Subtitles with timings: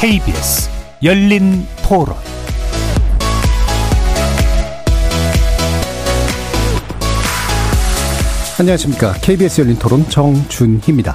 [0.00, 0.70] KBS
[1.02, 2.16] 열린 토론
[8.58, 9.12] 안녕하십니까.
[9.20, 11.14] KBS 열린 토론 정준희입니다.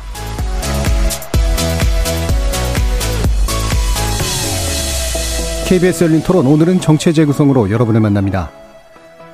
[5.68, 8.52] KBS 열린 토론 오늘은 정체 재구성으로 여러분을 만납니다.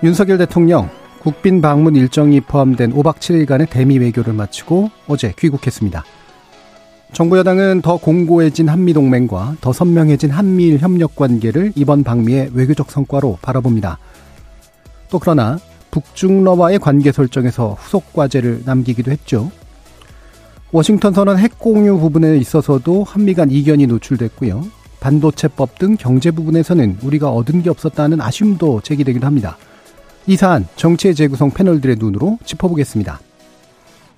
[0.02, 6.06] 윤석열 대통령 국빈 방문 일정이 포함된 5박 7일간의 대미 외교를 마치고 어제 귀국했습니다.
[7.14, 14.00] 정부 여당은 더 공고해진 한미동맹과 더 선명해진 한미일 협력 관계를 이번 방미의 외교적 성과로 바라봅니다.
[15.10, 15.60] 또 그러나
[15.92, 19.52] 북중러와의 관계 설정에서 후속 과제를 남기기도 했죠.
[20.72, 24.66] 워싱턴 선언 핵 공유 부분에 있어서도 한미 간 이견이 노출됐고요.
[25.02, 29.58] 반도체법 등 경제 부분에서는 우리가 얻은 게 없었다는 아쉬움도 제기되기도 합니다.
[30.28, 33.20] 이 사안 정치의 재구성 패널들의 눈으로 짚어보겠습니다.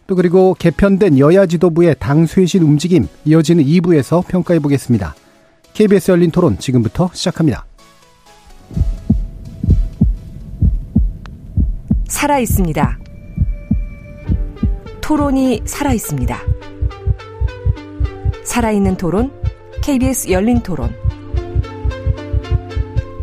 [0.08, 5.16] 또 그리고 개편된 여야 지도부의 당 쇄신 움직임 이어지는 2부에서 평가해 보겠습니다.
[5.74, 7.66] KBS 열린 토론 지금부터 시작합니다.
[12.08, 13.00] 살아 있습니다.
[15.02, 16.40] 토론이 살아 있습니다.
[18.44, 19.32] 살아있는 토론,
[19.82, 20.96] KBS 열린 토론.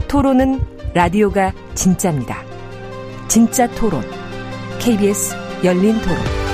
[0.08, 0.60] 토론은
[0.92, 2.42] 라디오가 진짜입니다.
[3.28, 4.02] 진짜 토론,
[4.80, 6.49] KBS 열린 토론.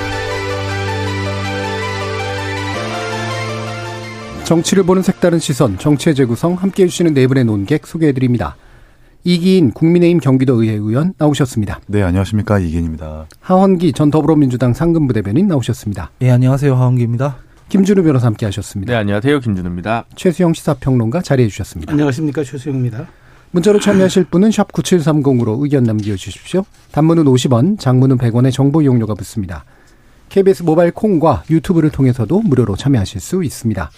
[4.47, 8.55] 정치를 보는 색다른 시선, 정치의 재구성 함께 해 주시는 네 분의 논객 소개해드립니다.
[9.25, 11.81] 이기인 국민의힘 경기도의회 의원 나오셨습니다.
[11.89, 12.61] 네, 안녕하십니까.
[12.61, 13.27] 이기인입니다.
[13.41, 16.13] 하원기 전 더불어민주당 상근부 대변인 나오셨습니다.
[16.21, 16.77] 네, 안녕하세요.
[16.77, 17.39] 하원기입니다.
[17.71, 18.93] 김준우 변호사 함께 하셨습니다.
[18.93, 19.41] 네, 안녕하세요.
[19.41, 20.05] 김준우입니다.
[20.15, 21.91] 최수영 시사평론가 자리해 주셨습니다.
[21.91, 22.45] 안녕하십니까.
[22.45, 23.09] 최수영입니다.
[23.51, 26.65] 문자로 참여하실 분은 샵 9730으로 의견 남겨주십시오.
[26.93, 29.65] 단문은 50원, 장문은 100원의 정보 이용료가 붙습니다.
[30.29, 33.91] KBS 모바일 콩과 유튜브를 통해서도 무료로 참여하실 수 있습니다.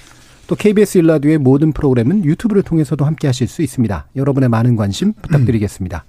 [0.49, 4.09] 또 KBS 일라디오의 모든 프로그램은 유튜브를 통해서도 함께 하실 수 있습니다.
[4.17, 6.05] 여러분의 많은 관심 부탁드리겠습니다.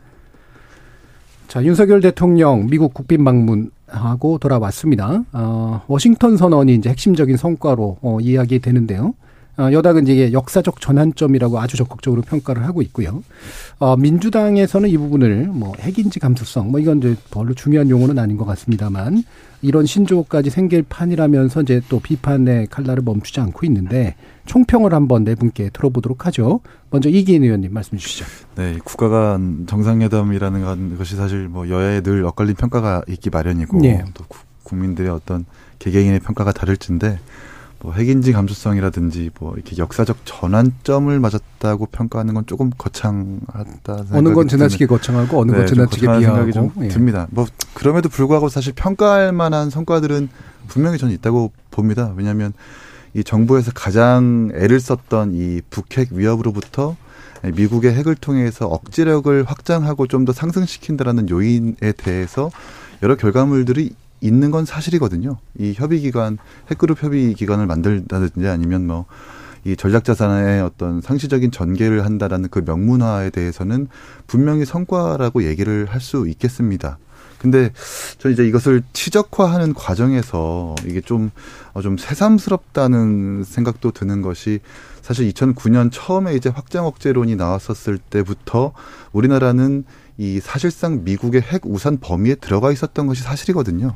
[1.50, 5.23] 자, 윤석열 대통령 미국 국빈 방문하고 돌아왔습니다.
[5.33, 9.13] 어, 워싱턴 선언이 이제 핵심적인 성과로 어, 이야기되는데요.
[9.59, 13.22] 어, 여당은 이게 역사적 전환점이라고 아주 적극적으로 평가를 하고 있고요.
[13.78, 18.46] 어, 민주당에서는 이 부분을 뭐 핵인지 감수성, 뭐 이건 이제 별로 중요한 용어는 아닌 것
[18.46, 19.24] 같습니다만
[19.62, 24.16] 이런 신조어까지 생길 판이라면서 이제 또 비판의 칼날을 멈추지 않고 있는데
[24.46, 26.62] 총평을 한번 네 분께 들어보도록 하죠.
[26.90, 28.26] 먼저 이기인 의원님 말씀 주시죠.
[28.56, 34.06] 네, 국가 간 정상회담이라는 것이 사실 뭐 여야에 늘 엇갈린 평가가 있기 마련이고 네.
[34.14, 34.24] 또
[34.64, 35.46] 국민들의 어떤
[35.80, 37.20] 개개인의 평가가 다를진데
[37.81, 44.85] 뭐 핵인지 감수성이라든지 뭐 이렇게 역사적 전환점을 맞았다고 평가하는 건 조금 거창하다 어느 건 지나치게
[44.88, 46.90] 거창하고 어느 건 네, 지나치게 비하하고 생각이 좀 예.
[46.90, 47.28] 듭니다.
[47.31, 50.29] 뭐 그럼에도 불구하고 사실 평가할 만한 성과들은
[50.67, 52.13] 분명히 저는 있다고 봅니다.
[52.17, 52.53] 왜냐하면
[53.13, 56.96] 이 정부에서 가장 애를 썼던 이 북핵 위협으로부터
[57.44, 62.51] 미국의 핵을 통해서 억지력을 확장하고 좀 더 상승시킨다라는 요인에 대해서
[63.01, 65.38] 여러 결과물들이 있는 건 사실이거든요.
[65.57, 66.38] 이 협의 기관,
[66.72, 69.06] 핵그룹 협의 기관을 만들다든지 아니면 뭐,
[69.66, 73.88] 이 전략 자산의 어떤 상시적인 전개를 한다라는 그 명문화에 대해서는
[74.25, 76.97] 분명히 성과라고 얘기를 할 수 있겠습니다.
[77.40, 77.72] 근데
[78.18, 81.31] 저는 이제 이것을 치적화하는 과정에서 이게 좀,
[81.74, 84.59] 어, 좀 새삼스럽다는 생각도 드는 것이
[85.02, 88.74] 사실 2009년 처음에 이제 확장 억제론이 나왔었을 때부터
[89.13, 89.85] 우리나라는
[90.19, 93.96] 이 사실상 미국의 핵 우산 범위에 들어가 있었던 것이 사실이거든요.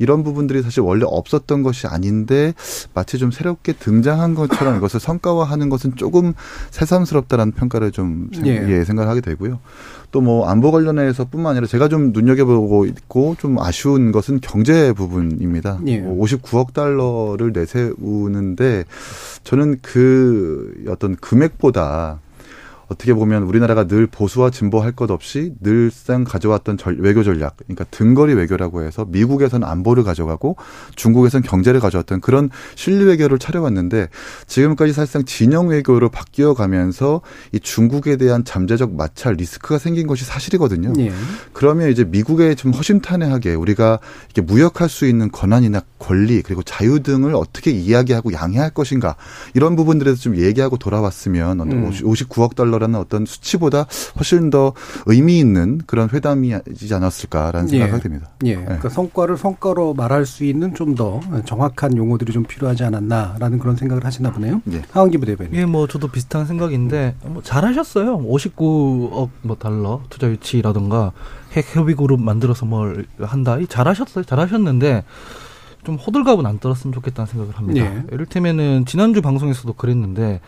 [0.00, 2.54] 이런 부분들이 사실 원래 없었던 것이 아닌데
[2.92, 6.34] 마치 좀 새롭게 등장한 것처럼 이것을 성과화하는 것은 조금
[6.70, 8.50] 새삼스럽다라는 평가를 좀 예.
[8.68, 9.60] 예, 생각하게 되고요.
[10.10, 15.80] 또 뭐 안보 관련해서뿐만 아니라 제가 좀 눈여겨보고 있고 좀 아쉬운 것은 경제 부분입니다.
[15.86, 16.02] 예.
[16.02, 18.84] 59억 뭐 달러를 내세우는데
[19.44, 22.18] 저는 그 어떤 금액보다
[22.90, 27.84] 어떻게 보면 우리나라가 늘 보수와 진보 할 것 없이 늘상 가져왔던 절, 외교 전략, 그러니까
[27.92, 30.56] 등거리 외교라고 해서 미국에서는 안보를 가져가고
[30.96, 34.08] 중국에서는 경제를 가져왔던 그런 실리 외교를 차려왔는데
[34.48, 37.20] 지금까지 사실상 진영 외교로 바뀌어 가면서
[37.52, 40.92] 이 중국에 대한 잠재적 마찰 리스크가 생긴 것이 사실이거든요.
[40.98, 41.12] 예.
[41.52, 44.00] 그러면 이제 미국에 좀 허심탄회하게 우리가
[44.34, 49.14] 이렇게 무역할 수 있는 권한이나 권리 그리고 자유 등을 어떻게 이야기하고 양해할 것인가
[49.54, 51.90] 이런 부분들에서 좀 얘기하고 돌아왔으면 음.
[51.90, 53.86] 59억 달러 거라는 어떤 수치보다
[54.16, 54.72] 훨씬 더
[55.06, 57.78] 의미 있는 그런 회담이지 않았을까라는 예.
[57.80, 58.30] 생각이 듭니다.
[58.44, 58.56] 예.
[58.56, 58.64] 네.
[58.64, 64.04] 그러니까 성과를 성과로 말할 수 있는 좀 더 정확한 용어들이 좀 필요하지 않았나라는 그런 생각을
[64.04, 64.60] 하시나 보네요.
[64.72, 64.82] 예.
[64.90, 65.54] 하원기 부대변인.
[65.54, 68.18] 예, 뭐 저도 비슷한 생각인데 뭐 잘하셨어요.
[68.18, 71.12] 59억 뭐 달러 투자 유치라든가
[71.52, 73.56] 핵 협의 그룹 만들어서 뭘 한다.
[73.68, 74.24] 잘하셨어요.
[74.24, 75.04] 잘하셨는데
[75.84, 77.84] 좀 호들갑은 안 떨었으면 좋겠다는 생각을 합니다.
[77.84, 78.02] 예.
[78.12, 80.40] 이를테면은 지난주 방송에서도 그랬는데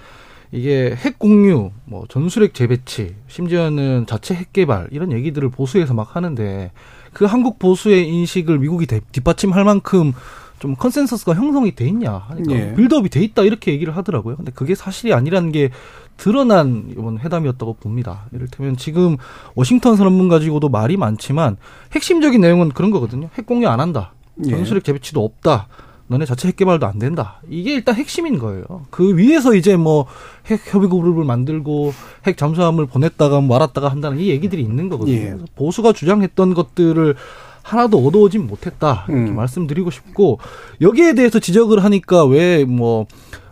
[0.52, 6.70] 이게 핵 공유, 뭐 전술핵 재배치, 심지어는 자체 핵 개발 이런 얘기들을 보수에서 막 하는데
[7.14, 10.12] 그 한국 보수의 인식을 미국이 대- 뒷받침할 만큼
[10.58, 12.74] 좀 컨센서스가 형성이 돼 있냐 하니까 예.
[12.74, 14.36] build-up이 돼 있다 이렇게 얘기를 하더라고요.
[14.36, 15.70] 근데 그게 사실이 아니라는 게
[16.18, 18.26] 드러난 이번 회담이었다고 봅니다.
[18.32, 19.16] 이를테면 지금
[19.54, 21.56] 워싱턴 선언문 가지고도 말이 많지만
[21.92, 23.28] 핵심적인 내용은 그런 거거든요.
[23.36, 24.12] 핵 공유 안 한다.
[24.46, 24.50] 예.
[24.50, 25.66] 전술핵 재배치도 없다.
[26.08, 27.40] 너네 자체 핵 개발도 안 된다.
[27.48, 28.64] 이게 일단 핵심인 거예요.
[28.90, 30.06] 그 위에서 이제 뭐
[30.48, 31.92] 핵 협의 그룹을 만들고
[32.26, 35.16] 핵 잠수함을 보냈다가 말았다가 한다는 이 얘기들이 있는 거거든요.
[35.16, 35.36] 예.
[35.54, 37.14] 보수가 주장했던 것들을
[37.62, 39.06] 하나도 얻어오진 못했다.
[39.08, 39.36] 이렇게 음.
[39.36, 40.38] 말씀드리고 싶고
[40.80, 43.06] 여기에 대해서 지적을 하니까 왜뭐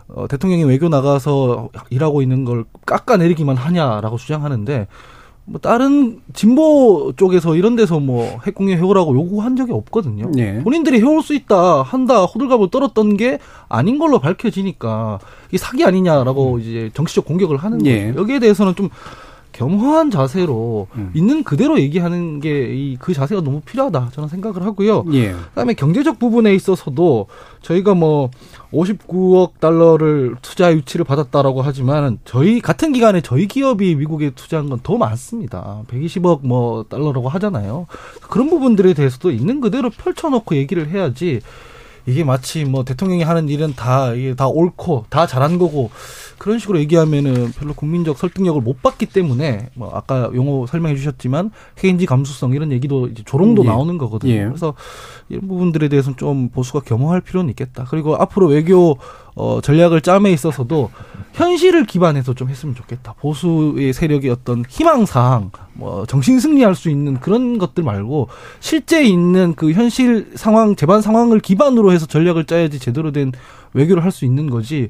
[0.09, 4.87] 어, 대통령이 외교 나가서 일하고 있는 걸 깎아내리기만 하냐라고 주장하는데
[5.51, 10.31] 뭐 다른 진보 쪽에서 이런 데서 뭐 핵공유 해오라고 요구한 적이 없거든요.
[10.37, 10.61] 예.
[10.63, 13.37] 본인들이 해올 수 있다 한다 호들갑을 떨었던 게
[13.67, 15.19] 아닌 걸로 밝혀지니까
[15.49, 17.97] 이게 사기 아니냐라고 이제 정치적 공격을 하는 예.
[17.97, 18.15] 거예요.
[18.15, 18.89] 여기에 대해서는 좀
[19.53, 21.11] 겸허한 자세로 음.
[21.13, 25.05] 있는 그대로 얘기하는 게이그 자세가 너무 필요하다 저는 생각을 하고요.
[25.13, 25.31] 예.
[25.31, 27.27] 그다음에 경제적 부분에 있어서도
[27.61, 28.29] 저희가 뭐
[28.73, 34.97] 59억 달러를 투자 유치를 받았다라고 하지만 저희 같은 기간에 저희 기업이 미국에 투자한 건 더
[34.97, 35.83] 많습니다.
[35.87, 37.85] 120억 뭐 달러라고 하잖아요.
[38.29, 41.39] 그런 부분들에 대해서도 있는 그대로 펼쳐놓고 얘기를 해야지
[42.05, 45.91] 이게 마치 뭐 대통령이 하는 일은 다 이게 다 옳고 다 잘한 거고
[46.37, 52.07] 그런 식으로 얘기하면은 별로 국민적 설득력을 못 받기 때문에 뭐 아까 용어 설명해 주셨지만 핵인지
[52.07, 53.67] 감수성 이런 얘기도 이제 조롱도 예.
[53.67, 54.33] 나오는 거거든요.
[54.33, 54.45] 예.
[54.45, 54.73] 그래서
[55.29, 57.85] 이런 부분들에 대해서는 좀 보수가 겸허할 필요는 있겠다.
[57.87, 58.97] 그리고 앞으로 외교
[59.41, 60.91] 어, 전략을 짬에 있어서도
[61.33, 63.13] 현실을 기반해서 좀 했으면 좋겠다.
[63.13, 68.27] 보수의 세력의 어떤 희망사항, 뭐 정신 승리할 수 있는 그런 것들 말고
[68.59, 73.31] 실제 있는 그 현실 상황, 재반 상황을 기반으로 해서 전략을 짜야지 제대로 된
[73.73, 74.89] 외교를 할 수 있는 거지.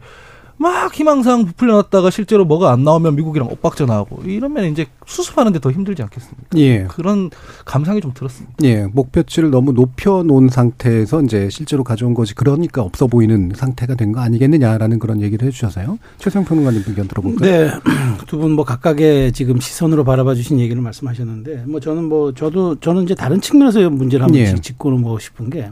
[0.61, 6.03] 막 희망사항 부풀려놨다가 실제로 뭐가 안 나오면 미국이랑 엇박자 나오고 이러면 이제 수습하는데 더 힘들지
[6.03, 6.45] 않겠습니까?
[6.57, 6.83] 예.
[6.83, 7.31] 그런
[7.65, 8.53] 감상이 좀 들었습니다.
[8.63, 14.19] 예, 목표치를 너무 높여놓은 상태에서 이제 실제로 가져온 것이 그러니까 없어 보이는 상태가 된 거
[14.19, 15.97] 아니겠느냐라는 그런 얘기를 해주셔서요.
[16.19, 17.49] 최성 평론가님 의견 들어볼까요?
[17.49, 17.71] 네.
[18.27, 23.03] 두 분 뭐 각각의 지금 시선으로 바라봐 주신 얘기를 말씀하셨는데 뭐 저는 뭐 저도 저는
[23.03, 24.53] 이제 다른 측면에서 문제를 한번 예.
[24.53, 25.71] 짚고 넘어가고 싶은 게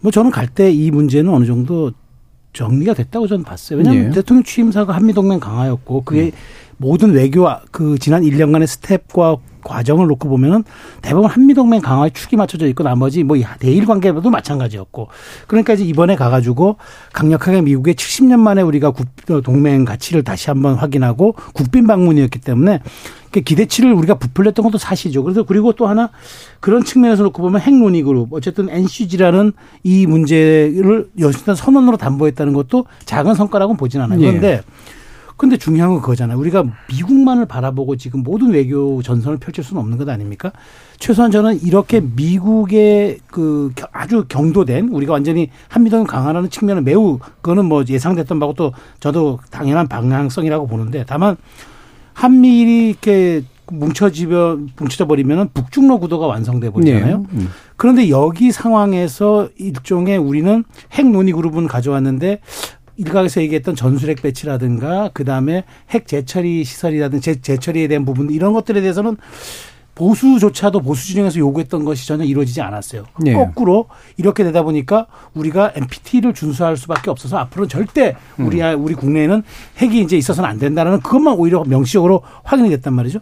[0.00, 1.90] 뭐 저는 갈 때 이 문제는 어느 정도
[2.56, 3.78] 정리가 됐다고 저는 봤어요.
[3.78, 4.10] 왜냐하면 예.
[4.10, 6.32] 대통령 취임사가 한미동맹 강화였고 그게
[6.78, 10.62] 모든 외교 그 지난 1년간의 스텝과 과정을 놓고 보면은
[11.02, 15.08] 대부분 한미동맹 강화에 축이 맞춰져 있고 나머지 뭐 대일 관계도 마찬가지였고
[15.48, 16.76] 그러니까 이제 이번에 가가지고
[17.12, 19.06] 강력하게 미국의 70년 만에 우리가 국-
[19.42, 22.80] 동맹 가치를 다시 한번 확인하고 국빈 방문이었기 때문에
[23.25, 25.22] 그 기대치를 우리가 부풀렸던 것도 사실이죠.
[25.22, 26.10] 그래서 그리고 또 하나
[26.60, 29.52] 그런 측면에서 놓고 보면 핵논의 그룹 어쨌든 NCG라는
[29.82, 34.20] 이 문제를 여신단 선언으로 담보했다는 것도 작은 성과라고는 보진 않아요.
[34.20, 34.26] 예.
[34.26, 34.62] 그런데
[35.38, 36.38] 근데 중요한 건 그거잖아요.
[36.38, 40.50] 우리가 미국만을 바라보고 지금 모든 외교 전선을 펼칠 수는 없는 것 아닙니까?
[40.98, 47.66] 최소한 저는 이렇게 미국의 그 겨- 아주 경도된 우리가 완전히 한미동맹 강화라는 측면은 매우 그거는
[47.66, 51.36] 뭐 예상됐던 바고 또 저도 당연한 방향성이라고 보는데 다만
[52.16, 57.24] 한미일이 이렇게 뭉쳐지며 뭉쳐져 버리면은 북중로 구도가 완성돼 버리잖아요.
[57.30, 57.36] 예.
[57.36, 57.50] 음.
[57.76, 62.40] 그런데 여기 상황에서 일종의 우리는 핵 논의 그룹은 가져왔는데
[62.96, 69.18] 일각에서 얘기했던 전술핵 배치라든가 그다음에 핵 재처리 시설이라든가 재, 재처리에 대한 부분 이런 것들에 대해서는
[69.96, 73.04] 보수조차도 보수 진영에서 요구했던 것이 전혀 이루어지지 않았어요.
[73.26, 73.32] 예.
[73.32, 73.86] 거꾸로
[74.18, 79.42] 이렇게 되다 보니까 우리가 NPT를 준수할 수밖에 없어서 앞으로는 절대 우리 우리 국내에는
[79.78, 83.20] 핵이 이제 있어서는 안 된다는 그것만 오히려 명시적으로 확인이 됐단 말이죠.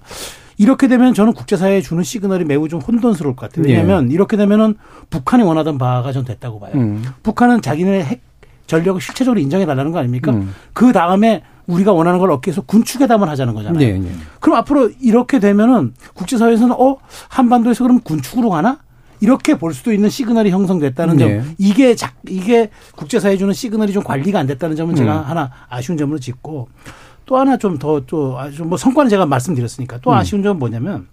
[0.59, 3.67] 이렇게 되면 저는 국제사회에 주는 시그널이 매우 좀 혼돈스러울 것 같아요.
[3.67, 4.75] 왜냐하면 이렇게 되면은
[5.11, 6.73] 북한이 원하던 바가 전 됐다고 봐요.
[6.75, 7.05] 음.
[7.23, 8.21] 북한은 자기네 핵
[8.67, 10.33] 전력을 실체적으로 인정해 달라는 거 아닙니까?
[10.33, 10.55] 음.
[10.73, 13.83] 그 다음에 우리가 원하는 걸 얻기 위해서 군축회담을 하자는 거잖아요.
[13.83, 14.13] 예, 예.
[14.41, 18.79] 그럼 앞으로 이렇게 되면은 국제사회에서는 어 한반도에서 그럼 군축으로 가나?
[19.21, 21.29] 이렇게 볼 수도 있는 시그널이 형성됐다는 점.
[21.29, 21.43] 네.
[21.57, 25.25] 이게 작 이게 국제사회 주는 시그널이 좀 관리가 안 됐다는 점은 제가 음.
[25.25, 26.69] 하나 아쉬운 점으로 짚고
[27.25, 30.01] 또 하나 좀 더또 아주 뭐 성과는 제가 말씀드렸으니까 음.
[30.03, 31.07] 또 아쉬운 점은 뭐냐면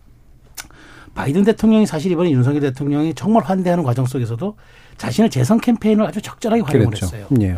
[1.13, 4.57] 바이든 대통령이 사실 이번에 윤석열 대통령이 정말 환대하는 과정 속에서도
[4.97, 7.05] 자신의 재선 캠페인을 아주 적절하게 활용을 그랬죠.
[7.05, 7.27] 했어요.
[7.41, 7.57] 예.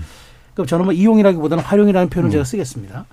[0.54, 3.06] 그럼 저는 뭐 이용이라기보다는 활용이라는 표현을 제가 쓰겠습니다.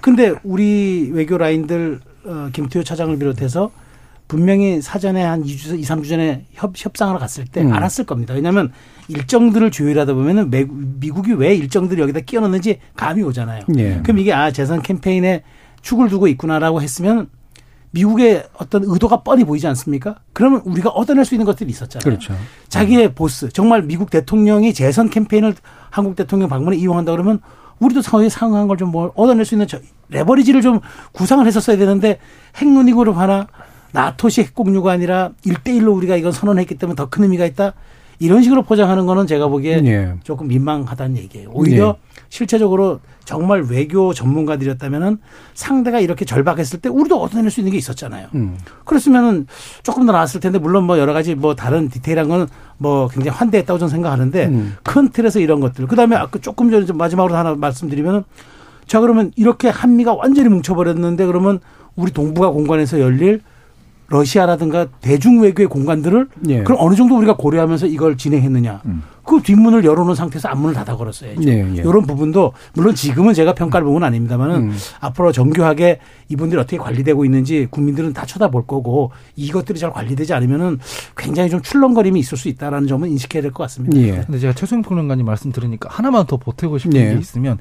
[0.00, 3.70] 근데 우리 외교 라인들 어, 김태효 차장을 비롯해서
[4.28, 7.72] 분명히 사전에 한 2주, 2, 3주 전에 협, 협상하러 갔을 때 음.
[7.72, 8.32] 알았을 겁니다.
[8.34, 8.72] 왜냐하면
[9.08, 13.64] 일정들을 조율하다 보면은 매- 미국이 왜 일정들을 여기다 끼워 넣는지 감이 오잖아요.
[13.76, 14.00] 예.
[14.02, 15.42] 그럼 이게 아 재선 캠페인에
[15.82, 17.28] 축을 두고 있구나라고 했으면
[17.92, 20.16] 미국의 어떤 의도가 뻔히 보이지 않습니까?
[20.32, 22.02] 그러면 우리가 얻어낼 수 있는 것들이 있었잖아요.
[22.04, 22.34] 그렇죠.
[22.68, 25.54] 자기의 보스, 정말 미국 대통령이 재선 캠페인을
[25.90, 27.40] 한국 대통령 방문에 이용한다 그러면
[27.80, 30.80] 우리도 사회에 상응한 걸 좀 뭘 얻어낼 수 있는 저 레버리지를 좀
[31.12, 32.18] 구상을 했었어야 되는데
[32.56, 33.46] 핵논의고로 하나
[33.92, 37.74] 나토식 핵공유가 아니라 일대일로 우리가 이건 선언했기 때문에 더 큰 의미가 있다.
[38.22, 40.14] 이런 식으로 포장하는 거는 제가 보기에 예.
[40.22, 41.50] 조금 민망하다는 얘기예요.
[41.52, 42.12] 오히려 예.
[42.28, 45.18] 실체적으로 정말 외교 전문가들이었다면은
[45.54, 48.28] 상대가 이렇게 절박했을 때 우리도 얻어낼 수 있는 게 있었잖아요.
[48.34, 48.56] 음.
[48.84, 49.46] 그랬으면은
[49.82, 52.48] 조금 더 나았을 텐데 물론 뭐 여러 가지 뭐 다른 디테일한 건
[52.82, 54.76] 뭐 굉장히 환대했다고 저는 생각하는데 음.
[54.82, 55.86] 큰 틀에서 이런 것들.
[55.86, 58.24] 그다음에 아까 조금 전에 좀 마지막으로 하나 말씀드리면은
[58.86, 61.60] 자 그러면 이렇게 한미가 완전히 뭉쳐버렸는데 그러면
[61.94, 63.40] 우리 동북아 공간에서 열릴
[64.12, 66.62] 러시아라든가 대중 외교의 공간들을 예.
[66.62, 68.82] 그럼 어느 정도 우리가 고려하면서 이걸 진행했느냐.
[69.24, 71.42] 그 뒷문을 열어놓은 상태에서 앞문을 닫아 걸었어야죠.
[71.48, 71.80] 예, 예.
[71.80, 74.76] 이런 부분도 물론 지금은 제가 평가를 보면 아닙니다만은 음.
[75.00, 80.78] 앞으로 정교하게 이분들이 어떻게 관리되고 있는지 국민들은 다 쳐다볼 거고 이것들이 잘 관리되지 않으면은
[81.16, 83.96] 굉장히 좀 출렁거림이 있을 수 있다라는 점은 인식해야 될 것 같습니다.
[83.98, 84.22] 예.
[84.26, 87.14] 근데 제가 최수영 평론가님 말씀 들으니까 하나만 더 보태고 싶은 예.
[87.14, 87.58] 게 있으면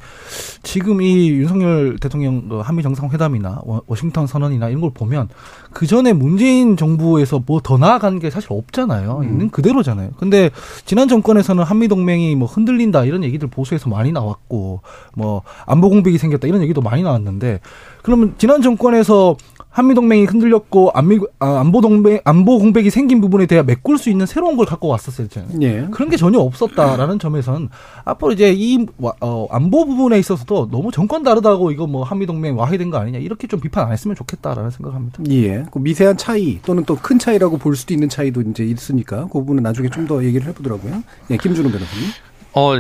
[0.64, 5.30] 지금 이 윤석열 대통령 그 한미 정상회담이나 워- 워싱턴 선언이나 이런 걸 보면
[5.74, 9.20] 그 전에 문재인 정부에서 뭐 더 나아간 게 사실 없잖아요.
[9.20, 9.24] 음.
[9.24, 10.12] 있는 그대로잖아요.
[10.18, 10.50] 근데
[10.86, 14.82] 지난 정권에서 는 한미 동맹이 뭐 흔들린다 이런 얘기들 보수에서 많이 나왔고
[15.16, 17.60] 뭐 안보 공백이 생겼다 이런 얘기도 많이 나왔는데
[18.04, 19.38] 그러면 지난 정권에서
[19.70, 24.26] 한미 동맹이 흔들렸고 안미 아, 안보 동맹 안보 공백이 생긴 부분에 대해 메꿀 수 있는
[24.26, 25.62] 새로운 걸 갖고 왔었잖아요.
[25.62, 25.88] 예.
[25.92, 27.70] 그런 게 전혀 없었다라는 점에서는
[28.04, 32.58] 앞으로 이제 이 와- 어, 안보 부분에 있어서도 너무 정권 다르다고 이거 뭐 한미 동맹
[32.58, 35.24] 와해된 거 아니냐 이렇게 좀 비판 안 했으면 좋겠다라는 생각합니다.
[35.30, 35.64] 예.
[35.72, 39.64] 그 미세한 차이 또는 또 큰 차이라고 볼 수도 있는 차이도 이제 있으니까 그 부분은
[39.64, 41.02] 나중에 좀 더 얘기를 해보더라고요.
[41.30, 42.06] 예, 김준호 변호사님.
[42.54, 42.74] 어,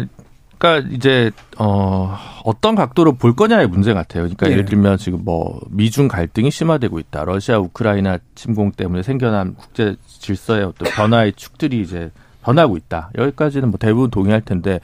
[0.61, 2.15] 그러니까 이제 어
[2.45, 4.23] 어떤 각도로 볼 거냐의 문제 같아요.
[4.23, 4.51] 그러니까 예.
[4.51, 7.25] 예를 들면 지금 뭐 미중 갈등이 심화되고 있다.
[7.25, 12.11] 러시아 우크라이나 침공 때문에 생겨난 국제 질서의 어떤 변화의 축들이 이제
[12.43, 13.09] 변하고 있다.
[13.17, 14.79] 여기까지는 뭐 대부분 동의할 텐데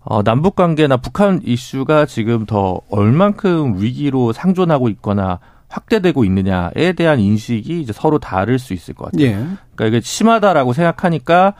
[0.00, 7.80] 어 남북 관계나 북한 이슈가 지금 더 얼만큼 위기로 상존하고 있거나 확대되고 있느냐에 대한 인식이
[7.80, 9.26] 이제 서로 다를 수 있을 것 같아요.
[9.26, 9.32] 예.
[9.76, 11.54] 그러니까 이게 심하다라고 생각하니까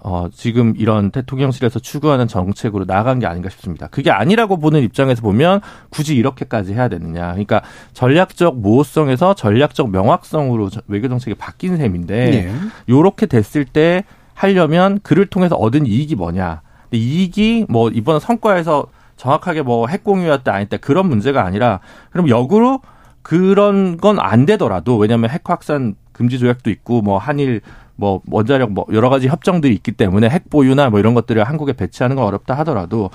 [0.00, 3.88] 어, 지금 이런 대통령실에서 추구하는 정책으로 나아간 게 아닌가 싶습니다.
[3.88, 7.28] 그게 아니라고 보는 입장에서 보면 굳이 이렇게까지 해야 되느냐.
[7.32, 7.62] 그러니까
[7.94, 12.52] 전략적 모호성에서 전략적 명확성으로 저- 외교 정책이 바뀐 셈인데 예.
[12.88, 16.62] 요렇게 됐을 때 하려면 그를 통해서 얻은 이익이 뭐냐.
[16.84, 18.86] 근데 이익이 뭐 이번 성과에서
[19.16, 22.80] 정확하게 뭐 핵공유였다 아니다 그런 문제가 아니라 그럼 역으로
[23.22, 27.60] 그런 건 안 되더라도 왜냐하면 핵 확산 금지 조약도 있고 뭐 한일
[27.98, 32.14] 뭐 원자력 뭐 여러 가지 협정들이 있기 때문에 핵 보유나 뭐 이런 것들을 한국에 배치하는
[32.14, 33.10] 건 어렵다 하더라도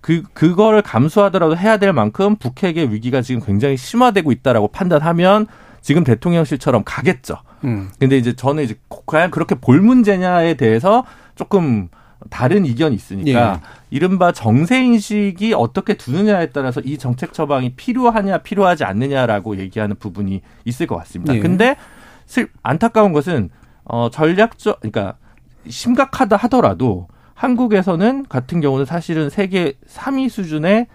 [0.00, 5.46] 그 그거를 감수하더라도 해야 될 만큼 북핵의 위기가 지금 굉장히 심화되고 있다라고 판단하면
[5.82, 7.36] 지금 대통령실처럼 가겠죠.
[7.64, 7.90] 음.
[7.98, 8.76] 근데 이제 저는 이제
[9.06, 11.04] 과연 그렇게 볼 문제냐에 대해서
[11.34, 11.88] 조금
[12.30, 19.58] 다른 이견이 있으니까 이른바 정세 인식이 어떻게 두느냐에 따라서 이 정책 처방이 필요하냐 필요하지 않느냐라고
[19.58, 21.34] 얘기하는 부분이 있을 것 같습니다.
[21.34, 21.40] 예.
[21.40, 21.76] 근데
[22.24, 23.50] 슬 안타까운 것은
[23.84, 25.16] 어 전략적 그러니까
[25.68, 30.86] 심각하다 하더라도 한국에서는 같은 경우는 사실은 세계 3위 수준의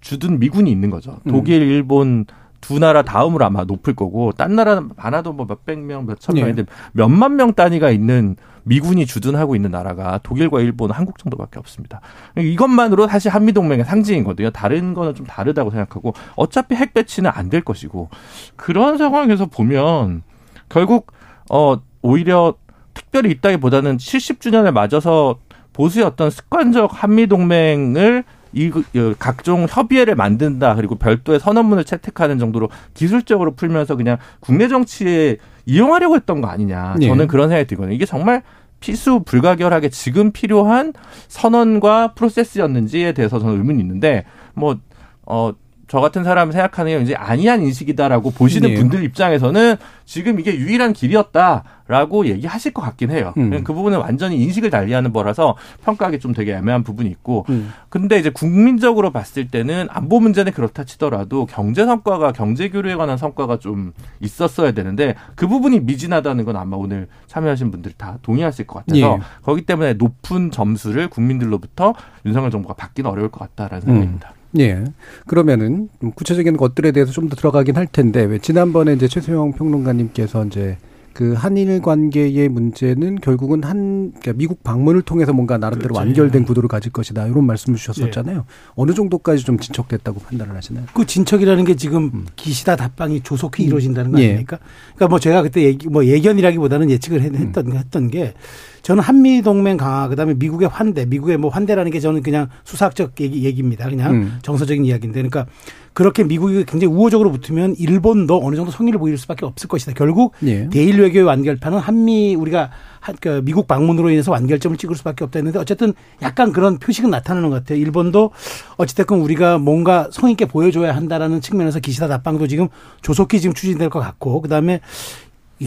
[0.00, 1.18] 주둔 미군이 있는 거죠.
[1.26, 1.30] 음.
[1.32, 2.26] 독일, 일본
[2.60, 6.42] 두 나라 다음으로 아마 높을 거고 딴 나라는 많아도 뭐 몇백 명, 몇천 예.
[6.42, 12.00] 명인데 몇만 명 단위가 있는 미군이 주둔하고 있는 나라가 독일과 일본, 한국 정도밖에 없습니다.
[12.36, 14.50] 이것만으로 사실 한미 동맹의 상징이거든요.
[14.50, 18.08] 다른 거는 좀 다르다고 생각하고 어차피 핵 배치는 안 될 것이고
[18.54, 20.22] 그런 상황에서 보면
[20.68, 21.12] 결국
[21.50, 22.54] 어 오히려
[22.94, 25.38] 특별히 있다기보다는 70주년을 맞아서
[25.72, 32.68] 보수의 어떤 습관적 한미 동맹을 이 어, 각종 협의회를 만든다 그리고 별도의 선언문을 채택하는 정도로
[32.92, 37.08] 기술적으로 풀면서 그냥 국내 정치에 이용하려고 했던 거 아니냐 예.
[37.08, 37.94] 저는 그런 생각이 들거든요.
[37.94, 38.42] 이게 정말
[38.80, 40.92] 필수 불가결하게 지금 필요한
[41.28, 44.76] 선언과 프로세스였는지에 대해서 저는 의문이 있는데 뭐
[45.24, 45.52] 어.
[45.92, 48.76] 저 같은 사람 생각하는 게 이제 아니한 인식이다라고 보시는 네.
[48.76, 53.34] 분들 입장에서는 지금 이게 유일한 길이었다라고 얘기하실 것 같긴 해요.
[53.36, 53.62] 음.
[53.62, 57.74] 그 부분은 완전히 인식을 달리하는 거라서 평가하기 좀 되게 애매한 부분이 있고 음.
[57.90, 63.58] 근데 이제 국민적으로 봤을 때는 안보 문제는 그렇다 치더라도 경제 성과가 경제 교류에 관한 성과가
[63.58, 68.98] 좀 있었어야 되는데 그 부분이 미진하다는 건 아마 오늘 참여하신 분들이 다 동의하실 것 같아서
[68.98, 69.18] 예.
[69.42, 71.92] 거기 때문에 높은 점수를 국민들로부터
[72.24, 74.32] 윤석열 정부가 받기는 어려울 것 같다라는 생각입니다.
[74.58, 74.84] 예.
[75.26, 80.44] 그러면은 좀 구체적인 것들에 대해서 좀 더 들어가긴 할 텐데 왜 지난번에 이제 최수영 평론가님께서
[80.46, 80.76] 이제
[81.14, 86.06] 그 한일 관계의 문제는 결국은 한 그러니까 미국 방문을 통해서 뭔가 나름대로 그렇죠.
[86.06, 88.44] 완결된 구도를 가질 것이다 이런 말씀을 주셨었잖아요.
[88.74, 90.84] 어느 정도까지 좀 진척됐다고 판단을 하시나요?
[90.94, 94.26] 그 진척이라는 게 지금 기시다 답방이 조속히 이루어진다는 거 예.
[94.26, 94.58] 아닙니까?
[94.94, 98.34] 그러니까 뭐 제가 그때 얘기, 뭐 예견이라기보다는 예측을 했- 했던 했던 게
[98.82, 103.44] 저는 한미 동맹 강화 그다음에 미국의 환대, 미국의 뭐 환대라는 게 저는 그냥 수사학적 얘기,
[103.44, 103.88] 얘기입니다.
[103.88, 104.38] 그냥 음.
[104.42, 105.46] 정서적인 이야기인데, 그러니까
[105.92, 109.92] 그렇게 미국이 굉장히 우호적으로 붙으면 일본도 어느 정도 성의를 보일 수밖에 없을 것이다.
[109.92, 110.68] 결국 예.
[110.70, 112.70] 대일 외교의 완결판은 한미 우리가
[113.00, 117.50] 한, 그 미국 방문으로 인해서 완결점을 찍을 수밖에 없다 했는데 어쨌든 약간 그런 표식은 나타나는
[117.50, 117.78] 것 같아요.
[117.78, 118.30] 일본도
[118.76, 122.68] 어찌됐건 우리가 뭔가 성의있게 보여줘야 한다라는 측면에서 기시다 답방도 지금
[123.02, 124.80] 조속히 지금 추진될 것 같고 그다음에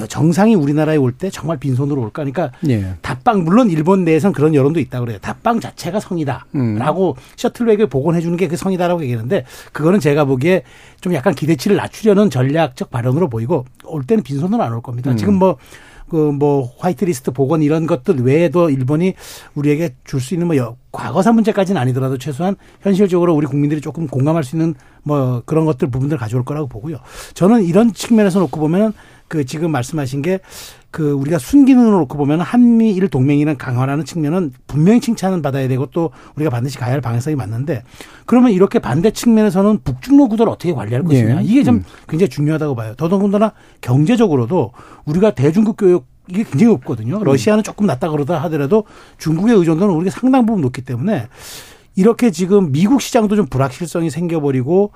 [0.07, 2.23] 정상이 우리나라에 올 때 정말 빈손으로 올까?
[2.23, 2.95] 그러니까 예.
[3.01, 5.17] 답방 물론 일본 내에서는 그런 여론도 있다 그래요.
[5.21, 10.63] 답방 자체가 성이다라고 셔틀 외교 복원해 주는 게 그 성이다라고 얘기하는데 그거는 제가 보기에
[11.01, 15.11] 좀 약간 기대치를 낮추려는 전략적 발언으로 보이고 올 때는 빈손으로 안 올 겁니다.
[15.17, 15.57] 지금 뭐
[16.09, 19.15] 그뭐 화이트리스트 복원 이런 것들 외에도 일본이
[19.55, 24.43] 우리에게 줄 수 있는 뭐 여- 과거사 문제까지는 아니더라도 최소한 현실적으로 우리 국민들이 조금 공감할
[24.43, 26.97] 수 있는 뭐 그런 것들 부분들 가져올 거라고 보고요.
[27.33, 28.93] 저는 이런 측면에서 놓고 보면은
[29.27, 30.39] 그 지금 말씀하신 게
[30.95, 36.49] 그 우리가 순기능으로 놓고 보면 한미일 동맹이라는 강화라는 측면은 분명히 칭찬은 받아야 되고 또 우리가
[36.49, 37.83] 반드시 가야 할 방향성이 맞는데
[38.25, 41.43] 그러면 이렇게 반대 측면에서는 북중로 구도를 어떻게 관리할 것이냐 예.
[41.43, 42.93] 이게 좀 굉장히 중요하다고 봐요.
[42.95, 43.51] 더더군다나
[43.81, 44.71] 경제적으로도
[45.03, 47.21] 우리가 대중국 교육 이게 굉장히 높거든요.
[47.21, 48.85] 러시아는 조금 낮다 그러다 하더라도
[49.17, 51.27] 중국의 의존도는 우리가 상당 부분 높기 때문에
[51.95, 54.91] 이렇게 지금 미국 시장도 좀 불확실성이 생겨버리고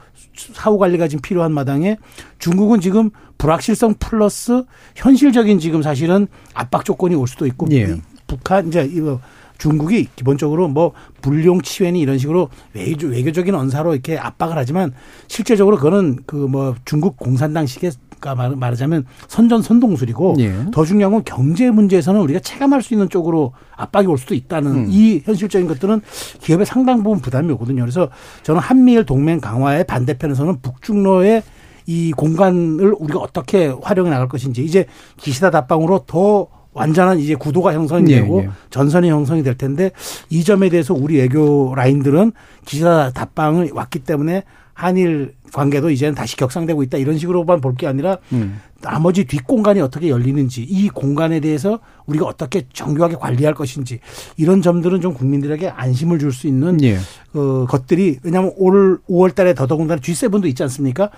[0.53, 1.97] 사후 관리가 지금 필요한 마당에
[2.39, 4.63] 중국은 지금 불확실성 플러스
[4.95, 7.95] 현실적인 지금 사실은 압박 조건이 올 수도 있고 예.
[8.27, 9.19] 북한 이제 이거
[9.59, 14.93] 중국이 기본적으로 뭐 불용 치외니 이런 식으로 외교, 외교적인 언사로 이렇게 압박을 하지만
[15.27, 20.53] 실제적으로 그거는 그 뭐 중국 공산당식의 가 말- 말하자면 선전 선동술이고 예.
[20.73, 24.87] 더 중요한 건 경제 문제에서는 우리가 체감할 수 있는 쪽으로 압박이 올 수도 있다는 음.
[24.89, 26.01] 이 현실적인 것들은
[26.41, 27.81] 기업에 상당 부분 부담이 오거든요.
[27.81, 28.09] 그래서
[28.43, 31.43] 저는 한미일 동맹 강화의 반대편에서는 북중로의
[31.85, 34.85] 이 공간을 우리가 어떻게 활용해 나갈 것인지 이제
[35.17, 38.49] 기시다 답방으로 더 완전한 이제 구도가 형성이 예, 되고 예.
[38.69, 39.91] 전선이 형성이 될 텐데
[40.29, 42.31] 이 점에 대해서 우리 외교 라인들은
[42.65, 48.17] 기시다 답방을 왔기 때문에 한일 관계도 이제는 다시 격상되고 있다 이런 식으로만 볼 게 아니라
[48.31, 48.61] 음.
[48.81, 53.99] 나머지 뒷공간이 어떻게 열리는지 이 공간에 대해서 우리가 어떻게 정교하게 관리할 것인지
[54.37, 56.97] 이런 점들은 좀 국민들에게 안심을 줄 수 있는 예.
[57.33, 61.09] 어, 것들이 왜냐하면 올 5월 달에 더더군다나 G7도 있지 않습니까?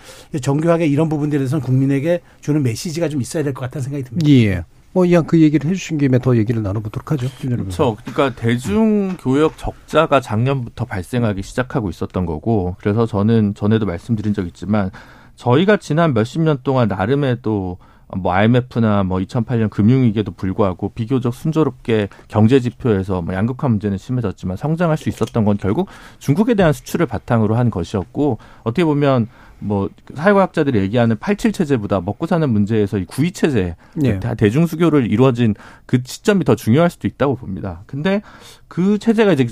[0.41, 4.27] 정교하게 이런 부분들에 대해서는 국민에게 주는 메시지가 좀 있어야 될 것 같다는 생각이 듭니다.
[4.29, 4.63] 예.
[4.93, 7.27] 뭐 이왕 그 얘기를 해주신 김에 더 얘기를 나눠보도록 하죠.
[7.39, 7.95] 그렇죠.
[8.03, 14.91] 그러니까 대중교역 적자가 작년부터 발생하기 시작하고 있었던 거고, 그래서 저는 전에도 말씀드린 적 있지만
[15.35, 17.77] 저희가 지난 몇십 년 동안 나름의 또
[18.17, 24.97] 뭐 IMF나 뭐 2008년 금융위기에도 불구하고 비교적 순조롭게 경제 지표에서 뭐 양극화 문제는 심해졌지만 성장할
[24.97, 25.87] 수 있었던 건 결국
[26.19, 29.27] 중국에 대한 수출을 바탕으로 한 것이었고 어떻게 보면
[29.61, 34.19] 뭐 사회과학자들이 얘기하는 87 체제보다 먹고 사는 문제에서 이92 체제 예.
[34.19, 35.53] 다 대중 수교를 이루어진
[35.85, 37.83] 그 시점이 더 중요할 수도 있다고 봅니다.
[37.85, 38.21] 근데
[38.67, 39.47] 그 체제가 이제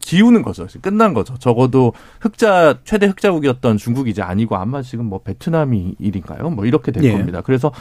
[0.00, 0.66] 지우는 거죠.
[0.82, 1.36] 끝난 거죠.
[1.38, 6.50] 적어도 흑자 최대 흑자국이었던 중국이 이제 아니고 아마 지금 뭐 베트남이 일인가요?
[6.50, 7.12] 뭐 이렇게 될 예.
[7.12, 7.40] 겁니다.
[7.40, 7.72] 그래서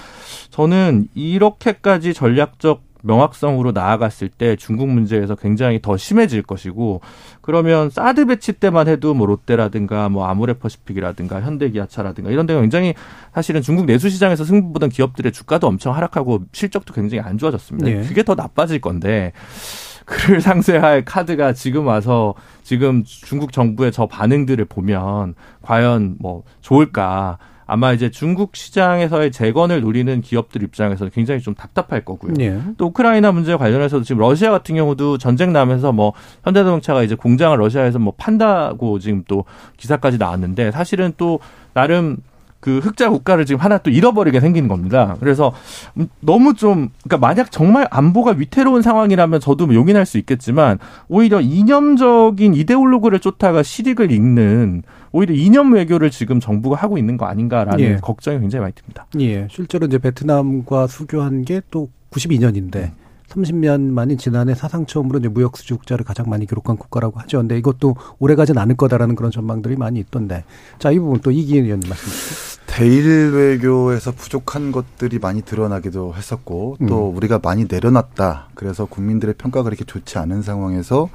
[0.49, 7.01] 저는 이렇게까지 전략적 명확성으로 나아갔을 때 중국 문제에서 굉장히 더 심해질 것이고
[7.41, 12.93] 그러면 사드 배치 때만 해도 뭐 롯데라든가 뭐 아모레퍼시픽이라든가 현대기아차라든가 이런 데가 굉장히
[13.33, 17.89] 사실은 중국 내수 시장에서 승부 보던 기업들의 주가도 엄청 하락하고 실적도 굉장히 안 좋아졌습니다.
[17.89, 18.01] 예.
[18.01, 19.31] 그게 더 나빠질 건데
[20.05, 27.37] 그를 상쇄할 카드가 지금 와서 지금 중국 정부의 저 반응들을 보면 과연 뭐 좋을까?
[27.67, 32.33] 아마 이제 중국 시장에서의 재건을 노리는 기업들 입장에서는 굉장히 좀 답답할 거고요.
[32.39, 32.59] 예.
[32.77, 37.99] 또 우크라이나 문제 관련해서도 지금 러시아 같은 경우도 전쟁 나면서 뭐 현대자동차가 이제 공장을 러시아에서
[37.99, 39.45] 뭐 판다고 지금 또
[39.77, 41.39] 기사까지 나왔는데 사실은 또
[41.73, 42.17] 나름
[42.65, 45.17] 그 흑자 국가를 지금 하나 또 잃어버리게 생기는 겁니다.
[45.19, 45.53] 그래서
[45.99, 51.41] 음, 너무 좀 그러니까 만약 정말 안보가 위태로운 상황이라면 저도 뭐 용인할 수 있겠지만 오히려
[51.41, 57.97] 이념적인 이데올로그를 쫓다가 실익을 읽는 오히려 이념 외교를 지금 정부가 하고 있는 거 아닌가라는 예.
[58.01, 59.05] 걱정이 굉장히 많이 듭니다.
[59.19, 59.47] 예.
[59.51, 62.91] 실제로 이제 베트남과 수교한 게 또 92년인데
[63.29, 67.39] 30년 만인 지난해 사상 처음으로 이제 무역 수지 흑자를 가장 많이 기록한 국가라고 하죠.
[67.39, 70.43] 근데 이것도 오래 가진 않을 거다라는 그런 전망들이 많이 있던데.
[70.79, 72.55] 자, 이 부분 또 이기현 의원님 말씀 주시죠.
[72.67, 77.15] 대일 외교에서 부족한 것들이 많이 드러나기도 했었고 또 음.
[77.15, 78.49] 우리가 많이 내려놨다.
[78.53, 81.09] 그래서 국민들의 평가가 그렇게 좋지 않은 상황에서 어,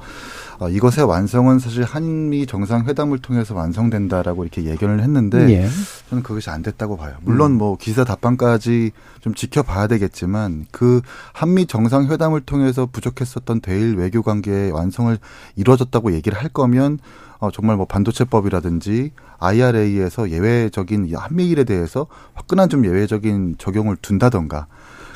[0.69, 5.67] 이것의 완성은 사실 한미 정상회담을 통해서 완성된다라고 이렇게 예견을 했는데 예.
[6.09, 7.15] 저는 그것이 안 됐다고 봐요.
[7.21, 11.01] 물론 뭐 기사 답변까지 좀 지켜봐야 되겠지만 그
[11.33, 15.17] 한미 정상회담을 통해서 부족했었던 대일 외교 관계의 완성을
[15.55, 16.99] 이루어졌다고 얘기를 할 거면
[17.39, 24.67] 어 정말 뭐 반도체법이라든지 IRA에서 예외적인 이 한미일에 대해서 화끈한 좀 예외적인 적용을 둔다던가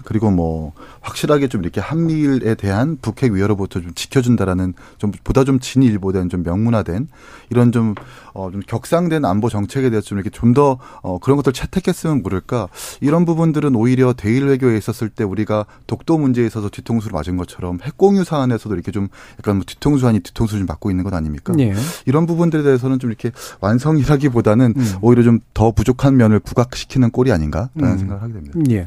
[0.06, 6.30] 그리고 뭐 확실하게 좀 이렇게 한미일에 대한 북핵 위협으로부터 좀 지켜준다라는 좀 보다 좀 진일보다는
[6.30, 7.08] 좀 명문화된
[7.50, 7.96] 이런 좀
[8.38, 12.68] 어 좀 격상된 안보 정책에 대해서 좀 이렇게 좀 더 어 그런 것들 채택했으면 모를까
[13.02, 17.98] 이런 부분들은 오히려 대일 외교에 있었을 때 우리가 독도 문제에 있어서 뒤통수를 맞은 것처럼 핵
[17.98, 19.08] 공유 사안에서도 이렇게 좀
[19.40, 21.54] 약간 뭐 뒤통수 아니 뒤통수를 좀 맞고 있는 것 아닙니까?
[21.60, 21.74] 예.
[22.06, 24.94] 이런 부분들에 대해서는 좀 이렇게 완성이라기보다는 음.
[25.02, 27.98] 오히려 좀 더 부족한 면을 부각시키는 꼴이 아닌가라는 음.
[27.98, 28.60] 생각을 하게 됩니다.
[28.70, 28.86] 예.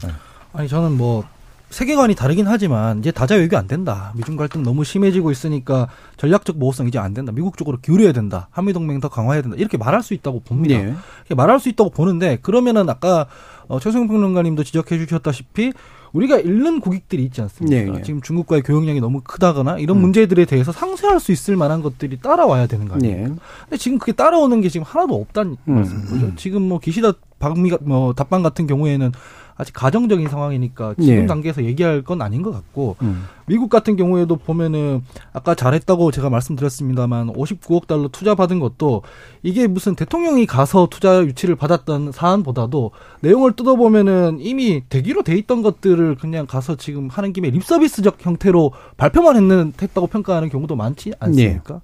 [0.52, 1.24] 아니 저는 뭐
[1.70, 4.12] 세계관이 다르긴 하지만 이제 다자 외교 안 된다.
[4.16, 7.30] 미중 갈등 너무 심해지고 있으니까 전략적 모호성 이제 안 된다.
[7.30, 8.48] 미국 쪽으로 기울여야 된다.
[8.50, 9.56] 한미 동맹 더 강화해야 된다.
[9.58, 10.76] 이렇게 말할 수 있다고 봅니다.
[10.76, 10.94] 예.
[11.20, 13.26] 이렇게 말할 수 있다고 보는데 그러면은 아까
[13.68, 15.72] 어, 최승용 평론가님도 지적해 주셨다시피
[16.14, 17.76] 우리가 잃는 국익들이 있지 않습니까?
[17.76, 18.02] 예, 예.
[18.02, 20.00] 지금 중국과의 교역량이 너무 크다거나 이런 음.
[20.00, 23.16] 문제들에 대해서 상쇄할 수 있을 만한 것들이 따라와야 되는 거 아니에요?
[23.16, 23.22] 예.
[23.24, 25.74] 근데 지금 그게 따라오는 게 지금 하나도 없다는 음.
[25.74, 26.34] 말씀이죠.
[26.36, 29.12] 지금 뭐 기시다 박미 뭐 답방 같은 경우에는
[29.58, 31.26] 아직 가정적인 상황이니까 지금 예.
[31.26, 33.24] 단계에서 얘기할 건 아닌 것 같고 음.
[33.46, 39.02] 미국 같은 경우에도 보면은 아까 잘했다고 제가 말씀드렸습니다만 59억 달러 투자 받은 것도
[39.42, 46.14] 이게 무슨 대통령이 가서 투자 유치를 받았던 사안보다도 내용을 뜯어보면은 이미 대기로 돼 있던 것들을
[46.16, 51.80] 그냥 가서 지금 하는 김에 립서비스적 형태로 발표만 했는 했다고 평가하는 경우도 많지 않습니까?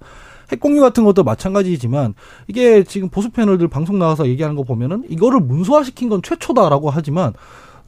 [0.51, 2.13] 핵공유 같은 것도 마찬가지지만
[2.47, 7.33] 이게 지금 보수 패널들 방송 나와서 얘기하는 거 보면은 이거를 문서화시킨 건 최초다라고 하지만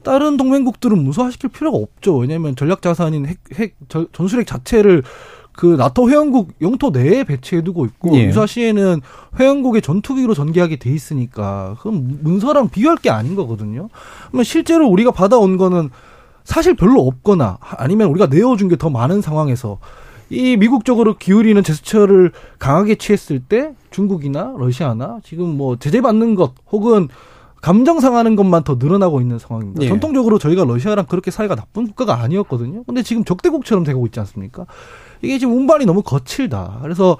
[0.02, 2.16] 다른 동맹국들은 문서화시킬 필요가 없죠.
[2.16, 5.02] 왜냐하면 전략 자산인 핵, 핵 저- 전술핵 자체를
[5.52, 8.26] 그 나토 회원국 영토 내에 배치해두고 있고 예.
[8.26, 9.00] 유사 시에는
[9.40, 13.88] 회원국의 전투기로 전개하게 돼 있으니까 그럼 문서랑 비교할 게 아닌 거거든요.
[14.28, 15.90] 그러면 실제로 우리가 받아온 거는
[16.44, 19.78] 사실 별로 없거나 아니면 우리가 내어준 게 더 많은 상황에서
[20.30, 27.08] 이 미국 쪽으로 기울이는 제스처를 강하게 취했을 때 중국이나 러시아나 지금 뭐 제재받는 것 혹은
[27.60, 29.82] 감정 상하는 것만 더 늘어나고 있는 상황입니다.
[29.82, 29.88] 예.
[29.88, 32.84] 전통적으로 저희가 러시아랑 그렇게 사이가 나쁜 국가가 아니었거든요.
[32.84, 34.66] 근데 지금 적대국처럼 되고 있지 않습니까?
[35.22, 36.78] 이게 지금 운반이 너무 거칠다.
[36.82, 37.16] 그래서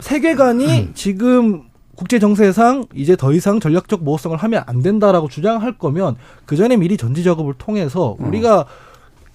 [0.00, 1.64] 세계관이 지금
[1.96, 6.96] 국제 정세상 이제 더 이상 전략적 모호성을 하면 안 된다라고 주장할 거면 그 전에 미리
[6.96, 8.66] 전지 작업을 통해서 우리가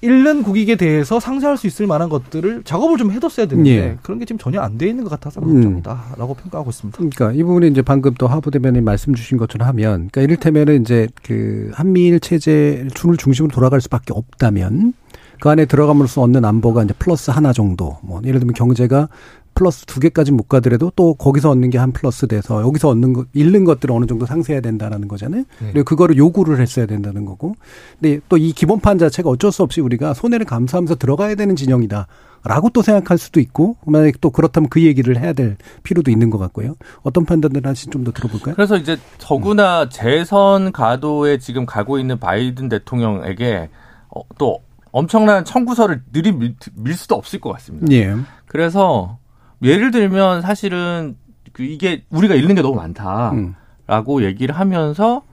[0.03, 3.97] 잃는 국익에 대해서 상쇄할 수 있을 만한 것들을 작업을 좀 해뒀어야 되는데 예.
[4.03, 5.53] 그런 게 지금 전혀 안 돼 있는 것 같아서 음.
[5.53, 6.97] 걱정이다라고 평가하고 있습니다.
[6.97, 11.07] 그러니까 이 부분이 이제 방금 또 하부 대변인 말씀 주신 것처럼 하면, 그러니까 이를테면은 이제
[11.23, 14.93] 그 한미일 체제 를 중심으로 돌아갈 수밖에 없다면
[15.39, 17.97] 그 안에 들어감으로써 얻는 안보가 이제 플러스 하나 정도.
[18.01, 19.09] 뭐 예를 들면 경제가
[19.53, 23.25] 플러스 두 개까지 못 가더라도 또 거기서 얻는 게 한 플러스 돼서 여기서 얻는 거
[23.33, 25.43] 잃는 것들을 어느 정도 상쇄해야 된다라는 거잖아요.
[25.59, 25.69] 네.
[25.73, 27.55] 그리고 그거를 요구를 했어야 된다는 거고.
[27.99, 32.07] 근데 또 이 기본판 자체가 어쩔 수 없이 우리가 손해를 감수하면서 들어가야 되는 진영이다.
[32.45, 36.37] 라고 또 생각할 수도 있고, 만약에 또 그렇다면 그 얘기를 해야 될 필요도 있는 것
[36.39, 36.75] 같고요.
[37.01, 38.55] 어떤 판단을 하실지 좀더 들어볼까요?
[38.55, 43.69] 그래서 이제 더구나 재선 가도에 지금 가고 있는 바이든 대통령에게
[44.09, 44.59] 어, 또
[44.91, 47.87] 엄청난 청구서를 느리 밀, 밀 수도 없을 것 같습니다.
[47.93, 48.13] 예.
[48.45, 49.17] 그래서
[49.63, 51.15] 예를 들면 사실은
[51.51, 54.23] 그 이게 우리가 잃는 게 너무 많다라고 음.
[54.23, 55.23] 얘기를 하면서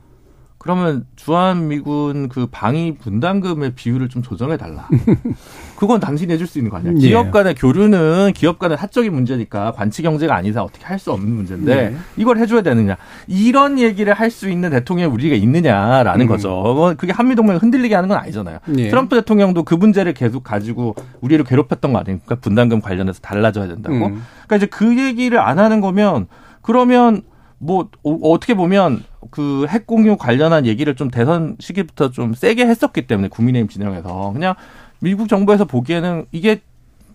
[0.58, 4.88] 그러면 주한 미군 그 방위 분담금의 비율을 좀 조정해 달라.
[5.80, 6.92] 그건 당신이 해줄 수 있는 거 아니야?
[6.94, 6.98] 예.
[7.08, 11.72] 기업 간의 교류는 기업 간의 사적인 문제니까 관치 경제가 이상 어떻게 할 수 없는 문제인데
[11.72, 11.96] 예.
[12.18, 12.98] 이걸 해줘야 되느냐?
[13.26, 16.28] 이런 얘기를 할 수 있는 대통령이 우리가 있느냐라는 음.
[16.28, 16.94] 거죠.
[16.98, 18.58] 그게 한미 동맹을 흔들리게 하는 건 아니잖아요.
[18.76, 18.90] 예.
[18.90, 22.34] 트럼프 대통령도 그 문제를 계속 가지고 우리를 괴롭혔던 거 아닙니까?
[22.34, 23.94] 분담금 관련해서 달라져야 된다고.
[23.94, 24.22] 음.
[24.46, 26.26] 그러니까 이제 그 얘기를 안 하는 거면
[26.60, 27.22] 그러면
[27.56, 33.28] 뭐 어, 어떻게 보면 그 핵공유 관련한 얘기를 좀 대선 시기부터 좀 세게 했었기 때문에
[33.28, 34.54] 국민의힘 진영에서 그냥
[35.00, 36.62] 미국 정부에서 보기에는 이게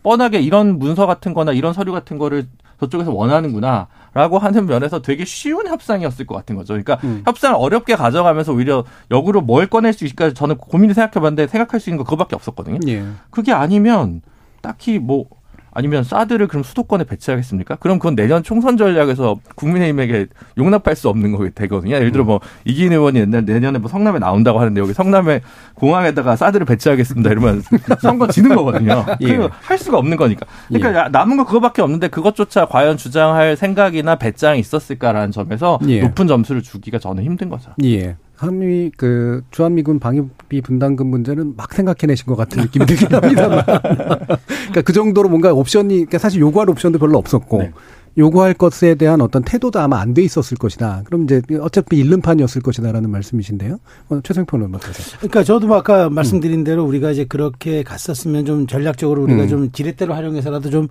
[0.04, 2.48] 뻔하게 이런 문서 같은 거나 이런 서류 같은 거를
[2.80, 6.74] 저쪽에서 원하는구나 라고 하는 면에서 되게 쉬운 협상이었을 것 같은 거죠.
[6.74, 7.22] 그러니까 음.
[7.26, 11.98] 협상을 어렵게 가져가면서 오히려 역으로 뭘 꺼낼 수 있을까 저는 고민을 생각해봤는데 생각할 수 있는
[11.98, 12.80] 거 그거밖에 없었거든요.
[12.88, 13.06] 예.
[13.30, 14.22] 그게 아니면
[14.62, 15.26] 딱히 뭐
[15.76, 17.76] 아니면 사드를 그럼 수도권에 배치하겠습니까?
[17.76, 21.96] 그럼 그건 내년 총선 전략에서 국민의힘에게 용납할 수 없는 거 되거든요.
[21.96, 25.42] 예를 들어 뭐 이기인 의원이 옛날 내년에 뭐 성남에 나온다고 하는데 여기 성남에
[25.76, 27.62] 공항에다가 사드를 배치하겠습니다 이러면
[28.02, 29.06] 선거 지는 거거든요.
[29.20, 29.28] 예.
[29.28, 30.46] 그리고 할 수가 없는 거니까.
[30.70, 36.02] 그러니까 야, 남은 거 그거밖에 없는데 그것조차 과연 주장할 생각이나 배짱이 있었을까라는 점에서 예.
[36.02, 37.72] 높은 점수를 주기가 저는 힘든 거죠.
[37.84, 38.16] 예.
[38.36, 43.64] 한미 그 주한미군 방위비 분담금 문제는 막 생각해내신 것 같은 느낌이 들긴 합니다만.
[43.66, 47.72] 그러니까 그 정도로 뭔가 옵션이 그러니까 사실 요구할 옵션도 별로 없었고 네.
[48.18, 51.02] 요구할 것에 대한 어떤 태도도 아마 안 돼 있었을 것이다.
[51.06, 53.78] 그럼 이제 어차피 잃는 판이었을 것이다라는 말씀이신데요.
[54.10, 55.18] 어, 최성평 의원 어떠세요?
[55.18, 59.48] 그러니까 저도 뭐 아까 말씀드린 대로 우리가 이제 그렇게 갔었으면 좀 전략적으로 우리가 음.
[59.50, 60.88] 좀 지렛대로 활용해서라도 좀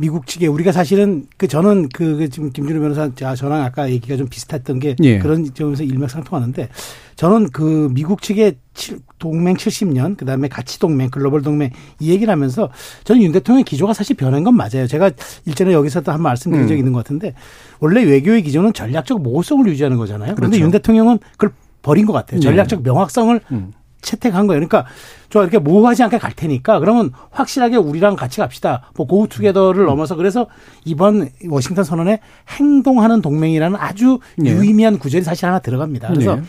[0.00, 4.16] 미국 측에 우리가 사실은 그 저는 그, 그 지금 김준호 변호사 자 저랑 아까 얘기가
[4.16, 5.18] 좀 비슷했던 게 예.
[5.18, 6.70] 그런 점에서 일맥상통하는데
[7.16, 12.70] 저는 그 미국 측의 칠- 동맹 70년 그다음에 가치 동맹 글로벌 동맹 이 얘기를 하면서
[13.04, 14.86] 저는 윤 대통령의 기조가 사실 변한 건 맞아요.
[14.86, 15.10] 제가
[15.44, 16.68] 일전에 여기서도 한 말씀 드린 음.
[16.68, 17.34] 적이 있는 것 같은데
[17.78, 20.34] 원래 외교의 기조는 전략적 모호성을 유지하는 거잖아요.
[20.34, 20.64] 그런데 그렇죠.
[20.64, 21.50] 윤 대통령은 그걸
[21.82, 22.40] 버린 것 같아요.
[22.40, 22.44] 네.
[22.44, 23.72] 전략적 명확성을 음.
[24.00, 24.58] 채택한 거예요.
[24.58, 24.86] 그러니까
[25.28, 28.90] 저 이렇게 모호하지 않게 갈 테니까 그러면 확실하게 우리랑 같이 갑시다.
[28.96, 30.46] 뭐 고우 투게더를 넘어서 그래서
[30.84, 34.50] 이번 워싱턴 선언에 행동하는 동맹이라는 아주 네.
[34.50, 36.08] 유의미한 구절이 사실 하나 들어갑니다.
[36.08, 36.42] 그래서 네.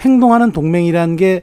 [0.00, 1.42] 행동하는 동맹이라는 게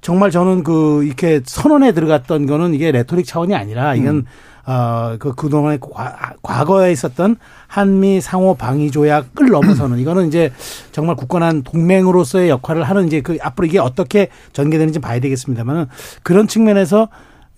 [0.00, 4.24] 정말 저는 그 이렇게 선언에 들어갔던 거는 이게 레토릭 차원이 아니라 이건 음.
[4.64, 10.52] 어, 그, 그동안에 과, 과거에 있었던 한미 상호 방위 조약을 넘어서는 이거는 이제
[10.92, 15.86] 정말 굳건한 동맹으로서의 역할을 하는 이제 그 앞으로 이게 어떻게 전개되는지 봐야 되겠습니다만은
[16.22, 17.08] 그런 측면에서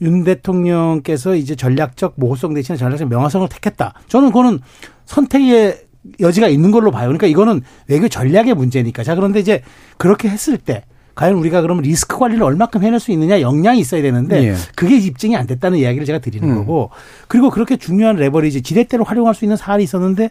[0.00, 3.94] 윤 대통령께서 이제 전략적 모호성 대신에 전략적 명확성을 택했다.
[4.08, 4.60] 저는 그거는
[5.06, 5.84] 선택의
[6.20, 7.06] 여지가 있는 걸로 봐요.
[7.06, 9.04] 그러니까 이거는 외교 전략의 문제니까.
[9.04, 9.62] 자, 그런데 이제
[9.96, 14.48] 그렇게 했을 때 과연 우리가 그러면 리스크 관리를 얼마큼 해낼 수 있느냐 역량이 있어야 되는데
[14.48, 14.54] 예.
[14.74, 16.56] 그게 입증이 안 됐다는 이야기를 제가 드리는 음.
[16.56, 16.90] 거고
[17.28, 20.30] 그리고 그렇게 중요한 레버리지 지렛대로 활용할 수 있는 사안이 있었는데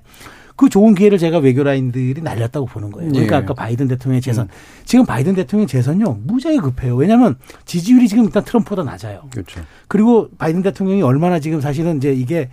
[0.55, 3.11] 그 좋은 기회를 제가 외교 라인들이 날렸다고 보는 거예요.
[3.11, 3.39] 그러니까 예.
[3.39, 4.47] 아까 바이든 대통령의 재선.
[4.85, 6.95] 지금 바이든 대통령 재선요 무지하게 급해요.
[6.95, 9.23] 왜냐하면 지지율이 지금 일단 트럼프보다 낮아요.
[9.31, 9.61] 그렇죠.
[9.87, 12.49] 그리고 바이든 대통령이 얼마나 지금 사실은 이제 이게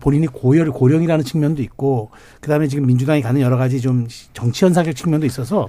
[0.00, 4.94] 본인이 고열 고령이라는 측면도 있고 그 다음에 지금 민주당이 가는 여러 가지 좀 정치 현상적
[4.94, 5.68] 측면도 있어서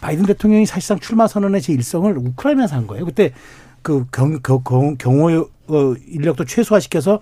[0.00, 3.04] 바이든 대통령이 사실상 출마 선언의 제 일성을 우크라이나에서 한 거예요.
[3.04, 3.32] 그때
[3.82, 7.20] 그 경, 경, 경, 경호 어, 인력도 최소화시켜서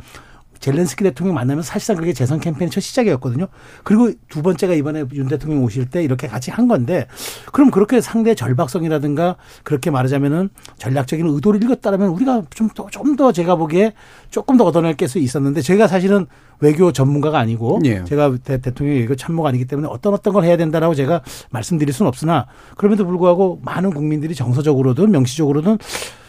[0.61, 3.49] 젤렌스키 대통령 만나면서 사실상 그게 재선 캠페인 첫 시작이었거든요.
[3.85, 7.07] 그리고 두 번째가 이번에 윤 대통령 오실 때 이렇게 같이 한 건데
[7.53, 13.95] 그럼 그렇게 상대 절박성이라든가 그렇게 말하자면은 전략적인 의도를 읽었다라면 우리가 좀더 좀 더 제가 보기에
[14.31, 16.27] 조금 더 얻어낼 게 있었는데 제가 사실은
[16.61, 18.05] 외교 전문가가 아니고 예.
[18.05, 22.09] 제가 대, 대통령 외교 참모가 아니기 때문에 어떤 어떤 걸 해야 된다라고 제가 말씀드릴 수는
[22.09, 25.79] 없으나 그럼에도 불구하고 많은 국민들이 정서적으로든 명시적으로든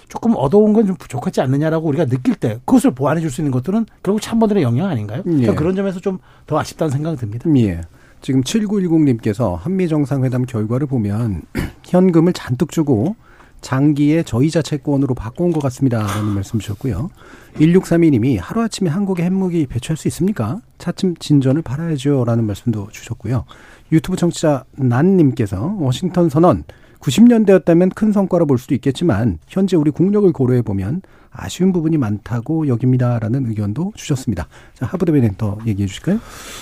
[0.07, 4.21] 조금 얻어온 건좀 부족하지 않느냐라고 우리가 느낄 때 그것을 보완해 줄 수 있는 것들은 결국
[4.21, 5.19] 참모들의 영향 아닌가요?
[5.25, 5.29] 예.
[5.31, 7.49] 그러니까 그런 점에서 좀 더 아쉽다는 생각이 듭니다.
[7.57, 7.81] 예.
[8.21, 11.41] 지금 7910님께서 한미 정상회담 결과를 보면
[11.85, 13.15] 현금을 잔뜩 주고
[13.61, 15.99] 장기의 저이자 채권으로 바꿔온 것 같습니다.
[15.99, 17.09] 라는 말씀 주셨고요.
[17.55, 20.61] 1632님이 하루아침에 한국에 핵무기 배치할 수 있습니까?
[20.77, 22.23] 차츰 진전을 바라야죠.
[22.25, 23.45] 라는 말씀도 주셨고요.
[23.91, 26.63] 유튜브 청취자 난님께서 워싱턴 선언
[27.07, 33.47] 90년대였다면 큰 성과로 볼 수도 있겠지만 현재 우리 국력을 고려해 보면 아쉬운 부분이 많다고 여깁니다라는
[33.47, 34.47] 의견도 주셨습니다.
[34.73, 36.19] 자, 하부 대변인 더 얘기해 주실까요?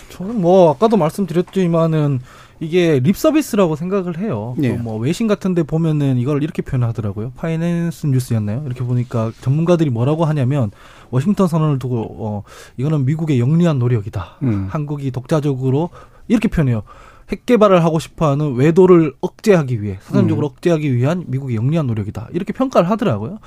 [0.10, 2.20] 저는 뭐 아까도 말씀드렸지만은
[2.60, 4.56] 이게 립 서비스라고 생각을 해요.
[4.62, 4.78] 예.
[4.78, 7.32] 또뭐 외신 같은데 보면은 이걸 이렇게 표현하더라고요.
[7.36, 8.64] 파이낸스 뉴스였나요?
[8.66, 10.72] 이렇게 보니까 전문가들이 뭐라고 하냐면
[11.10, 12.44] 워싱턴 선언을 두고 어
[12.78, 14.38] 이거는 미국의 영리한 노력이다.
[14.44, 14.68] 음.
[14.70, 15.90] 한국이 독자적으로
[16.28, 16.84] 이렇게 표현해요.
[17.32, 22.30] 핵 개발을 하고 싶어하는 외도를 억제하기 위해 사전적으로 억제하기 위한 미국의 영리한 노력이다.
[22.34, 23.40] 이렇게 평가를 하더라고요.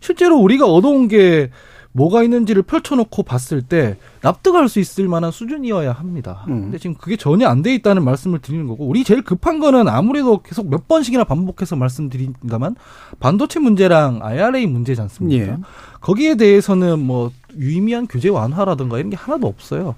[0.00, 1.50] 실제로 우리가 얻어온 게
[1.92, 6.44] 뭐가 있는지를 펼쳐놓고 봤을 때 납득할 수 있을 만한 수준이어야 합니다.
[6.46, 6.62] 음.
[6.62, 10.40] 근데 지금 그게 전혀 안 돼 있다는 말씀을 드리는 거고 우리 제일 급한 거는 아무래도
[10.40, 12.76] 계속 몇 번씩이나 반복해서 말씀드립니다만
[13.18, 15.44] 반도체 문제랑 IRA 문제지 않습니까?
[15.52, 15.56] 예.
[16.00, 19.96] 거기에 대해서는 뭐 유의미한 규제 완화라든가 이런 게 하나도 없어요.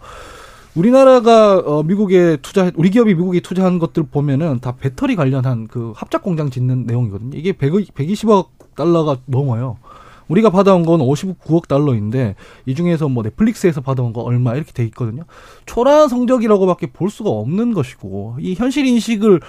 [0.74, 6.22] 우리나라가 어 미국에 투자 우리 기업이 미국에 투자한 것들 보면은 다 배터리 관련한 그 합작
[6.22, 7.36] 공장 짓는 내용이거든요.
[7.36, 9.76] 이게 100, 120억 달러가 넘어요.
[10.28, 15.24] 우리가 받아온 건 59억 달러인데 이 중에서 뭐 넷플릭스에서 받아온 거 얼마 이렇게 돼 있거든요.
[15.66, 19.40] 초라한 성적이라고밖에 볼 수가 없는 것이고 이 현실 인식을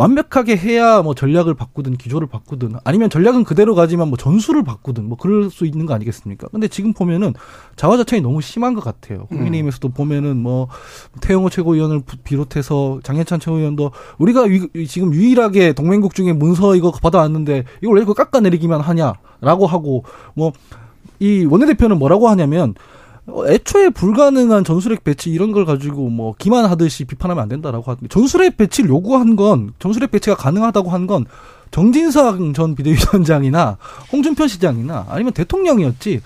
[0.00, 5.18] 완벽하게 해야 뭐 전략을 바꾸든 기조를 바꾸든 아니면 전략은 그대로 가지만 뭐 전술을 바꾸든 뭐
[5.18, 6.48] 그럴 수 있는 거 아니겠습니까?
[6.48, 7.34] 근데 지금 보면은
[7.76, 9.26] 자화자찬이 너무 심한 것 같아요.
[9.26, 10.68] 국민의힘에서도 보면은 뭐
[11.20, 17.64] 태영호 최고위원을 부- 비롯해서 장현찬 최고위원도 우리가 유- 지금 유일하게 동맹국 중에 문서 이거 받아왔는데
[17.82, 20.52] 이걸 왜 이거 깎아내리기만 하냐라고 하고 뭐
[21.22, 22.74] 이 원내대표는 뭐라고 하냐면 어,
[23.48, 28.90] 애초에 불가능한 전술핵 배치 이런 걸 가지고 뭐 기만하듯이 비판하면 안 된다라고 하는데 전술핵 배치를
[28.90, 31.24] 요구한 건 전술핵 배치가 가능하다고 한 건
[31.70, 33.78] 정진석 전 비대위원장이나
[34.12, 36.20] 홍준표 시장이나 아니면 대통령이었지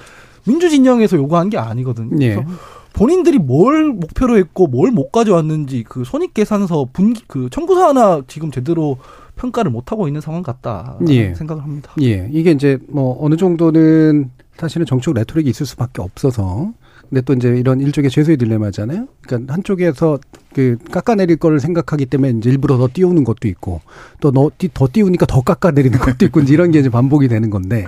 [0.46, 2.16] 민주진영에서 요구한 게 아니거든요.
[2.24, 2.34] 예.
[2.36, 2.50] 그래서
[2.94, 8.96] 본인들이 뭘 목표로 했고 뭘 못 가져왔는지 그 손익계산서 분그 청구서 하나 지금 제대로
[9.36, 11.34] 평가를 못 하고 있는 상황 같다 예.
[11.34, 11.92] 생각을 합니다.
[12.00, 16.72] 예, 이게 이제 뭐 어느 정도는 사실은 정치적 레토릭이 있을 수밖에 없어서
[17.08, 19.06] 근데 또 이제 이런 일종의 죄수의 딜레마잖아요.
[19.22, 20.18] 그러니까 한쪽에서
[20.54, 23.80] 그 깎아내릴 거를 생각하기 때문에 이제 일부러 더 띄우는 것도 있고
[24.20, 27.86] 또더 띄우니까 더 깎아내리는 것도 있고 이런 게 이제 반복이 되는 건데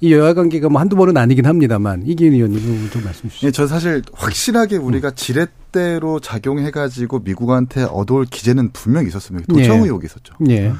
[0.00, 3.46] 이 여야 관계가 뭐 한두 번은 아니긴 합니다만 이기인 의원님 좀 말씀 주시죠.
[3.46, 5.12] 예, 저 사실 확실하게 우리가 음.
[5.14, 9.46] 지렛대로 작용해가지고 미국한테 얻어올 기재는 분명히 있었습니다.
[9.52, 9.80] 도청 예.
[9.82, 10.34] 의혹이 있었죠.
[10.48, 10.72] 예.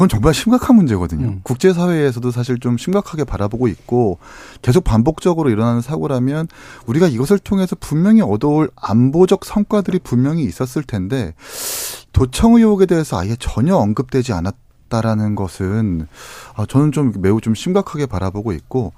[0.00, 1.26] 그건 정말 심각한 문제거든요.
[1.26, 1.40] 음.
[1.42, 4.16] 국제사회에서도 사실 좀 심각하게 바라보고 있고
[4.62, 6.48] 계속 반복적으로 일어나는 사고라면
[6.86, 11.34] 우리가 이것을 통해서 분명히 얻어올 안보적 성과들이 분명히 있었을 텐데
[12.14, 16.06] 도청 의혹에 대해서 아예 전혀 언급되지 않았다라는 것은
[16.56, 18.94] 아, 저는 좀 매우 좀 심각하게 바라보고 있고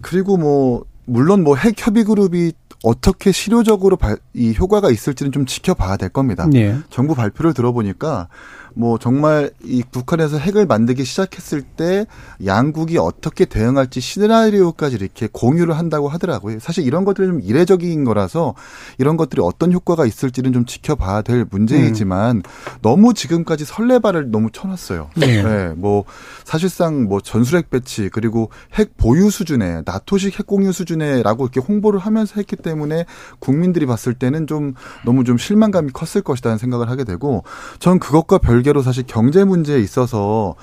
[0.00, 5.98] 그리고 뭐 물론 뭐 핵 협의 그룹이 어떻게 실효적으로 발- 이 효과가 있을지는 좀 지켜봐야
[5.98, 6.48] 될 겁니다.
[6.54, 6.78] 예.
[6.88, 8.28] 정부 발표를 들어보니까
[8.74, 12.06] 뭐 정말 이 북한에서 핵을 만들기 시작했을 때
[12.44, 16.58] 양국이 어떻게 대응할지 시나리오까지 이렇게 공유를 한다고 하더라고요.
[16.60, 18.54] 사실 이런 것들이 좀 이례적인 거라서
[18.98, 22.42] 이런 것들이 어떤 효과가 있을지는 좀 지켜봐야 될 문제이지만
[22.82, 25.10] 너무 지금까지 설레발을 너무 쳐놨어요.
[25.16, 25.42] 네.
[25.42, 26.04] 네, 뭐
[26.44, 32.34] 사실상 뭐 전술핵 배치 그리고 핵 보유 수준에 나토식 핵 공유 수준에라고 이렇게 홍보를 하면서
[32.36, 33.04] 했기 때문에
[33.38, 37.44] 국민들이 봤을 때는 좀 너무 좀 실망감이 컸을 것이라는 생각을 하게 되고
[37.78, 40.54] 전 그것과 별 개로 사실 경제 문제에 있어서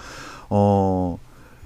[0.50, 1.18] 어.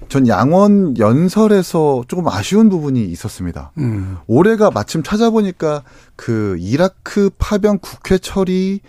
[0.08, 3.70] 전 양원 연설에서 조금 아쉬운 부분이 있었습니다.
[3.78, 4.18] 음.
[4.26, 5.84] 올해가 마침 찾아보니까
[6.16, 8.80] 그 이라크 파병 국회 처리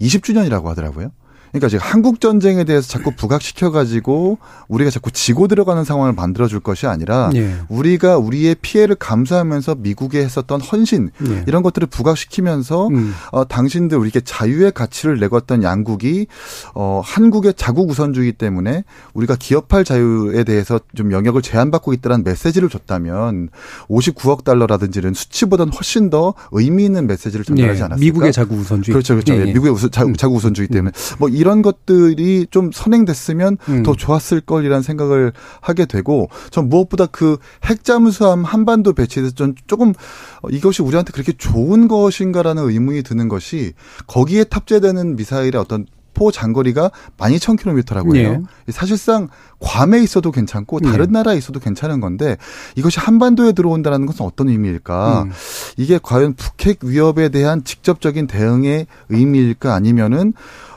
[0.00, 1.12] 20주년이라고 하더라고요.
[1.54, 6.58] 그러니까 지금 한국 전쟁에 대해서 자꾸 부각시켜 가지고 우리가 자꾸 지고 들어가는 상황을 만들어 줄
[6.58, 7.54] 것이 아니라 예.
[7.68, 11.44] 우리가 우리의 피해를 감수하면서 미국에 했었던 헌신 예.
[11.46, 13.14] 이런 것들을 부각시키면서 음.
[13.30, 16.26] 어, 당신들 우리에게 자유의 가치를 내걸었던 양국이
[16.74, 23.50] 어, 한국의 자국 우선주의 때문에 우리가 기업할 자유에 대해서 좀 영역을 제한받고 있다는 메시지를 줬다면
[23.88, 27.84] 59억 달러라든지는 수치보다는 훨씬 더 의미 있는 메시지를 전달하지 예.
[27.84, 28.00] 않았을까?
[28.00, 28.92] 미국의 자국 우선주의.
[28.92, 29.34] 그렇죠, 그렇죠.
[29.34, 29.44] 예, 예, 예.
[29.52, 33.82] 미국의 우선, 자, 자국 우선주의 때문에 뭐 이런 것들이 좀 선행됐으면 음.
[33.82, 39.90] 더 좋았을 걸이라는 생각을 하게 되고 전 무엇보다 그 핵잠수함 한반도 배치에서 좀 조금
[40.42, 43.74] 어, 이것이 우리한테 그렇게 좋은 것인가라는 의문이 드는 것이
[44.06, 48.44] 거기에 탑재되는 미사일의 어떤 포 장거리가 12,000km라고 해요.
[48.68, 49.28] 사실상
[49.58, 51.10] 괌에 있어도 괜찮고 다른 예.
[51.10, 52.38] 나라에 있어도 괜찮은 건데
[52.76, 55.24] 이것이 한반도에 들어온다는 것은 어떤 의미일까?
[55.24, 55.32] 음.
[55.76, 60.32] 이게 과연 북핵 위협에 대한 직접적인 대응의 의미일까 아니면은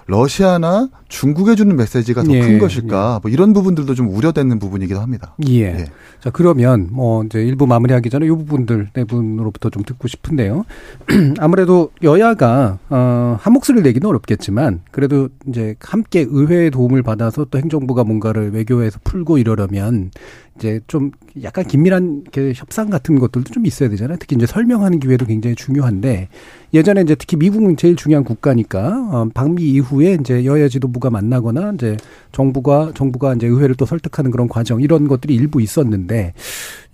[0.08, 3.20] 러시아나 중국에 주는 메시지가 더큰 예, 것일까?
[3.22, 5.36] 뭐 이런 부분들도 좀 우려되는 부분이기도 합니다.
[5.48, 5.62] 예.
[5.62, 5.86] 예.
[6.20, 10.65] 자, 그러면 뭐 이제 일부 마무리하기 전에 이 부분들 네 분으로부터 좀 듣고 싶은데요.
[11.39, 18.04] 아무래도 여야가 어, 한 목소리를 내기는 어렵겠지만 그래도 이제 함께 의회의 도움을 받아서 또 행정부가
[18.04, 20.12] 뭔가를 외교에서 풀고 이러려면
[20.58, 21.12] 이제 좀
[21.43, 24.17] 약간 긴밀한 그 협상 같은 것들도 좀 있어야 되잖아요.
[24.20, 26.30] 특히 이제 설명하는 기회도 굉장히 중요한데
[26.74, 31.73] 예전에 이제 특히 미국은 제일 중요한 국가니까 어, 방미 이후에 이제 여야 지도부 가 만나거나
[31.75, 31.97] 이제
[32.31, 36.33] 정부가 정부가 이제 의회를 또 설득하는 그런 과정 이런 것들이 일부 있었는데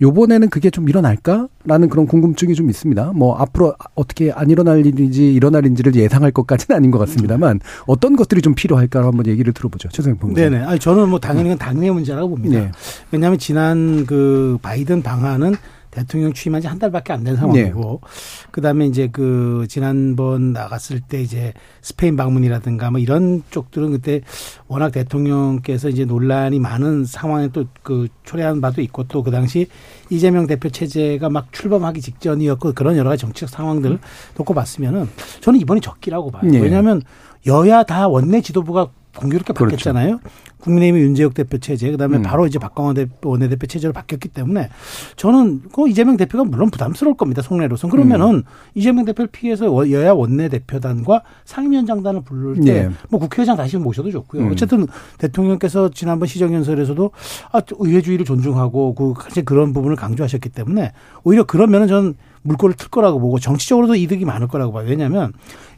[0.02, 3.12] 요번에는 그게 좀 일어날까라는 그런 궁금증이 좀 있습니다.
[3.14, 8.42] 뭐 앞으로 어떻게 안 일어날 일인지 일어날 일인지를 예상할 것까지는 아닌 것 같습니다만 어떤 것들이
[8.42, 9.88] 좀 필요할까 한번 얘기를 들어보죠.
[9.88, 10.40] 최성현 변호사.
[10.40, 10.64] 네네.
[10.64, 12.60] 아니 저는 뭐 당연히 그건 당연의 문제라고 봅니다.
[12.60, 12.70] 네.
[13.10, 15.54] 왜냐하면 지난 그 바이든 방한은
[15.94, 18.00] 대통령 취임한 지 한 달밖에 안 된 상황이고,
[18.50, 21.52] 그 다음에 이제 그 지난번 나갔을 때 이제
[21.82, 24.20] 스페인 방문이라든가 뭐 이런 쪽들은 그때
[24.68, 29.66] 워낙 대통령께서 이제 논란이 많은 상황에 또 그 초래한 바도 있고 또 그 당시
[30.10, 33.98] 이재명 대표 체제가 막 출범하기 직전이었고 그런 여러 가지 정치적 상황들을
[34.36, 35.08] 놓고 봤으면은
[35.40, 36.50] 저는 이번이 적기라고 봐요.
[36.52, 36.58] 예.
[36.58, 37.02] 왜냐하면
[37.46, 39.76] 여야 다 원내 지도부가 공교롭게 그렇죠.
[39.76, 40.20] 바뀌었잖아요.
[40.60, 42.22] 국민의힘의 윤재욱 대표 체제, 그다음에 음.
[42.22, 44.70] 바로 이제 박광원 대표 원내대표 체제로 바뀌었기 때문에
[45.16, 47.42] 저는 그 이재명 대표가 물론 부담스러울 겁니다.
[47.42, 48.42] 속내로선 그러면은 음.
[48.74, 53.18] 이재명 대표를 피해서 워- 여야 원내대표단과 상임위원장단을 부를 때뭐 네.
[53.18, 54.42] 국회의장 다시 모셔도 좋고요.
[54.44, 54.52] 음.
[54.52, 54.86] 어쨌든
[55.18, 57.10] 대통령께서 지난번 시정연설에서도
[57.52, 60.92] 아, 의회주의를 존중하고 그 사실 그런 부분을 강조하셨기 때문에
[61.24, 64.86] 오히려 그러면은 저는 물꼬를 틀 거라고 보고 정치적으로도 이득이 많을 거라고 봐요.
[64.88, 65.32] 왜냐하면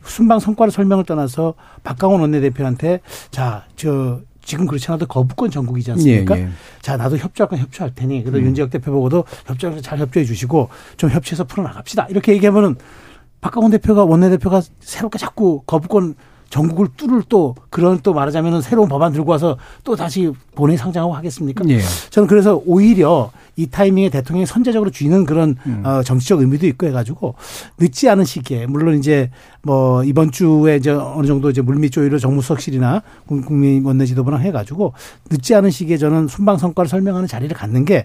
[0.07, 6.39] 순방 성과를 설명을 떠나서 박강원 원내대표한테 자, 저 지금 그렇지 않아도 거부권 전국이지 않습니까?
[6.39, 6.49] 예, 예.
[6.81, 8.23] 자, 나도 협조할 건 협조할 테니.
[8.23, 12.07] 그래서 윤재혁 대표 보고도 협조해서 잘 협조해 주시고 좀 협치해서 풀어나갑시다.
[12.11, 12.77] 이렇게 얘기하면은
[13.41, 16.15] 박강원 대표가 원내대표가 새롭게 자꾸 거부권
[16.49, 21.65] 전국을 뚫을 또 그런 또 말하자면은 새로운 법안 들고 와서 또 다시 본회의 상정하고 하겠습니까?
[21.69, 21.81] 예.
[22.11, 25.83] 저는 그래서 오히려 이 타이밍에 대통령이 선제적으로 쥐는 그런 음.
[25.85, 27.35] 어, 정치적 의미도 있고 해가지고
[27.79, 29.31] 늦지 않은 시기에 물론 이제
[29.63, 34.93] 뭐 이번 주에 이제 어느 정도 이제 물밑 조율을 정무수석실이나 국민 원내 지도부랑 해가지고
[35.31, 38.05] 늦지 않은 시기에 저는 순방 성과를 설명하는 자리를 갖는 게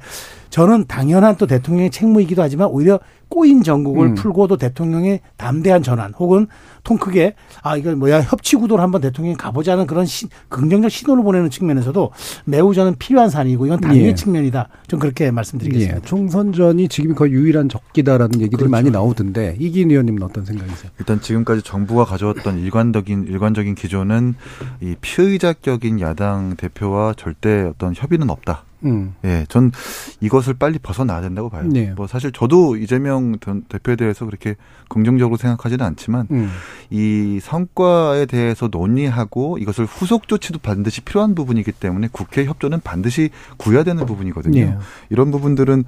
[0.50, 3.00] 저는 당연한 또 대통령의 책무이기도 하지만 오히려
[3.30, 4.16] 꼬인 전국을 음.
[4.16, 6.48] 풀고도 대통령의 담대한 전환 혹은
[6.84, 11.50] 통 크게 아 이거 뭐야 협치 구도로 한번 대통령이 가보자는 그런 시, 긍정적 신호를 보내는
[11.50, 12.12] 측면에서도
[12.44, 14.16] 매우 저는 필요한 사안이고 이건 당위의 예.
[14.16, 14.68] 측면이다.
[14.88, 15.98] 좀 그렇게 말 씀드리겠습니다.
[15.98, 18.72] 예, 총선 전이 지금 거의 유일한 적기다라는 얘기들이 그렇죠.
[18.72, 20.92] 많이 나오던데 이긴 의원님은 어떤 생각이세요?
[21.00, 24.36] 일단 지금까지 정부가 가져왔던 일관적인 일관적인 기조는
[24.82, 28.64] 이 피의자격인 야당 대표와 절대 어떤 협의는 없다.
[28.86, 29.16] 음.
[29.24, 29.72] 예, 전
[30.20, 31.64] 이것을 빨리 벗어나야 된다고 봐요.
[31.68, 31.94] 네.
[31.96, 34.56] 뭐 사실 저도 이재명 전 대표에 대해서 그렇게
[34.90, 36.50] 긍정적으로 생각하지는 않지만 음.
[36.90, 43.84] 이 성과에 대해서 논의하고 이것을 후속 조치도 반드시 필요한 부분이기 때문에 국회 협조는 반드시 구해야
[43.84, 44.60] 되는 부분이거든요.
[44.60, 44.78] 예.
[45.10, 45.84] 이런 부분들은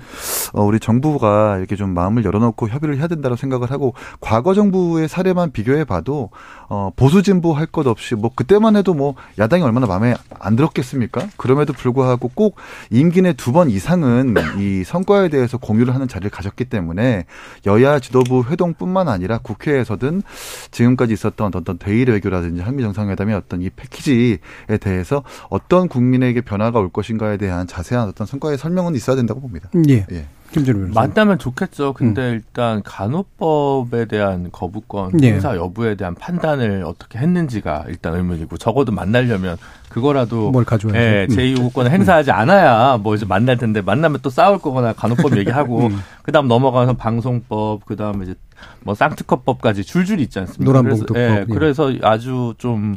[0.54, 5.52] 어, 우리 정부가 이렇게 좀 마음을 열어놓고 협의를 해야 된다고 생각을 하고 과거 정부의 사례만
[5.52, 6.30] 비교해 봐도
[6.70, 11.28] 어, 보수 진보 할 것 없이 뭐 그때만 해도 뭐 야당이 얼마나 마음에 안 들었겠습니까?
[11.38, 12.56] 그럼에도 불구하고 꼭
[12.92, 17.26] 임기 내 두 번 이상은 이 성과에 대해서 공유를 하는 자리를 가졌기 때문에
[17.66, 20.24] 여야 지도부 회동뿐만 아니라 국회에서든
[20.72, 24.38] 지금까지 있었던 어떤 대일 외교라든지 한미 정상회담의 어떤 이 패키지에
[24.82, 29.70] 대해서 어떤 국민에게 변화가 올 것인가에 대한 자세한 어떤 성과의 설명은 있어야 된다고 봅니다.
[29.90, 30.06] 예.
[30.12, 30.26] 예.
[30.64, 31.00] 변호사.
[31.02, 31.94] 만나면 좋겠죠.
[31.94, 35.32] 근데 일단 간호법에 대한 거부권 예.
[35.34, 39.58] 행사 여부에 대한 판단을 어떻게 했는지가 일단 의문이고 적어도 만나려면
[39.90, 41.00] 그거라도 뭘 가져와야죠.
[41.02, 41.36] 예, 음.
[41.36, 46.00] 제2요구권을 행사하지 않아야 뭐 이제 만날 텐데 만나면 또 싸울 거거나 간호법 얘기하고 음.
[46.24, 48.36] 그다음 넘어가서 방송법 그다음에 이제
[48.82, 50.64] 뭐 쌍특허법까지 줄줄이 있지 않습니까?
[50.66, 51.14] 노란봉투법.
[51.16, 51.46] 그래서, 예, 예.
[51.54, 52.96] 그래서 아주 좀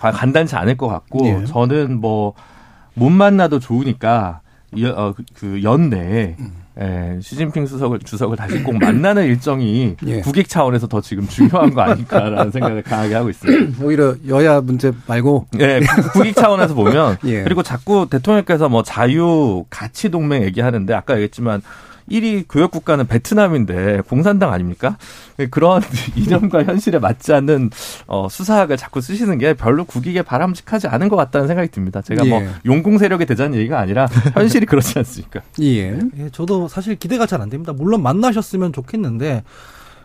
[0.00, 1.44] 가- 간단치 않을 것 같고 예.
[1.46, 2.34] 저는 뭐
[2.98, 4.40] 못 만나도 좋으니까
[4.74, 6.52] 이- 어, 그- 그 연내에 음.
[6.78, 10.20] 예, 시진핑 수석을 주석을 다시 꼭 만나는 일정이 예.
[10.20, 13.78] 국익 차원에서 더 지금 중요한 거 아닐까라는 생각을 강하게 하고 있습니다.
[13.84, 15.80] 오히려 여야 문제 말고 예,
[16.12, 17.42] 국익 차원에서 보면 예.
[17.44, 21.62] 그리고 자꾸 대통령께서 뭐 자유 가치 동맹 얘기하는데 아까 얘기했지만
[22.10, 24.98] 1위 교역 국가는 베트남인데 공산당 아닙니까?
[25.50, 25.82] 그런
[26.16, 27.70] 이념과 현실에 맞지 않는
[28.06, 32.02] 어, 수사학을 자꾸 쓰시는 게 별로 국익에 바람직하지 않은 것 같다는 생각이 듭니다.
[32.02, 32.48] 제가 뭐 예.
[32.64, 35.40] 용공 세력이 되자는 얘기가 아니라 현실이 그렇지 않습니까?
[35.62, 35.98] 예.
[36.18, 37.74] 예, 저도 사실 기대가 잘 안 됩니다.
[37.74, 39.44] 물론 만나셨으면 좋겠는데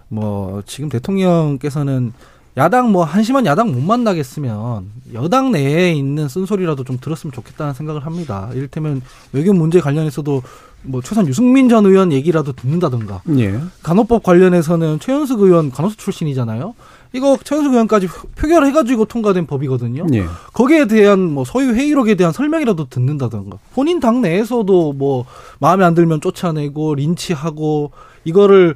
[0.10, 2.12] 뭐 지금 대통령께서는
[2.58, 8.50] 야당 뭐 한심한 야당 못 만나겠으면 여당 내에 있는 쓴소리라도 좀 들었으면 좋겠다는 생각을 합니다.
[8.54, 10.44] 이를테면 외교 문제 관련해서도
[10.84, 13.60] 뭐 최소한 유승민 전 의원 얘기라도 듣는다든가 예.
[13.84, 16.74] 간호법 관련해서는 최현숙 의원 간호사 출신이잖아요.
[17.14, 20.08] 이거 최현숙 의원까지 표결해가지고 통과된 법이거든요.
[20.14, 20.26] 예.
[20.54, 25.26] 거기에 대한 뭐 소유 회의록에 대한 설명이라도 듣는다든가 본인 당 내에서도 뭐
[25.60, 27.92] 마음에 안 들면 쫓아내고 린치하고
[28.24, 28.76] 이거를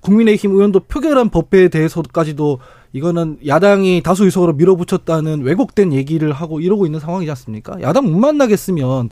[0.00, 2.58] 국민의힘 의원도 표결한 법에 대해서까지도
[2.92, 7.80] 이거는 야당이 다수 의석으로 밀어붙였다는 왜곡된 얘기를 하고 이러고 있는 상황이지 않습니까?
[7.82, 9.08] 야당 못 만나겠으면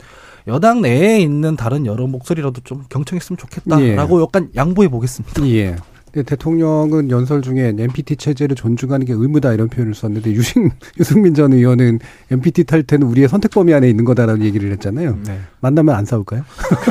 [0.47, 5.45] 여당 내에 있는 다른 여러 목소리라도 좀 경청했으면 좋겠다라고 약간 양보해 보겠습니다.
[5.47, 5.75] 예.
[6.13, 11.53] 근데 대통령은 연설 중에 MPT 체제를 존중하는 게 의무다 이런 표현을 썼는데 유승 유승민 전
[11.53, 11.99] 의원은
[12.29, 15.17] MPT 탈퇴는 우리의 선택 범위 안에 있는 거다라는 얘기를 했잖아요.
[15.25, 15.39] 네.
[15.59, 16.43] 만나면 안 싸울까요?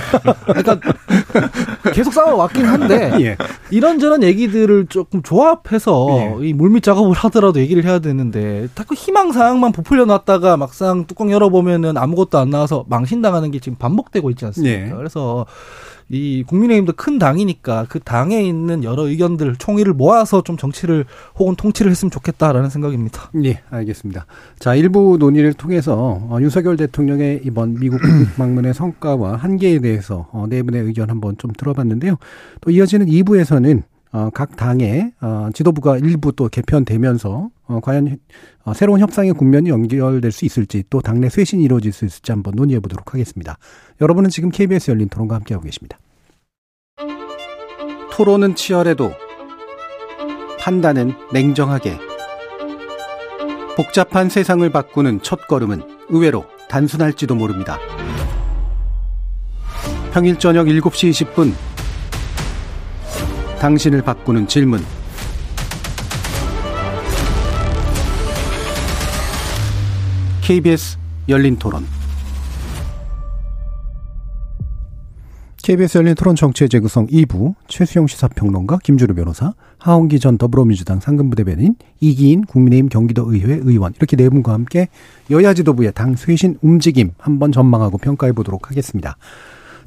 [0.45, 0.81] 그러니까
[1.95, 3.37] 계속 싸워 왔긴 한데 예.
[3.71, 6.49] 이런저런 얘기들을 조금 조합해서 예.
[6.49, 11.97] 이 물밑 작업을 하더라도 얘기를 해야 되는데 자꾸 희망 사항만 부풀려 놨다가 막상 뚜껑 열어보면은
[11.97, 14.87] 아무것도 안 나와서 망신당하는 게 지금 반복되고 있지 않습니까?
[14.87, 14.91] 예.
[14.91, 15.47] 그래서
[16.09, 21.05] 이 국민의힘도 큰 당이니까 그 당에 있는 여러 의견들 총의를 모아서 좀 정치를
[21.39, 23.31] 혹은 통치를 했으면 좋겠다라는 생각입니다.
[23.45, 24.27] 예, 알겠습니다.
[24.59, 28.01] 자, 일부 논의를 통해서 어, 윤석열 대통령의 이번 미국
[28.37, 32.17] 방문의 성과와 한계에 대해서 어, 네 분의 의견 한번 좀 들어봤는데요.
[32.61, 33.83] 또 이어지는 2부에서는
[34.13, 38.19] 어, 각 당의 어, 지도부가 일부 또 개편되면서 어, 과연
[38.65, 42.81] 어, 새로운 협상의 국면이 연결될 수 있을지 또 당내 쇄신이 이루어질 수 있을지 한번 논의해
[42.81, 43.57] 보도록 하겠습니다.
[44.03, 45.99] 여러분은 지금 KBS 열린 토론과 함께하고 계십니다.
[48.13, 49.13] 토론은 치열해도
[50.61, 51.97] 판단은 냉정하게
[53.77, 57.79] 복잡한 세상을 바꾸는 첫 걸음은 의외로 단순할지도 모릅니다.
[60.13, 61.55] 평일 저녁 7시 20분
[63.63, 64.81] 당신을 바꾸는 질문
[70.41, 70.99] KBS
[71.29, 71.85] 열린 토론.
[75.63, 82.45] KBS 열린 토론 정치의 재구성 2부 최수영 시사평론가 김주루 변호사 하원기 전 더불어민주당 상근부대변인 이기인
[82.47, 84.89] 국민의힘 경기도의회 의원 이렇게 네 분과 함께
[85.31, 89.17] 여야 지도부의 당 쇄신 움직임 한번 전망하고 평가해 보도록 하겠습니다.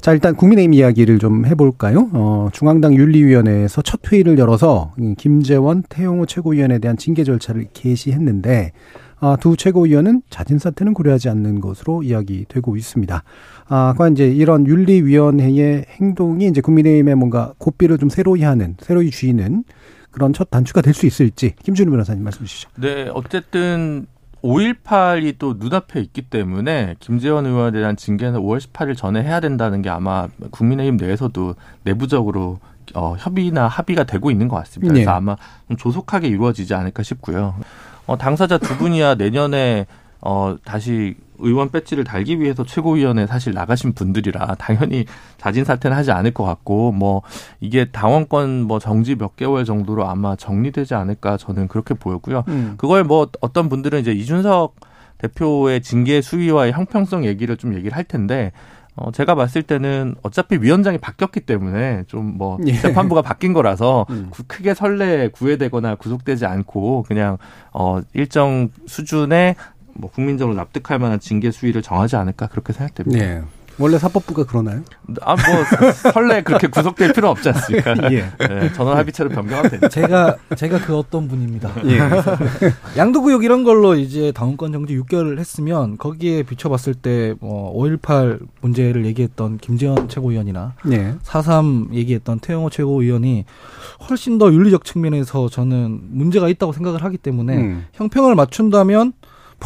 [0.00, 2.10] 자 일단 국민의힘 이야기를 좀 해볼까요?
[2.12, 8.72] 어, 중앙당 윤리위원회에서 첫 회의를 열어서 김재원 태용호 최고위원에 대한 징계 절차를 개시했는데
[9.18, 13.22] 아, 두 최고위원은 자진 사퇴는 고려하지 않는 것으로 이야기되고 있습니다.
[13.68, 19.64] 아, 과연 이제 이런 윤리위원회의 행동이 이제 국민의힘의 뭔가 고삐를 좀 새로이 하는, 새로이 쥐는
[20.10, 22.68] 그런 첫 단추가 될 수 있을지 김준우 변호사님 말씀 주시죠.
[22.76, 24.06] 네, 어쨌든
[24.42, 29.90] 5.18이 또 눈앞에 있기 때문에 김재원 의원에 대한 징계는 5월 18일 전에 해야 된다는 게
[29.90, 32.58] 아마 국민의힘 내에서도 내부적으로
[32.94, 34.92] 어, 협의나 합의가 되고 있는 것 같습니다.
[34.92, 35.16] 그래서 네.
[35.16, 35.36] 아마
[35.68, 37.56] 좀 조속하게 이루어지지 않을까 싶고요.
[38.06, 39.86] 어, 당사자 두 분이야 내년에
[40.28, 45.04] 어, 다시 의원 배지를 달기 위해서 최고위원회 사실 나가신 분들이라 당연히
[45.38, 47.22] 자진 사퇴는 하지 않을 것 같고 뭐
[47.60, 52.42] 이게 당원권 뭐 정지 몇 개월 정도로 아마 정리되지 않을까 저는 그렇게 보였고요.
[52.48, 52.74] 음.
[52.76, 54.74] 그걸 뭐 어떤 분들은 이제 이준석
[55.18, 58.50] 대표의 징계 수위와의 형평성 얘기를 좀 얘기를 할 텐데
[58.96, 62.72] 어 제가 봤을 때는 어차피 위원장이 바뀌었기 때문에 좀뭐 예.
[62.72, 64.28] 재판부가 바뀐 거라서 음.
[64.30, 67.36] 구- 크게 설레 구애되거나 구속되지 않고 그냥
[67.74, 69.54] 어 일정 수준의
[69.98, 73.24] 뭐 국민적으로 납득할 만한 징계 수위를 정하지 않을까 그렇게 생각됩니다.
[73.24, 73.42] 네.
[73.78, 74.80] 원래 사법부가 그러나요?
[75.20, 75.42] 아 뭐
[76.14, 77.94] 설레 그렇게 구속될 필요 없지 않습니까?
[78.10, 78.24] 예.
[78.38, 79.88] 네, 전원 합의체로 변경하면 되죠.
[79.90, 81.70] 제가 제가 그 어떤 분입니다.
[81.84, 81.98] 예.
[82.96, 89.58] 양도구역 이런 걸로 이제 당원권 정지 6개월을 했으면 거기에 비춰봤을 때 뭐 5.18 문제를 얘기했던
[89.58, 91.14] 김재원 최고위원이나 예.
[91.22, 93.44] 4.3 얘기했던 태영호 최고위원이
[94.08, 97.84] 훨씬 더 윤리적 측면에서 저는 문제가 있다고 생각을 하기 때문에 음.
[97.92, 99.12] 형평을 맞춘다면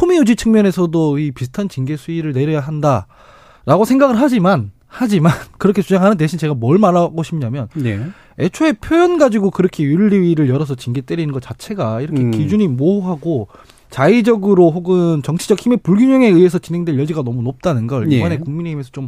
[0.01, 6.39] 품위 유지 측면에서도 이 비슷한 징계 수위를 내려야 한다라고 생각을 하지만 하지만 그렇게 주장하는 대신
[6.39, 8.01] 제가 뭘 말하고 싶냐면 예.
[8.39, 12.31] 애초에 표현 가지고 그렇게 윤리위를 열어서 징계 때리는 것 자체가 이렇게 음.
[12.31, 13.49] 기준이 모호하고
[13.91, 18.17] 자의적으로 혹은 정치적 힘의 불균형에 의해서 진행될 여지가 너무 높다는 걸 예.
[18.17, 19.07] 이번에 국민의힘에서 좀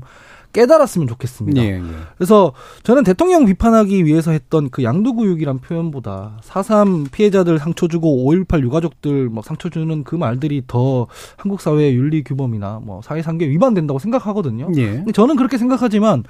[0.53, 1.61] 깨달았으면 좋겠습니다.
[1.61, 1.67] 예.
[1.77, 1.81] 예.
[2.17, 9.29] 그래서 저는 대통령 비판하기 위해서 했던 그 양도구육이란 표현보다 4.3 피해자들 상처 주고 5.18 유가족들
[9.29, 14.69] 막 상처 주는 그 말들이 더 한국 사회의 윤리 규범이나 뭐 사회상규에 위반된다고 생각하거든요.
[14.77, 14.85] 예.
[14.85, 16.23] 근데 저는 그렇게 생각하지만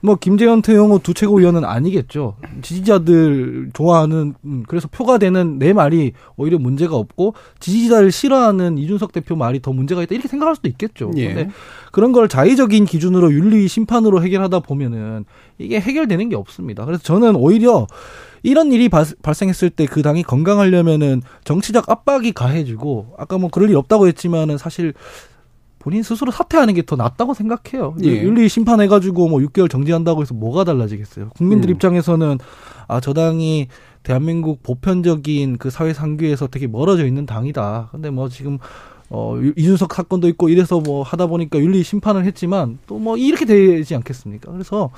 [0.00, 2.36] 뭐 김재현 태영호 두 최고위원은 아니겠죠.
[2.62, 9.34] 지지자들 좋아하는 음, 그래서 표가 되는 내 말이 오히려 문제가 없고 지지자를 싫어하는 이준석 대표
[9.34, 11.10] 말이 더 문제가 있다 이렇게 생각할 수도 있겠죠.
[11.16, 11.34] 예.
[11.34, 11.50] 근데
[11.90, 15.24] 그런 걸 자의적인 기준으로 윤리 심판으로 해결하다 보면은
[15.58, 16.84] 이게 해결되는 게 없습니다.
[16.84, 17.86] 그래서 저는 오히려
[18.44, 23.76] 이런 일이 발, 발생했을 때 그 당이 건강하려면은 정치적 압박이 가해지고 아까 뭐 그럴 일
[23.76, 24.92] 없다고 했지만은 사실
[25.78, 27.94] 본인 스스로 사퇴하는 게 더 낫다고 생각해요.
[28.02, 28.08] 예.
[28.22, 31.30] 윤리 심판해가지고 뭐 6개월 정지한다고 해서 뭐가 달라지겠어요.
[31.36, 31.74] 국민들 음.
[31.74, 32.38] 입장에서는
[32.88, 33.68] 아, 저 당이
[34.02, 37.88] 대한민국 보편적인 그 사회 상규에서 되게 멀어져 있는 당이다.
[37.92, 38.58] 근데 뭐 지금
[39.10, 43.44] 어, 유- 이준석 사건도 있고 이래서 뭐 하다 보니까 윤리 심판을 했지만 또 뭐 이렇게
[43.44, 44.50] 되지 않겠습니까?
[44.52, 44.90] 그래서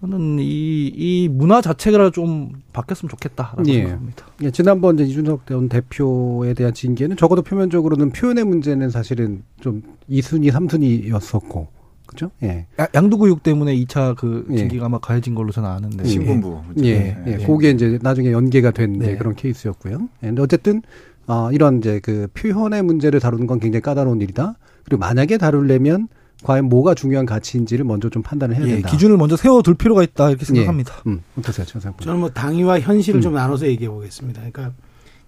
[0.00, 3.72] 저는 이, 이 문화 자체가 좀 바뀌었으면 좋겠다라고 예.
[3.80, 4.26] 생각합니다.
[4.44, 10.50] 예, 지난번 이제 이준석 전 대표에 대한 징계는 적어도 표면적으로는 표현의 문제는 사실은 좀 2순위,
[10.52, 11.66] 3순위였었고.
[12.06, 12.30] 그죠?
[12.42, 12.66] 예.
[12.80, 14.56] 야- 양도구육 때문에 2차 그 예.
[14.56, 16.04] 징계가 아마 가해진 걸로 저는 아는데.
[16.04, 16.08] 예.
[16.08, 16.60] 신분부.
[16.84, 17.22] 예, 네.
[17.26, 17.36] 예.
[17.36, 17.46] 네.
[17.46, 19.16] 그게 이제 나중에 연계가 된 네.
[19.16, 20.08] 그런 케이스였고요.
[20.22, 20.82] 예, 근데 어쨌든,
[21.26, 24.54] 어, 이런 이제 그 표현의 문제를 다루는 건 굉장히 까다로운 일이다.
[24.84, 26.08] 그리고 만약에 다루려면
[26.48, 28.88] 과연 뭐가 중요한 가치인지를 먼저 좀 판단을 해야 예, 된다.
[28.88, 30.94] 기준을 먼저 세워둘 필요가 있다 이렇게 생각합니다.
[31.06, 32.06] 음, 어떠세요, 최상품?
[32.06, 33.20] 저는 뭐 당위와 현실을 음.
[33.20, 34.40] 좀 나눠서 얘기해 보겠습니다.
[34.40, 34.72] 그러니까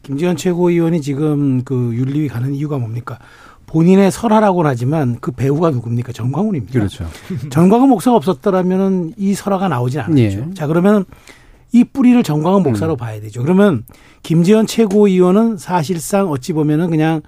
[0.03, 3.19] 김지현 최고위원이 지금 그 윤리위 가는 이유가 뭡니까?
[3.67, 6.13] 본인의 설화라고는 하지만 그 배우가 누굽니까?
[6.13, 6.73] 정광훈입니다.
[6.73, 7.07] 그렇죠.
[7.53, 10.21] 정광훈 목사가 없었더라면은 이 설화가 나오진 않았죠.
[10.23, 10.55] 예.
[10.55, 11.05] 자, 그러면
[11.71, 13.43] 이 뿌리를 정광훈 목사로 봐야 되죠.
[13.43, 13.85] 그러면
[14.23, 17.21] 김지현 최고위원은 사실상 어찌 보면은 그냥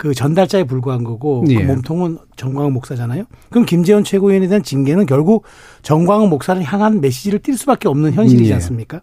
[0.00, 1.56] 그 전달자에 불과한 거고 예.
[1.56, 3.24] 그 몸통은 정광훈 목사잖아요.
[3.50, 5.44] 그럼 김재현 최고위원에 대한 징계는 결국
[5.82, 8.54] 정광훈 목사를 향한 메시지를 띌 수밖에 없는 현실이지 예.
[8.54, 9.02] 않습니까?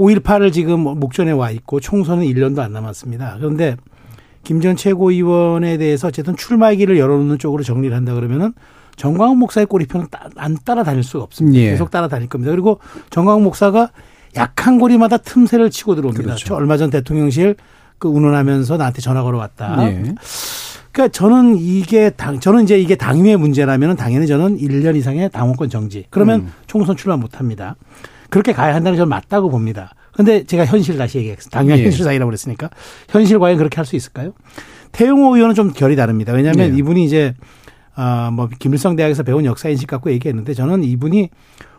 [0.00, 3.36] 5.18을 지금 목전에 와 있고 총선은 1년도 안 남았습니다.
[3.38, 3.76] 그런데
[4.42, 8.52] 김전 최고위원에 대해서 어쨌든 출마의 길을 열어놓는 쪽으로 정리를 한다 그러면은
[8.96, 11.56] 정광훈 목사의 꼬리표는 따, 안 따라다닐 수가 없습니다.
[11.56, 11.70] 예.
[11.70, 12.50] 계속 따라다닐 겁니다.
[12.50, 12.80] 그리고
[13.10, 13.90] 정광훈 목사가
[14.34, 16.24] 약한 고리마다 틈새를 치고 들어옵니다.
[16.24, 16.46] 그렇죠.
[16.46, 17.54] 저 얼마 전 대통령실
[18.00, 19.76] 그 운운하면서 나한테 전화 걸어왔다.
[19.90, 20.14] 예.
[20.90, 26.06] 그러니까 저는 이게 당 저는 이제 이게 당위의 문제라면 당연히 저는 1년 이상의 당원권 정지.
[26.10, 26.52] 그러면 음.
[26.66, 27.76] 총선 출마 못 합니다.
[28.30, 29.94] 그렇게 가야 한다는 게 저는 맞다고 봅니다.
[30.12, 31.56] 근데 제가 현실 다시 얘기했습니다.
[31.56, 31.84] 당연히 예.
[31.84, 32.70] 현실 사이라고 그랬으니까
[33.08, 34.32] 현실 과연 그렇게 할 수 있을까요?
[34.92, 36.32] 태용호 의원은 좀 결이 다릅니다.
[36.32, 36.76] 왜냐하면 네.
[36.78, 37.34] 이분이 이제
[37.94, 41.28] 아뭐 김일성 대학에서 배운 역사 인식 갖고 얘기했는데 저는 이분이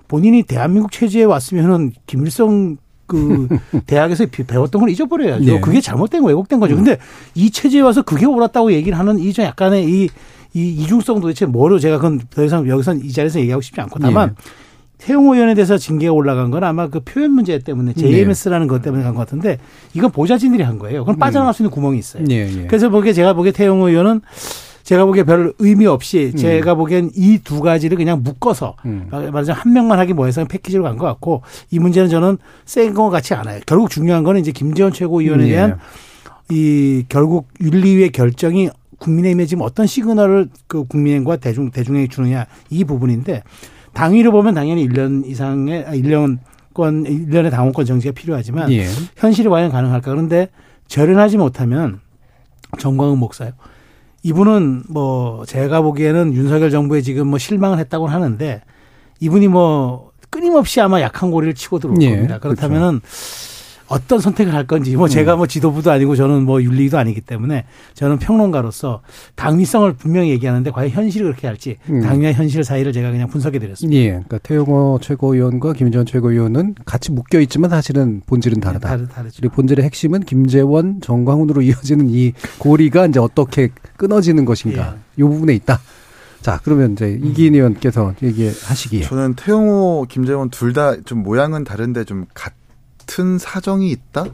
[0.07, 2.78] 본인이 대한민국 체제에 왔으면은 김일성
[3.12, 3.47] 그
[3.86, 5.43] 대학에서 비- 배웠던 걸 잊어버려야죠.
[5.45, 5.59] 네.
[5.59, 6.76] 그게 잘못된 거 왜곡된 거죠.
[6.76, 6.97] 근데
[7.36, 10.09] 이 체제에 와서 그게 옳았다고 얘기를 하는 이 좀 약간의 이,
[10.53, 14.36] 이 이중성 도대체 뭐로 제가 그건 더 이상 여기서 이 자리에서 얘기하고 싶지 않고 다만
[14.97, 19.14] 태용호 의원에 대해서 징계가 올라간 건 아마 그 표현 문제 때문에 JMS라는 것 때문에 간
[19.16, 19.57] 것 같은데
[19.95, 21.03] 이건 보좌진들이 한 거예요.
[21.05, 22.24] 그럼 빠져나갈 수 있는 구멍이 있어요.
[22.30, 22.68] 예, 예.
[22.68, 24.22] 그래서 보기에 제가 보기에 태용호 의원은
[24.91, 29.07] 제가 보기에 별 의미 없이 제가 보기엔 이 두 가지를 그냥 묶어서 음.
[29.09, 33.33] 말하자면 한 명만 하기 뭐해서 패키지로 간 것 같고 이 문제는 저는 센 것 같지
[33.33, 33.61] 않아요.
[33.65, 35.51] 결국 중요한 거는 이제 김재원 최고위원에 예.
[35.51, 35.79] 대한
[36.49, 38.69] 이 결국 윤리위의 결정이
[38.99, 43.43] 국민의힘에 지금 어떤 시그널을 그 국민과 대중 대중에게 주느냐 이 부분인데
[43.93, 46.37] 당위로 보면 당연히 1년 이상의 아, 1년권
[46.75, 48.85] 1년의 당원권 정지가 필요하지만 예.
[49.15, 50.11] 현실이 과연 가능할까?
[50.11, 50.49] 그런데
[50.87, 52.01] 절연하지 못하면
[52.77, 53.51] 정광훈 목사요.
[54.24, 58.61] 이분은 뭐 제가 보기에는 윤석열 정부에 지금 뭐 실망을 했다고 하는데
[59.19, 62.39] 이분이 뭐 끊임없이 아마 약한 고리를 치고 들어올 예, 겁니다.
[62.39, 63.01] 그렇다면은
[63.91, 68.19] 어떤 선택을 할 건지 뭐 제가 뭐 지도부도 아니고 저는 뭐 윤리도 아니기 때문에 저는
[68.19, 69.01] 평론가로서
[69.35, 72.01] 당위성을 분명히 얘기하는데 과연 현실이 그렇게 할지 음.
[72.01, 73.99] 당위와 현실 사이를 제가 그냥 분석해 드렸습니다.
[74.01, 74.09] 예.
[74.11, 78.87] 그러니까 태용호 최고위원과 김재원 최고위원은 같이 묶여 있지만 사실은 본질은 다르다.
[78.87, 79.35] 다르, 다르죠.
[79.39, 84.95] 그리고 본질의 핵심은 김재원, 정광훈으로 이어지는 이 고리가 이제 어떻게 끊어지는 것인가.
[85.17, 85.79] 이 부분에 있다.
[86.41, 89.01] 자, 그러면 이제 이기인 의원께서 얘기하시기에.
[89.03, 92.53] 저는 태용호, 김재원 둘 다 좀 모양은 다른데 좀 같
[93.20, 94.26] 은 사정이 있다?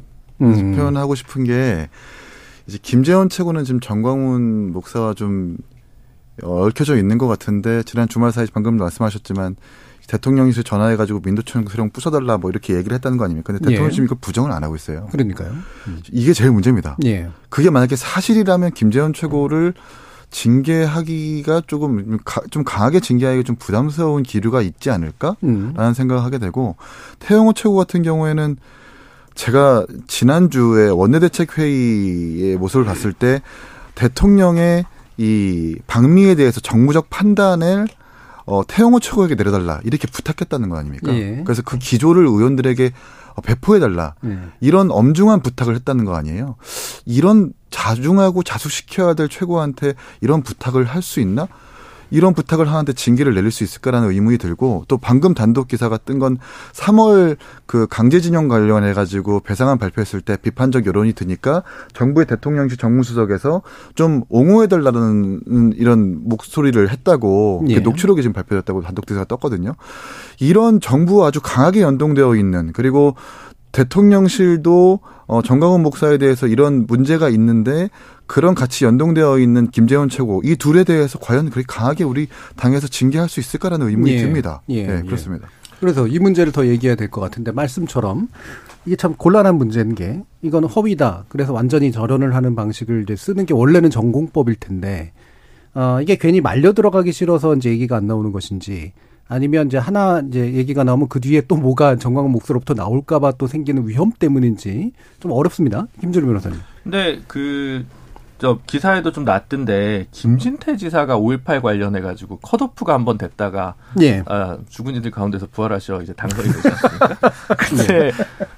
[0.41, 0.75] 음.
[0.75, 1.89] 표현하고 싶은 게
[2.67, 5.57] 이제 김재원 최고는 지금 정광훈 목사와 좀
[6.43, 9.55] 얽혀져 있는 것 같은데 지난 주말 사이 방금 말씀하셨지만
[10.07, 13.47] 대통령실에 전화해가지고 민도청 수령 부숴달라 뭐 이렇게 얘기를 했다는 거 아닙니까?
[13.47, 13.91] 근데 대통령 예.
[13.91, 15.07] 지금 이거 부정을 안 하고 있어요.
[15.11, 15.51] 그러니까요.
[16.11, 16.97] 이게 제일 문제입니다.
[17.05, 17.29] 예.
[17.49, 19.73] 그게 만약에 사실이라면 김재원 최고를
[20.29, 25.35] 징계하기가 조금 가- 좀 강하게 징계하기가 좀 부담스러운 기류가 있지 않을까?
[25.43, 25.73] 음.
[25.75, 26.75] 라는 생각을 하게 되고
[27.19, 28.57] 태영호 최고 같은 경우에는
[29.35, 33.41] 제가 지난주에 원내대책회의의 모습을 봤을 때
[33.95, 34.85] 대통령의
[35.17, 37.87] 이 방미에 대해서 정무적 판단을
[38.45, 41.13] 어, 태영호 최고에게 내려달라 이렇게 부탁했다는 거 아닙니까?
[41.13, 41.41] 예.
[41.43, 42.91] 그래서 그 기조를 의원들에게
[43.35, 44.39] 어, 배포해달라 예.
[44.61, 46.55] 이런 엄중한 부탁을 했다는 거 아니에요?
[47.05, 51.47] 이런 자중하고 자숙시켜야 될 최고한테 이런 부탁을 할 수 있나?
[52.09, 56.37] 이런 부탁을 하는데 징계를 내릴 수 있을까라는 의문이 들고 또 방금 단독 기사가 뜬 건
[56.71, 61.63] 3월 그 강제징용 관련해 가지고 배상안 발표했을 때 비판적 여론이 드니까
[61.93, 63.61] 정부의 대통령실 정무수석에서
[63.95, 67.75] 좀 옹호해 달라는 이런 목소리를 했다고 예.
[67.75, 69.73] 그 녹취록이 지금 발표됐다고 단독 기사가 떴거든요.
[70.39, 73.15] 이런 정부와 아주 강하게 연동되어 있는 그리고
[73.77, 77.89] 대통령실도 어 정강훈 목사에 대해서 이런 문제가 있는데
[78.25, 83.29] 그런 같이 연동되어 있는 김재원 최고 이 둘에 대해서 과연 그렇게 강하게 우리 당에서 징계할
[83.29, 84.21] 수 있을까라는 의문이 예.
[84.21, 84.61] 듭니다.
[84.69, 85.01] 예, 네, 예.
[85.01, 85.47] 그렇습니다.
[85.79, 88.29] 그래서 이 문제를 더 얘기해야 될 것 같은데 말씀처럼
[88.85, 91.25] 이게 참 곤란한 문제인 게 이건 허위다.
[91.29, 95.11] 그래서 완전히 절연을 하는 방식을 이제 쓰는 게 원래는 전공법일 텐데
[95.75, 98.93] 어 이게 괜히 말려 들어가기 싫어서 이제 얘기가 안 나오는 것인지
[99.29, 103.87] 아니면 이제 하나 이제 얘기가 나오면 그 뒤에 또 뭐가 정광훈 목소로부터 나올까봐 또 생기는
[103.87, 105.87] 위험 때문인지 좀 어렵습니다.
[105.99, 106.57] 김준우 변호사님.
[106.83, 107.85] 근데 그,
[108.39, 114.21] 저 기사에도 좀 났던데, 김진태 지사가 5.18 관련해 가지고 컷오프가 한 번 됐다가, 예.
[114.27, 117.31] 아, 죽은 이들 가운데서 부활하셔 이제 당선이 되지 않습니까?
[117.57, 118.11] 그때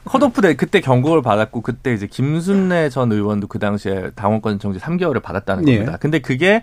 [0.06, 5.22] 컷오프 돼 그때 경고를 받았고 그때 이제 김순례 전 의원도 그 당시에 당원권 정지 3개월을
[5.24, 5.78] 받았다는 예.
[5.78, 5.98] 겁니다.
[5.98, 6.62] 근데 그게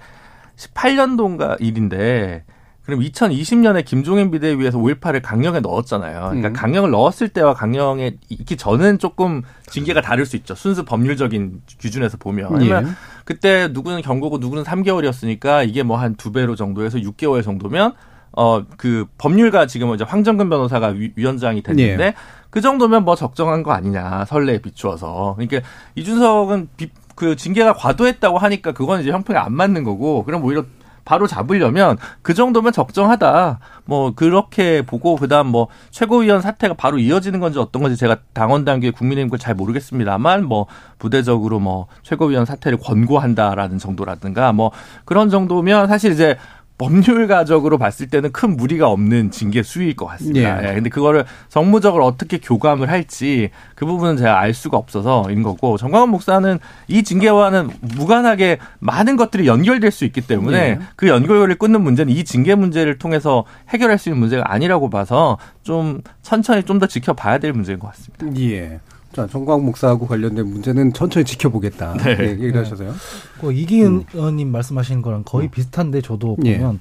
[0.57, 2.45] 18년도인가 일인데
[2.87, 6.21] 그럼 2020년에 김종인 비대위에서 5.18을 강령에 넣었잖아요.
[6.29, 6.53] 그러니까 음.
[6.53, 10.55] 강령을 넣었을 때와 강령에 있기 전은 조금 징계가 다를 수 있죠.
[10.55, 12.53] 순수 법률적인 기준에서 보면.
[12.55, 12.93] 왜냐면 예.
[13.25, 17.93] 그때 누구는 경고고 누구는 3개월이었으니까 이게 뭐 한 두 배로 정도에서 6개월 정도면
[18.33, 22.15] 어 그 법률가 지금 이제 황정근 변호사가 위, 위원장이 됐는데 예.
[22.51, 25.61] 그 정도면 뭐 적정한 거 아니냐 선례에 비추어서 그러니까
[25.97, 30.65] 이준석은 비, 그 징계가 과도했다고 하니까 그건 이제 형평에 안 맞는 거고 그럼 오히려
[31.07, 33.61] 바로 잡으려면 그 정도면 적정하다.
[33.87, 38.91] 뭐 그렇게 보고 그다음 뭐 최고위원 사태가 바로 이어지는 건지 어떤 건지 제가 당원 단계
[38.91, 40.67] 국민의힘 걸 잘 모르겠습니다만 뭐
[40.99, 44.73] 부대적으로 뭐 최고위원 사태를 권고한다라는 정도라든가 뭐
[45.05, 46.37] 그런 정도면 사실 이제
[46.79, 50.63] 법률가적으로 봤을 때는 큰 무리가 없는 징계 수위일 것 같습니다.
[50.63, 50.69] 예.
[50.71, 50.75] 예.
[50.75, 56.59] 근데 그거를 정무적으로 어떻게 교감을 할지 그 부분은 제가 알 수가 없어서인 거고 정광훈 목사는
[56.89, 60.79] 이 징계와는 무관하게 많은 것들이 연결될 수 있기 때문에 예.
[60.97, 66.01] 그 연결고리를 끊는 문제는 이 징계 문제를 통해서 해결할 수 있는 문제가 아니라고 봐서 좀
[66.23, 68.27] 천천히 좀 더 지켜봐야 될 문제인 것 같습니다.
[68.43, 68.81] 예.
[69.17, 71.95] 자, 정광 목사하고 관련된 문제는 천천히 지켜보겠다.
[71.95, 72.17] 네.
[72.19, 72.31] 네.
[72.33, 72.93] 얘기를 하셔서요.
[73.41, 76.59] 그 이기은 의원님 말씀하신 거랑 거의 비슷한데 저도 예.
[76.59, 76.81] 보면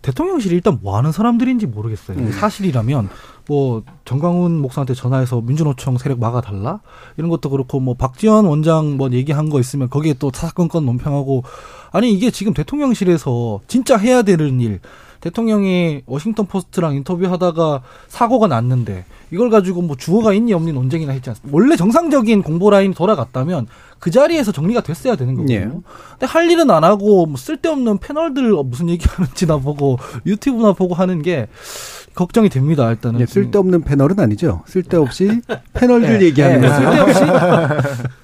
[0.00, 2.18] 대통령실이 일단 뭐 하는 사람들인지 모르겠어요.
[2.18, 2.30] 음.
[2.30, 3.08] 사실이라면
[3.48, 6.78] 뭐 정광훈 목사한테 전화해서 민주노총 세력 막아달라
[7.16, 11.42] 이런 것도 그렇고 뭐 박지원 원장 뭐 얘기한 거 있으면 거기에 또 사사건건 논평하고
[11.90, 14.78] 아니 이게 지금 대통령실에서 진짜 해야 되는 일
[15.20, 21.56] 대통령이 워싱턴 포스트랑 인터뷰하다가 사고가 났는데 이걸 가지고 뭐 주어가 있니 없니 논쟁이나 했지 않습니까?
[21.56, 23.66] 원래 정상적인 공보 라인이 돌아갔다면
[23.98, 25.58] 그 자리에서 정리가 됐어야 되는 거거든요.
[25.58, 25.64] 예.
[25.64, 31.22] 근데 할 일은 안 하고 뭐 쓸데없는 패널들 무슨 얘기하는지 나 보고 유튜브나 보고 하는
[31.22, 31.48] 게
[32.14, 32.90] 걱정이 됩니다.
[32.90, 34.62] 일단은 예, 쓸데없는 패널은 아니죠.
[34.66, 35.40] 쓸데없이
[35.72, 36.68] 패널들 예, 얘기하는 예.
[36.68, 37.20] 쓸데없이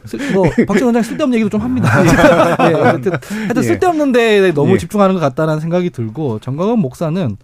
[0.18, 1.88] 쓸- 뭐 박정 원장 쓸데없는 얘기도 좀 합니다.
[2.70, 3.62] 예, 하여튼, 하여튼 예.
[3.62, 4.78] 쓸데없는 데에 너무 예.
[4.78, 7.36] 집중하는 것 같다는 생각이 들고 정광훈 목사는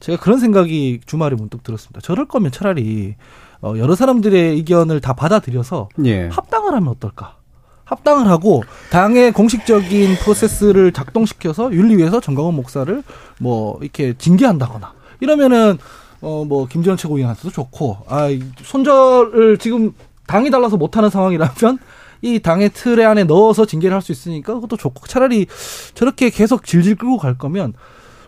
[0.00, 2.00] 제가 그런 생각이 주말에 문득 들었습니다.
[2.02, 3.14] 저럴 거면 차라리
[3.62, 6.28] 어, 여러 사람들의 의견을 다 받아들여서 예.
[6.28, 7.36] 합당을 하면 어떨까?
[7.84, 13.02] 합당을 하고 당의 공식적인 프로세스를 작동시켜서 윤리위에서 정광훈 목사를
[13.38, 15.78] 뭐 이렇게 징계한다거나 이러면은
[16.22, 19.92] 어 뭐 김지원 최고위원한테도 좋고 아이 손절을 지금
[20.26, 21.78] 당이 달라서 못하는 상황이라면
[22.22, 25.46] 이 당의 틀에 안에 넣어서 징계를 할 수 있으니까 그것도 좋고 차라리
[25.94, 27.74] 저렇게 계속 질질 끌고 갈 거면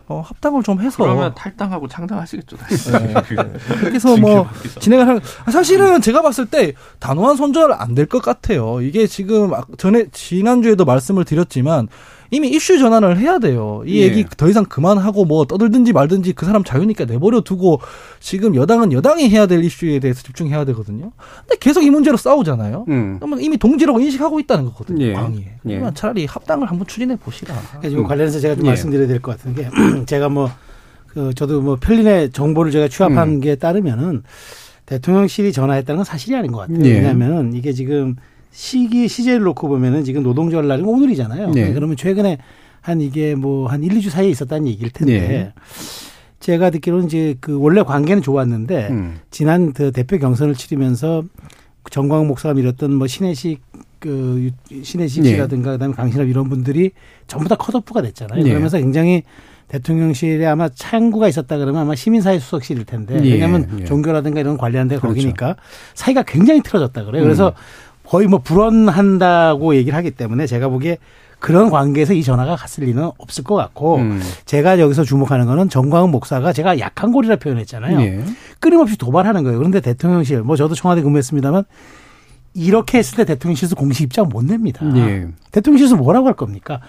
[0.07, 2.57] 어 합당을 좀 해서 그러면 탈당하고 창당하시겠죠.
[2.57, 2.91] 다시.
[2.93, 3.15] 네.
[3.79, 4.47] 그렇게 해서 뭐
[4.81, 5.21] 진행을 하는
[5.51, 8.81] 사실은 제가 봤을 때 단호한 손절 안 될 것 같아요.
[8.81, 11.89] 이게 지금 아- 전에 지난 주에도 말씀을 드렸지만
[12.31, 13.83] 이미 이슈 전환을 해야 돼요.
[13.87, 14.03] 이 예.
[14.05, 17.81] 얘기 더 이상 그만하고 뭐 떠들든지 말든지 그 사람 자유니까 내버려 두고
[18.21, 21.13] 지금 여당은 여당이 해야 될 이슈에 대해서 집중해야 되거든요.
[21.47, 22.85] 근데 계속 이 문제로 싸우잖아요.
[22.89, 23.17] 음.
[23.19, 25.05] 그러면 이미 동지라고 인식하고 있다는 거거든요.
[25.05, 25.13] 예.
[25.15, 25.45] 광의에.
[25.67, 25.75] 예.
[25.75, 27.55] 그러면 차라리 합당을 한번 추진해 보시라.
[27.69, 28.69] 그러니까 지금 관련해서 제가 좀 예.
[28.71, 29.69] 말씀드려야 될 것 같은 게
[30.07, 30.51] 제가 뭐
[31.09, 33.41] 그 저도 뭐 편린의 정보를 제가 취합한 음.
[33.41, 34.23] 게 따르면은
[34.87, 36.79] 대통령실이 전화했다는 건 사실이 아닌 것 같아요.
[36.85, 36.93] 예.
[36.97, 38.17] 왜냐하면 이게 지금
[38.51, 41.53] 시기 시제를 놓고 보면은 지금 노동절 날이 오늘이잖아요.
[41.57, 41.73] 예.
[41.73, 42.39] 그러면 최근에
[42.81, 45.53] 한 이게 뭐 한 1, 2주 사이에 있었다는 얘기일 텐데 예.
[46.41, 49.17] 제가 듣기로는 이제 그 원래 관계는 좋았는데 음.
[49.31, 51.25] 지난 그 대표 경선을 치르면서
[51.91, 53.61] 정광 목사가 밀었던 뭐 신혜식
[53.99, 55.31] 그 유- 신혜식 예.
[55.31, 56.93] 씨라든가 그다음에 강신업 이런 분들이
[57.27, 58.41] 전부 다 컷오프가 됐잖아요.
[58.45, 58.49] 예.
[58.49, 59.23] 그러면서 굉장히
[59.67, 63.33] 대통령실에 아마 창구가 있었다 그러면 아마 시민사회 수석실일 텐데 예.
[63.33, 63.85] 왜냐하면 예.
[63.85, 65.15] 종교라든가 이런 거 관리하는 데가 그렇죠.
[65.17, 65.57] 거기니까
[65.95, 67.23] 사이가 굉장히 틀어졌다 그래요.
[67.25, 67.53] 그래서
[68.09, 70.97] 거의 뭐 불언한다고 얘기를 하기 때문에 제가 보기에
[71.39, 74.21] 그런 관계에서 이 전화가 갔을 리는 없을 것 같고 음.
[74.47, 78.01] 제가 여기서 주목하는 거는 정광훈 목사가 제가 약한 고리라 표현했잖아요.
[78.01, 78.25] 예.
[78.61, 79.59] 끊임없이 도발하는 거예요.
[79.59, 81.65] 그런데 대통령실, 뭐 저도 청와대 근무했습니다만
[82.55, 84.85] 이렇게 했을 때 대통령실에서 공식 입장 못 냅니다.
[84.97, 85.29] 예.
[85.53, 86.81] 대통령실에서 뭐라고 할 겁니까?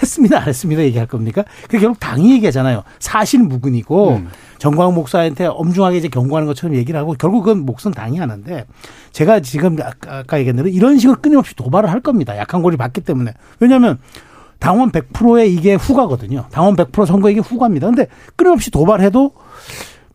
[0.00, 1.44] 했습니다, 안 했습니다 얘기할 겁니까?
[1.68, 2.82] 그 결국 당이 얘기하잖아요.
[2.98, 4.28] 사실 무근이고 음.
[4.58, 8.64] 정광훈 목사한테 엄중하게 이제 경고하는 것처럼 얘기를 하고 결국 그건 목선 당이 하는데
[9.12, 12.36] 제가 지금 아까, 얘기한 대로 이런 식으로 끊임없이 도발을 할 겁니다.
[12.36, 13.34] 약한 고리를 받기 때문에.
[13.60, 13.98] 왜냐하면
[14.58, 16.46] 당원 100%의 이게 후과거든요.
[16.50, 17.86] 당원 100% 선거 이게 후과입니다.
[17.86, 19.32] 근데 끊임없이 도발해도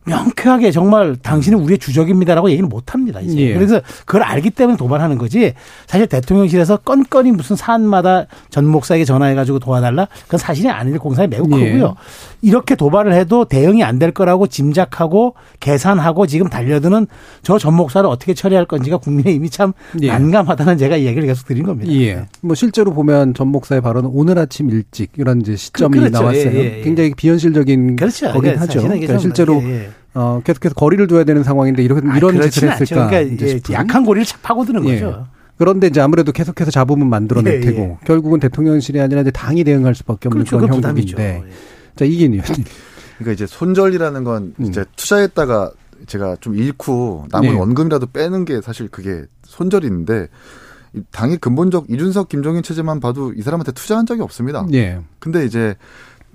[0.04, 3.20] 명쾌하게 정말 당신은 우리의 주적입니다라고 얘기는 못 합니다.
[3.20, 3.36] 이제.
[3.38, 3.54] 예.
[3.54, 5.54] 그래서 그걸 알기 때문에 도발하는 거지.
[5.86, 10.08] 사실 대통령실에서 건건이 무슨 사안마다 전 목사에게 전화해 가지고 도와달라.
[10.24, 11.72] 그건 사실이 아닐 공산이 매우 예.
[11.72, 11.96] 크고요.
[12.44, 17.06] 이렇게 도발을 해도 대응이 안 될 거라고 짐작하고 계산하고 지금 달려드는
[17.42, 19.72] 저 전 목사를 어떻게 처리할 건지가 국민의힘이 참
[20.02, 20.08] 예.
[20.08, 21.90] 난감하다는 제가 이 얘기를 계속 드린 겁니다.
[21.92, 22.26] 예.
[22.42, 26.18] 뭐 실제로 보면 전 목사의 발언은 오늘 아침 일찍 이런 이제 시점이 그- 그렇죠.
[26.20, 26.44] 나왔어요.
[26.52, 26.82] 예, 예, 예.
[26.82, 28.26] 굉장히 비현실적인 그렇죠.
[28.26, 28.82] 거긴 그러니까 하죠.
[28.82, 29.90] 그러니까 좀 실제로 예, 예.
[30.14, 32.70] 어, 계속해서 거리를 둬야 되는 상황인데 이런 아, 이런 짓을.
[32.72, 33.08] 했을까?
[33.08, 33.74] 그러니까 싶은.
[33.74, 34.94] 약한 고리를 착 파고드는 예.
[35.00, 35.26] 거죠.
[35.56, 37.96] 그런데 이제 아무래도 계속해서 잡음은 만들어낼 예, 테고 예.
[38.06, 40.58] 결국은 대통령실이 아니라 이제 당이 대응할 수밖에 없는 그렇죠.
[40.66, 40.82] 그런.
[40.84, 41.42] 형국인데.
[41.46, 41.73] 예.
[41.96, 42.64] 자 이긴 의원님.
[43.18, 44.66] 그러니까 이제 손절이라는 건 음.
[44.66, 45.72] 이제 투자했다가
[46.06, 47.56] 제가 좀 잃고 남은 네.
[47.56, 50.28] 원금이라도 빼는 게 사실 그게 손절인데
[50.94, 54.66] 이 당의 근본적 이준석 김종인 체제만 봐도 이 사람한테 투자한 적이 없습니다.
[54.72, 55.00] 예.
[55.18, 55.76] 근데 이제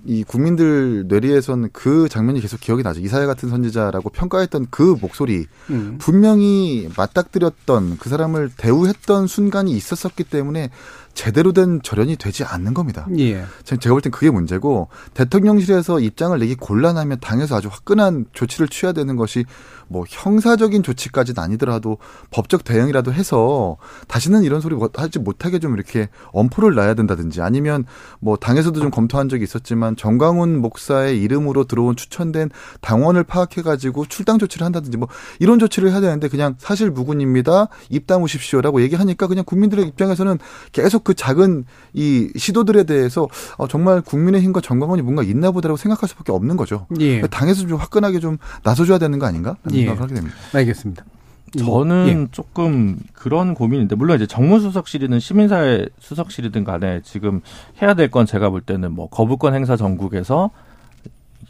[0.06, 3.02] 이 국민들 뇌리에선 그 장면이 계속 기억이 나죠.
[3.02, 5.98] 이사회 같은 선지자라고 평가했던 그 목소리 음.
[6.00, 10.70] 분명히 맞닥뜨렸던 그 사람을 대우했던 순간이 있었었기 때문에
[11.20, 13.06] 제대로 된 절연이 되지 않는 겁니다.
[13.18, 13.44] 예.
[13.66, 18.94] 제- 제가 볼 땐 그게 문제고 대통령실에서 입장을 내기 곤란하면 당에서 아주 화끈한 조치를 취해야
[18.94, 19.44] 되는 것이
[19.90, 21.98] 뭐 형사적인 조치까지는 아니더라도
[22.32, 23.78] 법적 대응이라도 해서
[24.08, 27.86] 다시는 이런 소리 못- 하지 못하게 좀 이렇게 엄포를 놔야 된다든지 아니면
[28.20, 32.50] 뭐 당에서도 좀 검토한 적이 있었지만 정광훈 목사의 이름으로 들어온 추천된
[32.82, 35.08] 당원을 파악해 가지고 출당 조치를 한다든지 뭐
[35.40, 37.68] 이런 조치를 해야 되는데 그냥 사실 무근입니다.
[37.90, 40.38] 입 다무십시오라고 얘기하니까 그냥 국민들의 입장에서는
[40.72, 43.28] 계속 그 작은 이 시도들에 대해서
[43.58, 46.86] 어, 정말 국민의힘과 전광훈이 뭔가 있나 보다라고 생각할 수밖에 없는 거죠.
[47.00, 47.22] 예.
[47.22, 49.56] 당에서 좀 화끈하게 좀 나서줘야 되는 거 아닌가?
[49.74, 49.79] 예.
[49.86, 50.36] 생각을 하게 됩니다.
[50.54, 51.06] 알겠습니다.
[51.58, 52.32] 저는 예.
[52.32, 57.42] 조금 그런 고민인데 물론 이제 정무수석실이든 시민사회 수석실이든 간에 지금
[57.82, 60.52] 해야 될 건 제가 볼 때는 뭐 거부권 행사 정국에서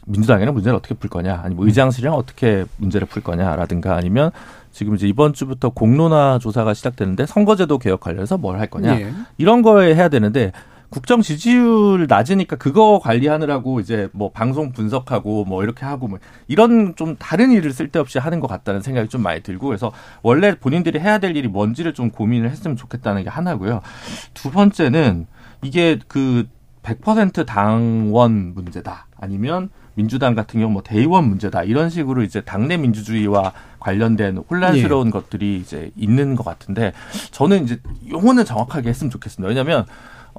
[0.06, 4.32] 민주당에는 문제를 어떻게 풀 거냐 아니면 뭐 의장실이랑 어떻게 문제를 풀 거냐라든가 아니면
[4.72, 9.12] 지금 이제 이번 주부터 공론화 조사가 시작되는데 선거제도 개혁 관련해서 뭘 할 거냐 예.
[9.38, 10.52] 이런 거에 해야 되는데
[10.90, 17.16] 국정 지지율 낮으니까 그거 관리하느라고 이제 뭐 방송 분석하고 뭐 이렇게 하고 뭐 이런 좀
[17.18, 19.92] 다른 일을 쓸데없이 하는 것 같다는 생각이 좀 많이 들고 그래서
[20.24, 23.82] 원래 본인들이 해야 될 일이 뭔지를 좀 고민을 했으면 좋겠다는 게 하나고요.
[24.34, 25.28] 두 번째는
[25.62, 26.48] 이게 그
[26.82, 33.52] 100% 당원 문제다 아니면 민주당 같은 경우 뭐 대의원 문제다 이런 식으로 이제 당내 민주주의와
[33.80, 36.94] 관련된 혼란스러운 것들이 이제 있는 것 같은데
[37.32, 37.80] 저는 이제
[38.10, 39.50] 용어는 정확하게 했으면 좋겠습니다.
[39.50, 39.86] 왜냐하면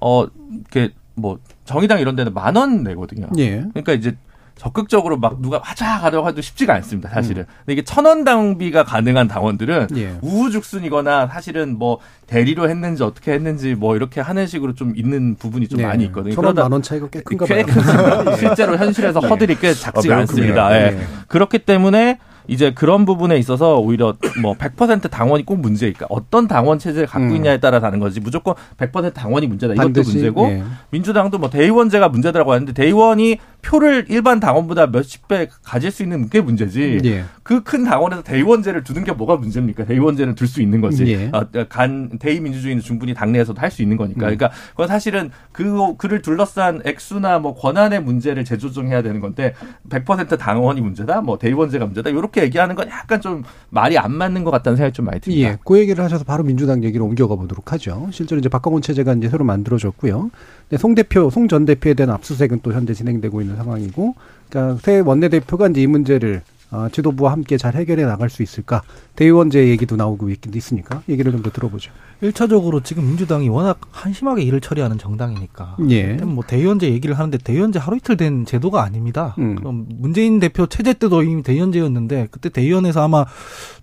[0.00, 3.28] 어 이렇게 뭐 정의당 이런 데는 만 원 내거든요.
[3.38, 3.60] 예.
[3.72, 4.16] 그러니까 이제
[4.56, 7.46] 적극적으로 막 누가 하자 가려고 해도 쉽지가 않습니다, 사실은.
[7.60, 10.18] 근데 이게 천 원 당비가 가능한 당원들은 예.
[10.20, 15.80] 우후죽순이거나 사실은 뭐 대리로 했는지 어떻게 했는지 뭐 이렇게 하는 식으로 좀 있는 부분이 좀
[15.80, 16.34] 많이 있거든요.
[16.34, 18.36] 천원 그러다 만원 차이가 꽤 큰가 꽤 봐요.
[18.36, 20.76] 실제로 현실에서 허들이 꽤 작지가 아, 매우 않습니다.
[20.76, 20.90] 예.
[20.90, 21.06] 네.
[21.28, 22.18] 그렇기 때문에
[22.48, 26.06] 이제 그런 부분에 있어서 오히려 뭐 100% 당원이 꼭 문제일까?
[26.10, 27.36] 어떤 당원 체제를 갖고 음.
[27.36, 28.20] 있냐에 따라 다른 거지.
[28.20, 29.74] 무조건 100% 당원이 문제다.
[29.74, 30.62] 이것도 반드시, 문제고 예.
[30.90, 36.40] 민주당도 뭐 대의원제가 문제다라고 하는데 대의원이 표를 일반 당원보다 몇십 배 가질 수 있는 게
[36.40, 37.00] 문제지.
[37.04, 37.24] 예.
[37.42, 39.84] 그큰 당원에서 대의원제를 두는 게 뭐가 문제입니까?
[39.84, 41.06] 대의원제는 둘 수 있는 거지.
[41.12, 41.30] 예.
[41.32, 44.18] 아, 간 대의 민주주의는 충분히 당내에서도 할 수 있는 거니까.
[44.18, 44.36] 음.
[44.36, 49.54] 그러니까 그건 사실은 그 그를 둘러싼 액수나 뭐 권한의 문제를 재조정해야 되는 건데
[49.88, 52.10] 100% 당원이 문제다, 뭐 대의원제가 문제다.
[52.10, 55.48] 이렇게 얘기하는 건 약간 좀 말이 안 맞는 것 같다는 생각이 좀 많이 듭니다.
[55.50, 58.08] 예, 그 얘기를 하셔서 바로 민주당 얘기로 옮겨가 보도록 하죠.
[58.12, 60.30] 실제로 이제 박광훈 체제가 이제 새로 만들어졌고요.
[60.78, 64.14] 송 대표, 송 전 대표에 대한 압수수색은 또 현재 진행되고 있는 상황이고,
[64.48, 68.82] 그러니까 새 원내대표가 이제 이 문제를 어, 지도부와 함께 잘 해결해 나갈 수 있을까?
[69.16, 71.90] 대의원제 얘기도 나오고 있긴 있으니까 얘기를 좀 더 들어보죠.
[72.22, 75.76] 일차적으으로 지금 민주당이 워낙 한심하게 일을 처리하는 정당이니까.
[75.90, 76.14] 예.
[76.14, 79.34] 뭐 대의원제 얘기를 하는데 대의원제 하루 이틀 된 제도가 아닙니다.
[79.38, 79.56] 음.
[79.56, 83.26] 그럼 문재인 대표 체제 때도 이미 대의원제였는데 그때 대의원에서 아마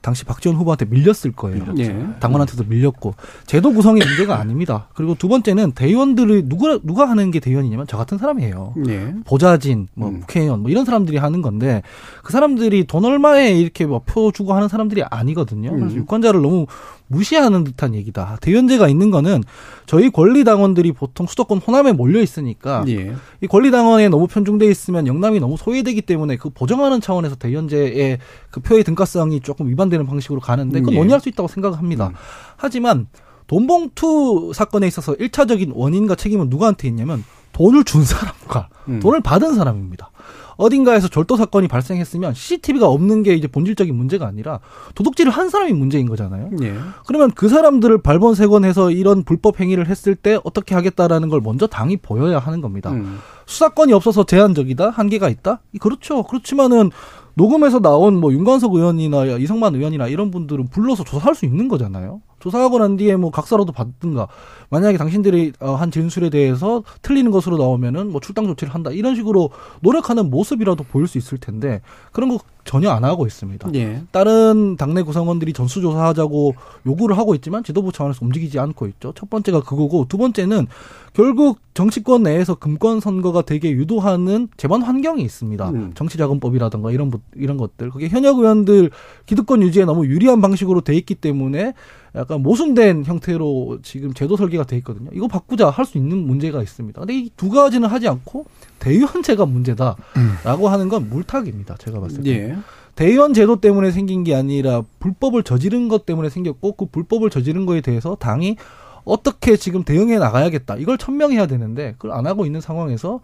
[0.01, 1.63] 당시 박지원 후보한테 밀렸을 거예요.
[1.79, 1.95] 예.
[2.19, 3.13] 당원한테도 밀렸고
[3.45, 4.87] 제도 구성이 문제가 아닙니다.
[4.93, 8.73] 그리고 두 번째는 대의원들이 누가 누가 하는 게 대의원이냐면 저 같은 사람이에요.
[8.87, 9.13] 예.
[9.25, 10.19] 보좌진, 뭐 음.
[10.21, 11.81] 국회의원, 뭐 이런 사람들이 하는 건데
[12.23, 15.71] 그 사람들이 돈 얼마에 이렇게 뭐 표 주고 하는 사람들이 아니거든요.
[15.71, 15.99] 그래서 음.
[15.99, 16.65] 유권자를 너무
[17.07, 18.37] 무시하는 듯한 얘기다.
[18.41, 19.43] 대연제가 있는 거는
[19.85, 23.15] 저희 권리 당원들이 보통 수도권 호남에 몰려 있으니까 예.
[23.41, 28.19] 이 권리 당원에 너무 편중돼 있으면 영남이 너무 소외되기 때문에 그 보정하는 차원에서 대연제의
[28.51, 30.97] 그 표의 등가성이 조금 위반되는 방식으로 가는데 그건 예.
[30.99, 32.07] 논의할 수 있다고 생각합니다.
[32.07, 32.13] 음.
[32.57, 33.07] 하지만
[33.47, 38.99] 돈봉투 사건에 있어서 일차적인 원인과 책임은 누구한테 있냐면 돈을 준 사람과 음.
[38.99, 40.11] 돈을 받은 사람입니다.
[40.57, 44.59] 어딘가에서 절도 사건이 발생했으면 CCTV가 없는 게 이제 본질적인 문제가 아니라
[44.95, 46.49] 도둑질을 한 사람이 문제인 거잖아요.
[46.61, 46.75] 예.
[47.05, 52.39] 그러면 그 사람들을 발본색원해서 이런 불법 행위를 했을 때 어떻게 하겠다라는 걸 먼저 당이 보여야
[52.39, 52.91] 하는 겁니다.
[52.91, 53.19] 음.
[53.45, 55.61] 수사권이 없어서 제한적이다, 한계가 있다.
[55.73, 56.23] 이 그렇죠.
[56.23, 56.91] 그렇지만은
[57.35, 62.21] 녹음에서 나온 뭐 윤관석 의원이나 이성만 의원이나 이런 분들은 불러서 조사할 수 있는 거잖아요.
[62.51, 64.27] 조사하고 난 뒤에 뭐 각서라도 받든가
[64.69, 69.49] 만약에 당신들이 어, 한 진술에 대해서 틀리는 것으로 나오면은 뭐 출당 조치를 한다 이런 식으로
[69.81, 71.81] 노력하는 모습이라도 보일 수 있을 텐데
[72.11, 73.69] 그런 거 전혀 안 하고 있습니다.
[73.75, 74.01] 예.
[74.11, 79.13] 다른 당내 구성원들이 전수조사하자고 요구를 하고 있지만 지도부 차원에서 움직이지 않고 있죠.
[79.15, 80.67] 첫 번째가 그거고 두 번째는
[81.13, 85.69] 결국 정치권 내에서 금권 선거가 되게 유도하는 재반 환경이 있습니다.
[85.69, 85.91] 음.
[85.95, 88.91] 정치자금법이라든가 이런 부- 이런 것들 그게 현역 의원들
[89.25, 91.73] 기득권 유지에 너무 유리한 방식으로 돼 있기 때문에
[92.15, 95.09] 약간 모순된 형태로 지금 제도 설계가 돼 있거든요.
[95.13, 96.99] 이거 바꾸자 할 수 있는 문제가 있습니다.
[96.99, 98.45] 근데 이 두 가지는 하지 않고
[98.79, 101.75] 대의원제가 문제다라고 하는 건 물타기입니다.
[101.77, 102.29] 제가 봤을 때.
[102.31, 102.57] 예.
[102.95, 107.81] 대의원 제도 때문에 생긴 게 아니라 불법을 저지른 것 때문에 생겼고 그 불법을 저지른 거에
[107.81, 108.57] 대해서 당이
[109.03, 110.77] 어떻게 지금 대응해 나가야겠다.
[110.77, 113.19] 이걸 천명해야 되는데 그걸 안 하고 있는 상황에서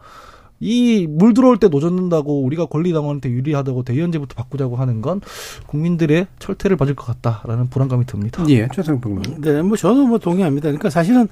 [0.59, 5.19] 이 물 들어올 때 노젓는다고 우리가 권리당원한테 유리하다고 대의원제부터 바꾸자고 하는 건
[5.67, 8.45] 국민들의 철퇴를 받을 것 같다라는 불안감이 듭니다.
[8.49, 8.67] 예.
[8.73, 9.23] 최성 평론.
[9.39, 10.67] 네, 뭐 저도 뭐 동의합니다.
[10.69, 11.27] 그러니까 사실은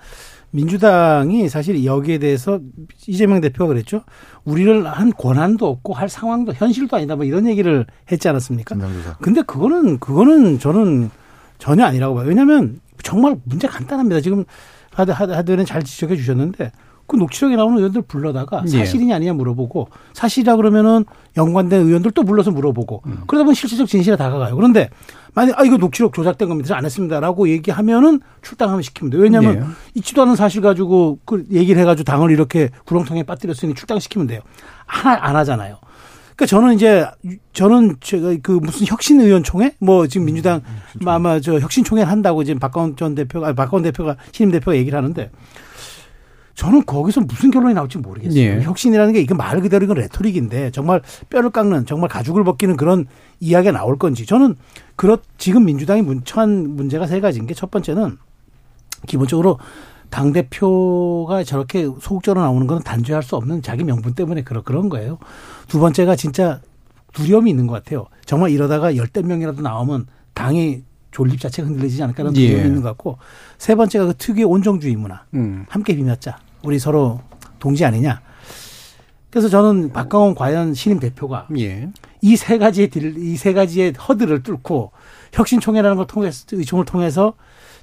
[0.51, 2.59] 민주당이 사실 여기에 대해서
[3.07, 4.03] 이재명 대표가 그랬죠.
[4.43, 7.15] 우리를 한 권한도 없고 할 상황도 현실도 아니다.
[7.15, 8.75] 뭐 이런 얘기를 했지 않았습니까?
[9.21, 11.09] 근데 그거는 그거는 저는
[11.57, 12.27] 전혀 아니라고 봐요.
[12.27, 14.19] 왜냐하면 정말 문제 간단합니다.
[14.19, 14.43] 지금
[14.91, 16.71] 하드 하드 하드는 잘 지적해 주셨는데
[17.11, 18.69] 그 녹취록에 나오는 의원들 불러다가 예.
[18.69, 21.03] 사실이냐 아니냐 물어보고 사실이라 그러면은
[21.35, 24.55] 연관된 의원들 또 불러서 물어보고 그러다 보면 실질적 진실에 다가가요.
[24.55, 24.89] 그런데
[25.33, 26.77] 만약 아 이거 녹취록 조작된 겁니다.
[26.77, 29.21] 안 했습니다라고 얘기하면은 출당하면 시키면 돼요.
[29.23, 29.63] 왜냐하면 예.
[29.95, 34.39] 있지도 않은 사실 가지고 그 얘기를 해가지고 당을 이렇게 구렁텅이에 빠뜨렸으니 출당시키면 돼요.
[34.85, 35.79] 안, 하- 안 하잖아요.
[36.37, 37.05] 그러니까 저는 이제
[37.51, 40.61] 저는 제가 그 무슨 혁신 의원총회 뭐 지금 민주당
[41.05, 45.29] 아마 저 혁신총회를 한다고 지금 박광원 전 대표가 아니, 박광원 대표가 신임 대표가 얘기를 하는데
[46.61, 48.39] 저는 거기서 무슨 결론이 나올지 모르겠어요.
[48.39, 48.61] 예.
[48.61, 51.01] 혁신이라는 게 이건 말 그대로 이건 레토릭인데 정말
[51.31, 53.07] 뼈를 깎는 정말 가죽을 벗기는 그런
[53.39, 54.55] 이야기가 나올 건지 저는
[54.95, 58.17] 그렇 지금 민주당이 문- 처한 문제가 세 가지인 게 첫 번째는
[59.07, 59.57] 기본적으로
[60.11, 65.17] 당 대표가 저렇게 소극적으로 나오는 건 단죄할 수 없는 자기 명분 때문에 그런 그런 거예요.
[65.67, 66.61] 두 번째가 진짜
[67.13, 68.05] 두려움이 있는 것 같아요.
[68.25, 70.05] 정말 이러다가 열댓 명이라도 나오면
[70.35, 72.65] 당이 존립 자체가 흔들리지 않을까라는 두려움이 예.
[72.67, 73.17] 있는 것 같고
[73.57, 75.23] 세 번째가 그 특유의 온정주의 문화.
[75.33, 75.65] 음.
[75.67, 76.37] 함께 비볐자.
[76.63, 77.21] 우리 서로
[77.59, 78.21] 동지 아니냐.
[79.29, 81.89] 그래서 저는 박강원 과연 신임 대표가 예.
[82.21, 84.91] 이세 가지의 딜, 이 세 가지의 허들을 뚫고
[85.33, 87.33] 혁신총회라는 걸 통해서, 의총을 통해서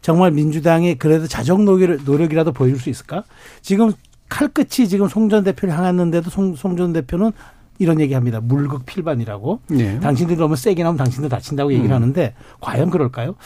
[0.02, 3.24] 정말 민주당의 그래도 자정 노력이라도 보여줄 수 있을까?
[3.62, 3.92] 지금
[4.28, 7.32] 칼끝이 지금 송전 대표를 향했는데도 송전 대표는
[7.78, 8.40] 이런 얘기 합니다.
[8.40, 9.60] 물극 필반이라고.
[9.78, 10.00] 예.
[10.00, 11.94] 당신들이 너무 세게 나오면 당신도 다친다고 얘기를 음.
[11.94, 13.36] 하는데 과연 그럴까요?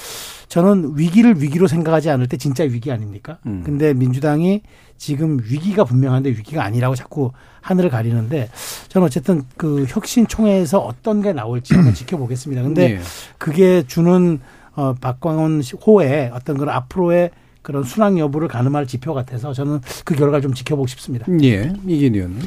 [0.48, 3.38] 저는 위기를 위기로 생각하지 않을 때 진짜 위기 아닙니까?
[3.46, 3.62] 음.
[3.64, 4.62] 근데 민주당이
[4.96, 8.50] 지금 위기가 분명한데 위기가 아니라고 자꾸 하늘을 가리는데
[8.88, 12.62] 저는 어쨌든 그 혁신 총회에서 어떤 게 나올지 한번 지켜보겠습니다.
[12.62, 13.00] 근데 예.
[13.38, 14.40] 그게 주는
[14.74, 17.30] 어 박광원 씨 호의 어떤 그런 앞으로의
[17.62, 21.26] 그런 순항 여부를 가늠할 지표 같아서 저는 그 결과를 좀 지켜보고 싶습니다.
[21.42, 21.72] 예.
[21.86, 22.38] 의원은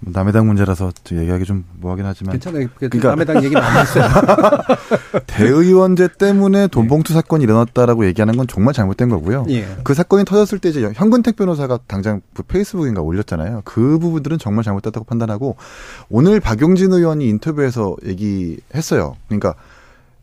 [0.00, 2.68] 남의 당 문제라서 좀 얘기하기 좀 뭐하긴 하지만 괜찮아요.
[2.76, 4.04] 그 그러니까- 남의 당 얘기 많이 했어요.
[5.26, 9.46] 대의원제 때문에 돈봉투 사건이 일어났다라고 얘기하는 건 정말 잘못된 거고요.
[9.50, 9.66] 예.
[9.84, 13.62] 그 사건이 터졌을 때 이제 현근택 변호사가 당장 그 페이스북인가 올렸잖아요.
[13.64, 15.56] 그 부분들은 정말 잘못됐다고 판단하고
[16.08, 19.16] 오늘 박용진 의원이 인터뷰에서 얘기했어요.
[19.26, 19.54] 그러니까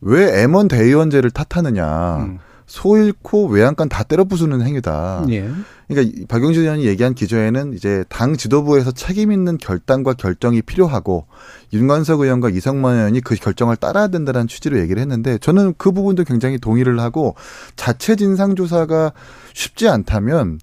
[0.02, 2.18] 왜 M1 대의원제를 탓하느냐.
[2.18, 2.40] 음.
[2.68, 5.26] 소 잃고 외양간 다 때려 부수는 행위다.
[5.30, 5.50] 예.
[5.88, 11.28] 그러니까 이 박용진 의원이 얘기한 기조에는 이제 당 지도부에서 책임 있는 결단과 결정이 필요하고
[11.74, 16.58] 윤관석 의원과 이성만 의원이 그 결정을 따라야 된다는 취지로 얘기를 했는데 저는 그 부분도 굉장히
[16.58, 17.36] 동의를 하고
[17.76, 19.14] 자체 진상 조사가
[19.54, 20.60] 쉽지 않다면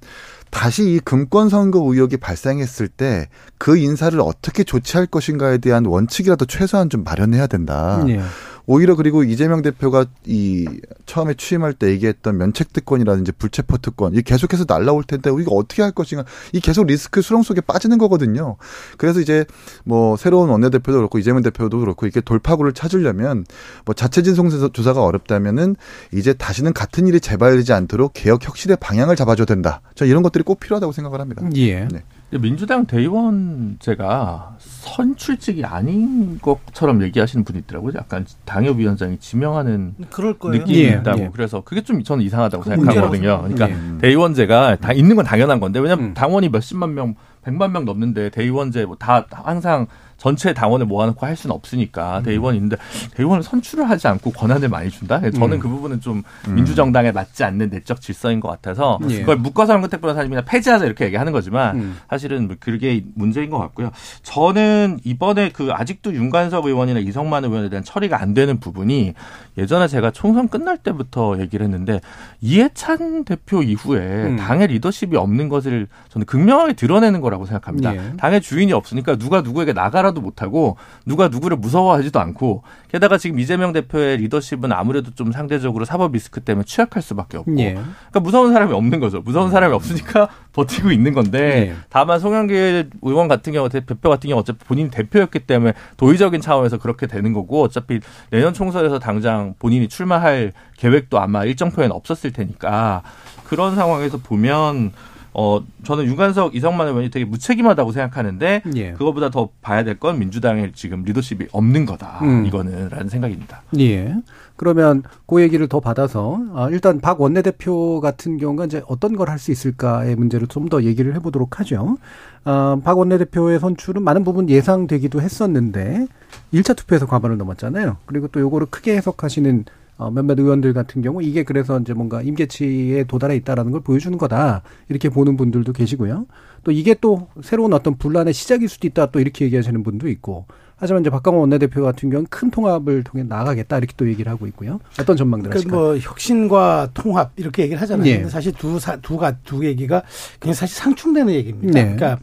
[0.50, 3.28] 다시 이 금권 선거 의혹이 발생했을 때
[3.62, 8.04] 그 인사를 어떻게 조치할 것인가에 대한 원칙이라도 최소한 좀 마련해야 된다.
[8.08, 8.20] 예.
[8.66, 10.66] 오히려 그리고 이재명 대표가 이
[11.06, 15.92] 처음에 취임할 때 얘기했던 면책 특권이라든지 불체포 특권 이 계속해서 날라올 텐데 우리가 어떻게 할
[15.92, 18.56] 것인가 이 계속 리스크 수렁 속에 빠지는 거거든요.
[18.98, 19.44] 그래서 이제
[19.84, 23.44] 뭐 새로운 원내대표도 그렇고 이재명 대표도 그렇고 이게 돌파구를 찾으려면
[23.84, 25.76] 뭐 자체 진성 조사가 어렵다면은
[26.12, 29.80] 이제 다시는 같은 일이 재발되지 않도록 개혁 혁신의 방향을 잡아줘야 된다.
[29.94, 31.42] 저 이런 것들이 꼭 필요하다고 생각을 합니다.
[31.56, 31.86] 예.
[31.86, 32.02] 네.
[32.40, 37.92] 민주당 대의원제가 선출직이 아닌 것처럼 얘기하시는 분이 있더라고요.
[37.96, 41.20] 약간 당협위원장이 지명하는 그럴 느낌이 예, 있다고.
[41.20, 41.30] 예.
[41.32, 43.42] 그래서 그게 좀 저는 이상하다고 그 생각하거든요.
[43.42, 43.98] 그러니까 예.
[44.00, 46.14] 대의원제가 다 있는 건 당연한 건데 왜냐면 음.
[46.14, 49.86] 당원이 몇십만 명, 백만 명 넘는데 대의원제 뭐 다 항상
[50.22, 52.22] 전체 당원을 모아놓고 할 수는 없으니까 음.
[52.22, 52.76] 대의원이 있는데
[53.16, 55.18] 대의원을 선출을 하지 않고 권한을 많이 준다?
[55.18, 55.58] 저는 음.
[55.58, 56.54] 그 부분은 좀 음.
[56.54, 59.18] 민주정당에 맞지 않는 내적 질서인 것 같아서 예.
[59.18, 61.96] 그걸 묶어서 한근택 변호사님이나 폐지하자 이렇게 얘기하는 거지만 음.
[62.08, 63.90] 사실은 뭐 그게 문제인 것 같고요.
[64.22, 69.14] 저는 이번에 그 아직도 윤관석 의원이나 이성만 의원에 대한 처리가 안 되는 부분이
[69.58, 72.00] 예전에 제가 총선 끝날 때부터 얘기를 했는데
[72.40, 74.36] 이해찬 대표 이후에 음.
[74.36, 77.96] 당의 리더십이 없는 것을 저는 극명하게 드러내는 거라고 생각합니다.
[77.96, 78.12] 예.
[78.18, 83.72] 당의 주인이 없으니까 누가 누구에게 나가라 도 못하고 누가 누구를 무서워하지도 않고 게다가 지금 이재명
[83.72, 87.74] 대표의 리더십은 아무래도 좀 상대적으로 사법 리스크 때문에 취약할 수밖에 없고 예.
[87.74, 89.20] 그러니까 무서운 사람이 없는 거죠.
[89.20, 91.74] 무서운 사람이 없으니까 버티고 있는 건데 네.
[91.88, 97.06] 다만 송영길 의원 같은 경우 대표 같은 경우 어차피 본인이 대표였기 때문에 도의적인 차원에서 그렇게
[97.06, 98.00] 되는 거고 어차피
[98.30, 103.02] 내년 총선에서 당장 본인이 출마할 계획도 아마 일정 표현 없었을 테니까
[103.44, 104.92] 그런 상황에서 보면
[105.34, 108.92] 어 저는 윤관석 이성만 의원이 되게 무책임하다고 생각하는데 예.
[108.92, 112.44] 그거보다 더 봐야 될 건 민주당의 지금 리더십이 없는 거다 음.
[112.46, 113.62] 이거는라는 생각입니다.
[113.78, 114.14] 예.
[114.56, 119.38] 그러면 그 얘기를 더 받아서 아, 일단 박 원내대표 같은 경우가 이제 어떤 걸 할
[119.38, 121.96] 수 있을까의 문제를 좀 더 얘기를 해보도록 하죠.
[122.44, 126.06] 아, 박 원내대표의 선출은 많은 부분 예상되기도 했었는데
[126.52, 127.96] 1차 투표에서 과반을 넘었잖아요.
[128.06, 129.64] 그리고 또 요거를 크게 해석하시는
[129.96, 134.62] 어, 몇몇 의원들 같은 경우 이게 그래서 이제 뭔가 임계치에 도달해 있다라는 걸 보여주는 거다
[134.88, 136.26] 이렇게 보는 분들도 계시고요.
[136.64, 141.02] 또 이게 또 새로운 어떤 분란의 시작일 수도 있다 또 이렇게 얘기하시는 분도 있고 하지만
[141.02, 144.80] 이제 박강원 원내대표 같은 경우는 큰 통합을 통해 나가겠다 이렇게 또 얘기를 하고 있고요.
[144.98, 145.80] 어떤 전망들 그러니까 하실까요?
[145.80, 148.08] 뭐 혁신과 통합 이렇게 얘기를 하잖아요.
[148.08, 148.16] 예.
[148.16, 150.02] 근데 사실 두두두 얘기가
[150.40, 151.72] 그냥 사실 상충되는 얘기입니다.
[151.72, 151.94] 네.
[151.94, 152.18] 그러니까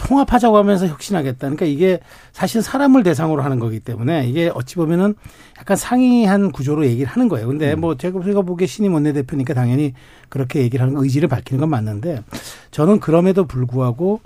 [0.00, 1.38] 통합하자고 하면서 혁신하겠다.
[1.38, 2.00] 그러니까 이게
[2.32, 5.14] 사실 사람을 대상으로 하는 거기 때문에 이게 어찌 보면은
[5.58, 7.46] 약간 상이한 구조로 얘기를 하는 거예요.
[7.46, 9.92] 근데 뭐 제가 제가 보기에 신임 원내대표니까 당연히
[10.30, 12.22] 그렇게 얘기를 하는 거, 의지를 밝히는 건 맞는데
[12.70, 14.20] 저는 그럼에도 불구하고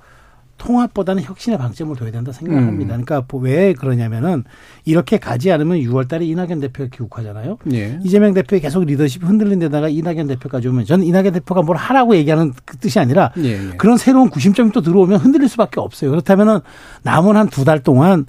[0.58, 2.96] 통합보다는 혁신에 방점을 둬야 된다 생각합니다.
[2.96, 3.04] 음.
[3.04, 4.44] 그러니까 왜 그러냐면은
[4.84, 7.58] 이렇게 가지 않으면 6월달에 이낙연 대표가 귀국하잖아요.
[7.72, 7.98] 예.
[8.04, 12.52] 이재명 대표의 계속 리더십이 흔들린 데다가 이낙연 대표까지 오면 저는 이낙연 대표가 뭘 하라고 얘기하는
[12.64, 13.76] 그 뜻이 아니라 예, 예.
[13.76, 16.10] 그런 새로운 구심점이 또 들어오면 흔들릴 수밖에 없어요.
[16.10, 16.60] 그렇다면은
[17.02, 18.26] 남은 한 두 달 동안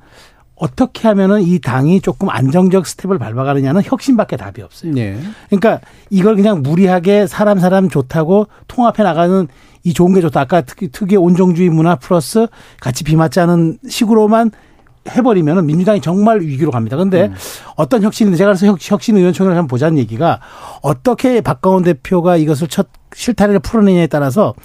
[0.56, 4.94] 어떻게 하면은 이 당이 조금 안정적 스텝을 밟아가느냐는 혁신밖에 답이 없어요.
[4.98, 5.18] 예.
[5.50, 9.48] 그러니까 이걸 그냥 무리하게 사람 사람 좋다고 통합해 나가는
[9.84, 10.40] 이 좋은 게 좋다.
[10.42, 12.48] 아까 특히 특유의 온정주의 문화 플러스
[12.80, 14.52] 같이 비맞지 않은 식으로만
[15.12, 16.98] 해버리면은 민주당이 정말 위기로 갑니다.
[16.98, 17.28] 근데
[17.76, 20.40] 어떤 혁신인데 제가 그래서 혁- 혁신 의원총회를 한번 보자는 얘기가
[20.82, 24.56] 어떻게 박강원 대표가 이것을 첫 실타래를 풀어내냐에 따라서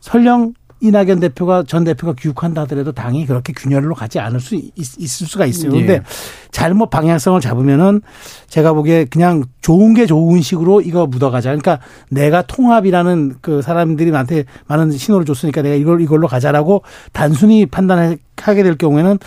[0.00, 0.54] 설령
[0.86, 5.46] 이낙연 대표가 전 대표가 귀국한다 하더라도 당이 그렇게 균열로 가지 않을 수 있, 있을 수가
[5.46, 5.70] 있어요.
[5.70, 6.02] 그런데 예.
[6.50, 8.00] 잘못 방향성을 잡으면은
[8.48, 11.50] 제가 보기에 그냥 좋은 게 좋은 식으로 이거 묻어가자.
[11.50, 11.80] 그러니까
[12.10, 16.82] 내가 통합이라는 그 사람들이 나한테 많은 신호를 줬으니까 내가 이걸 이걸로 가자라고
[17.12, 19.18] 단순히 판단하게 될 경우에는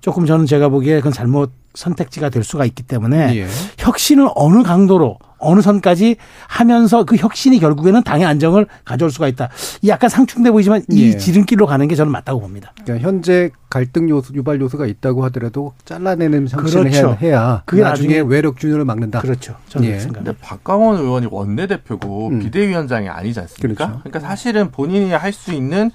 [0.00, 3.46] 조금 저는 제가 보기에 그건 잘못 선택지가 될 수가 있기 때문에 예.
[3.78, 6.16] 혁신을 어느 강도로 어느 선까지
[6.46, 9.48] 하면서 그 혁신이 결국에는 당의 안정을 가져올 수가 있다.
[9.82, 11.16] 이 약간 상충돼 보이지만 이 예.
[11.16, 12.72] 지름길로 가는 게 저는 맞다고 봅니다.
[12.84, 17.08] 그러니까 현재 갈등 요소, 유발 요소가 있다고 하더라도 잘라내는 형식을 그렇죠.
[17.20, 19.20] 해야, 해야 그게 나중에 나중에 외력 균열을 막는다.
[19.20, 19.56] 그렇죠.
[19.68, 19.98] 저는 예.
[20.12, 22.38] 근데 박강원 의원이 원내대표고 음.
[22.38, 23.86] 비대위원장이 아니지 않습니까?
[23.86, 24.00] 그렇죠.
[24.04, 25.90] 그러니까 사실은 본인이 할 수 있는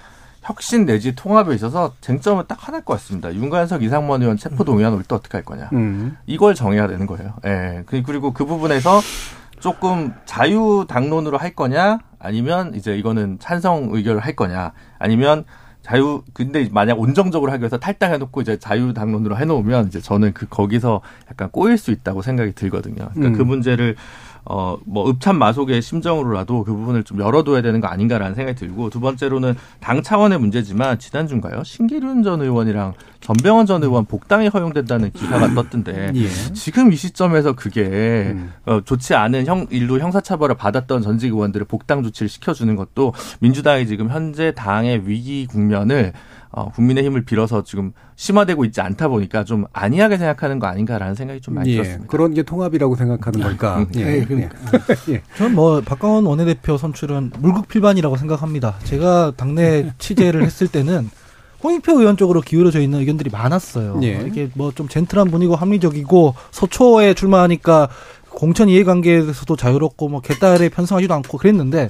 [0.47, 3.33] 혁신 내지 통합에 있어서 쟁점은 딱 하나일 것 같습니다.
[3.33, 5.69] 윤관석 이상원 의원 체포 동의안 올 때 어떻게 할 거냐.
[5.73, 6.15] 음.
[6.25, 7.33] 이걸 정해야 되는 거예요.
[7.45, 7.83] 예.
[7.85, 9.01] 그- 그리고 그 부분에서
[9.59, 15.43] 조금 자유 당론으로 할 거냐, 아니면 이제 이거는 찬성 의결을 할 거냐, 아니면
[15.81, 20.33] 자유 근데 만약 온정적으로 하기 위해서 탈당해 놓고 이제 자유 당론으로 해 놓으면 이제 저는
[20.33, 23.09] 그 거기서 약간 꼬일 수 있다고 생각이 들거든요.
[23.13, 23.33] 그러니까 음.
[23.33, 23.95] 그 문제를
[24.49, 28.99] 어 뭐 읍참 마속의 심정으로라도 그 부분을 좀 열어둬야 되는 거 아닌가라는 생각이 들고 두
[28.99, 36.11] 번째로는 당 차원의 문제지만 지난주인가요 신기륜 전 의원이랑 전병헌 전 의원 복당이 허용된다는 기사가 떴던데
[36.15, 36.29] 예.
[36.53, 38.53] 지금 이 시점에서 그게 음.
[38.65, 44.09] 어, 좋지 않은 형 일로 형사처벌을 받았던 전직 의원들을 복당 조치를 시켜주는 것도 민주당이 지금
[44.09, 46.13] 현재 당의 위기 국면을
[46.51, 51.55] 어, 국민의힘을 빌어서 지금 심화되고 있지 않다 보니까 좀 안이하게 생각하는 거 아닌가라는 생각이 좀
[51.55, 51.75] 많이 예.
[51.75, 52.07] 들었습니다.
[52.07, 53.79] 그런 게 통합이라고 생각하는 걸까?
[53.79, 53.87] 음.
[53.97, 54.19] 예.
[54.19, 54.55] 예, 그러니까.
[55.09, 55.21] 예.
[55.37, 58.75] 저는 뭐 박강원 원내대표 선출은 물극필반이라고 생각합니다.
[58.83, 61.09] 제가 당내 취재를 했을 때는
[61.63, 63.99] 홍익표 의원 쪽으로 기울어져 있는 의견들이 많았어요.
[64.03, 64.23] 예.
[64.27, 67.89] 이게 뭐 좀 젠틀한 분이고 합리적이고 서초에 출마하니까
[68.29, 71.89] 공천 이해관계에서도 자유롭고 뭐 개딸에 편성하지도 않고 그랬는데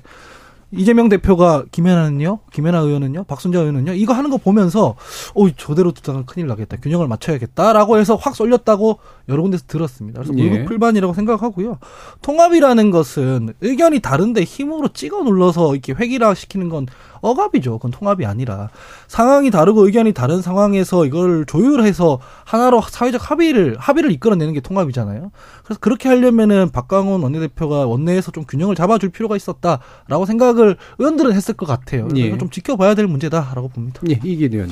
[0.72, 4.95] 이재명 대표가 김연아는요, 김연아 의원은요, 박순자 의원은요, 이거 하는 거 보면서,
[5.34, 6.78] 어, 저대로 두다가 큰일 나겠다.
[6.78, 8.99] 균형을 맞춰야겠다라고 해서 확 쏠렸다고
[9.30, 10.21] 여러 군데서 들었습니다.
[10.21, 10.49] 그래서 예.
[10.49, 11.80] 물극필반이라고 생각하고요.
[12.21, 16.88] 통합이라는 것은 의견이 다른데 힘으로 찍어 눌러서 이렇게 획일화 시키는 건
[17.21, 17.73] 억압이죠.
[17.73, 18.69] 그건 통합이 아니라
[19.07, 25.32] 상황이 다르고 의견이 다른 상황에서 이걸 조율해서 하나로 사회적 합의를 합의를 이끌어내는 게 통합이잖아요.
[25.63, 31.65] 그래서 그렇게 하려면은 박강원 원내대표가 원내에서 좀 균형을 잡아줄 필요가 있었다라고 생각을 의원들은 했을 것
[31.65, 32.07] 같아요.
[32.07, 32.38] 그래서 예.
[32.38, 34.01] 좀 지켜봐야 될 문제다라고 봅니다.
[34.09, 34.69] 예, 이기대 의원.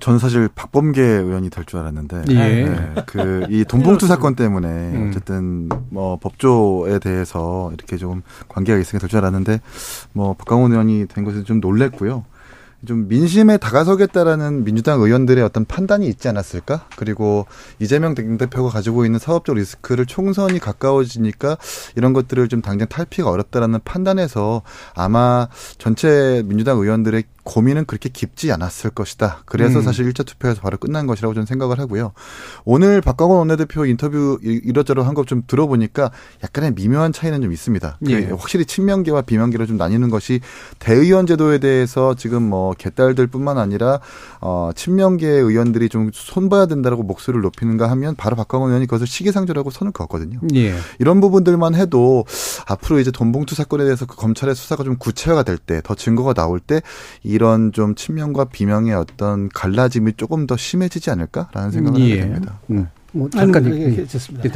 [0.00, 3.02] 전 사실 박범계 의원이 될 줄 알았는데 예.
[3.06, 5.08] 그이 돈봉투 사건 때문에 음.
[5.10, 9.60] 어쨌든 뭐 법조에 대해서 이렇게 좀 관계가 있으니까 될 줄 알았는데
[10.12, 12.24] 뭐 박강원 의원이 된 것에 좀 놀랬고요.
[12.84, 16.86] 좀 민심에 다가서겠다라는 민주당 의원들의 어떤 판단이 있지 않았을까?
[16.96, 17.46] 그리고
[17.78, 21.58] 이재명 대표가 가지고 있는 사업적 리스크를 총선이 가까워지니까
[21.94, 24.62] 이런 것들을 좀 당장 탈피가 어렵다라는 판단에서
[24.96, 25.46] 아마
[25.78, 29.42] 전체 민주당 의원들의 고민은 그렇게 깊지 않았을 것이다.
[29.46, 29.82] 그래서 음.
[29.84, 32.12] 사실 1차 투표에서 바로 끝난 것이라고 저는 생각을 하고요.
[32.64, 36.10] 오늘 박광원 원내대표 인터뷰 이- 이것저것 한것 좀 들어보니까
[36.44, 37.98] 약간의 미묘한 차이는 좀 있습니다.
[38.04, 38.26] 그 예.
[38.30, 40.40] 확실히 친명계와 비명계로 좀 나뉘는 것이
[40.78, 44.00] 대의원 제도에 대해서 지금 뭐 개딸들뿐만 아니라
[44.40, 49.92] 어 친명계 의원들이 좀 손봐야 된다라고 목소리를 높이는가 하면 바로 박광원 의원이 그것을 시기상조라고 선을
[49.92, 50.38] 그었거든요.
[50.54, 50.74] 예.
[50.98, 52.24] 이런 부분들만 해도
[52.66, 56.60] 앞으로 이제 돈봉투 사건에 대해서 그 검찰의 수사가 좀 구체화가 될 때, 더 증거가 나올
[56.60, 56.80] 때이
[57.38, 62.60] 런 좀 친명과 비명의 어떤 갈라짐이 조금 더 심해지지 않을까라는 생각을 하게 됩니다.
[62.70, 62.86] 음.
[63.14, 63.96] 뭐 잠깐 아니, 얘기- 예.
[63.96, 64.48] 괜찮습니다.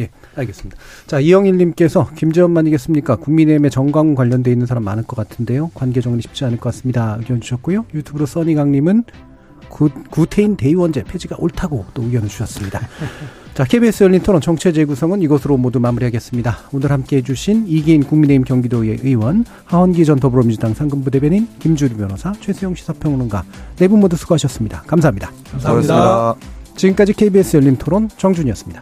[0.00, 0.76] 예, 알겠습니다.
[1.06, 3.14] 자, 이영일님께서 김재원만 이겠습니까?
[3.16, 5.70] 국민의힘에 정광 관련돼 있는 사람 많을 것 같은데요.
[5.74, 7.16] 관계 정리 쉽지 않을 것 같습니다.
[7.20, 7.86] 의견 주셨고요.
[7.94, 9.04] 유튜브로 써니강님은
[9.70, 12.80] 구, 구태인 대의원제 폐지가 옳다고 또 의견을 주셨습니다.
[13.54, 16.58] 자, KBS 열린 토론 정체 재구성은 이것으로 모두 마무리하겠습니다.
[16.72, 22.74] 오늘 함께 해주신 이기인 국민의힘 경기도의 의원, 하원기 전 더불어민주당 상근부 대변인, 김주리 변호사, 최수영
[22.74, 23.44] 시사평론가
[23.76, 24.82] 네 분 모두 수고하셨습니다.
[24.86, 25.32] 감사합니다.
[25.58, 26.34] 수고하셨습니다.
[26.76, 28.80] 지금까지 KBS 열린 토론 정준이었습니다.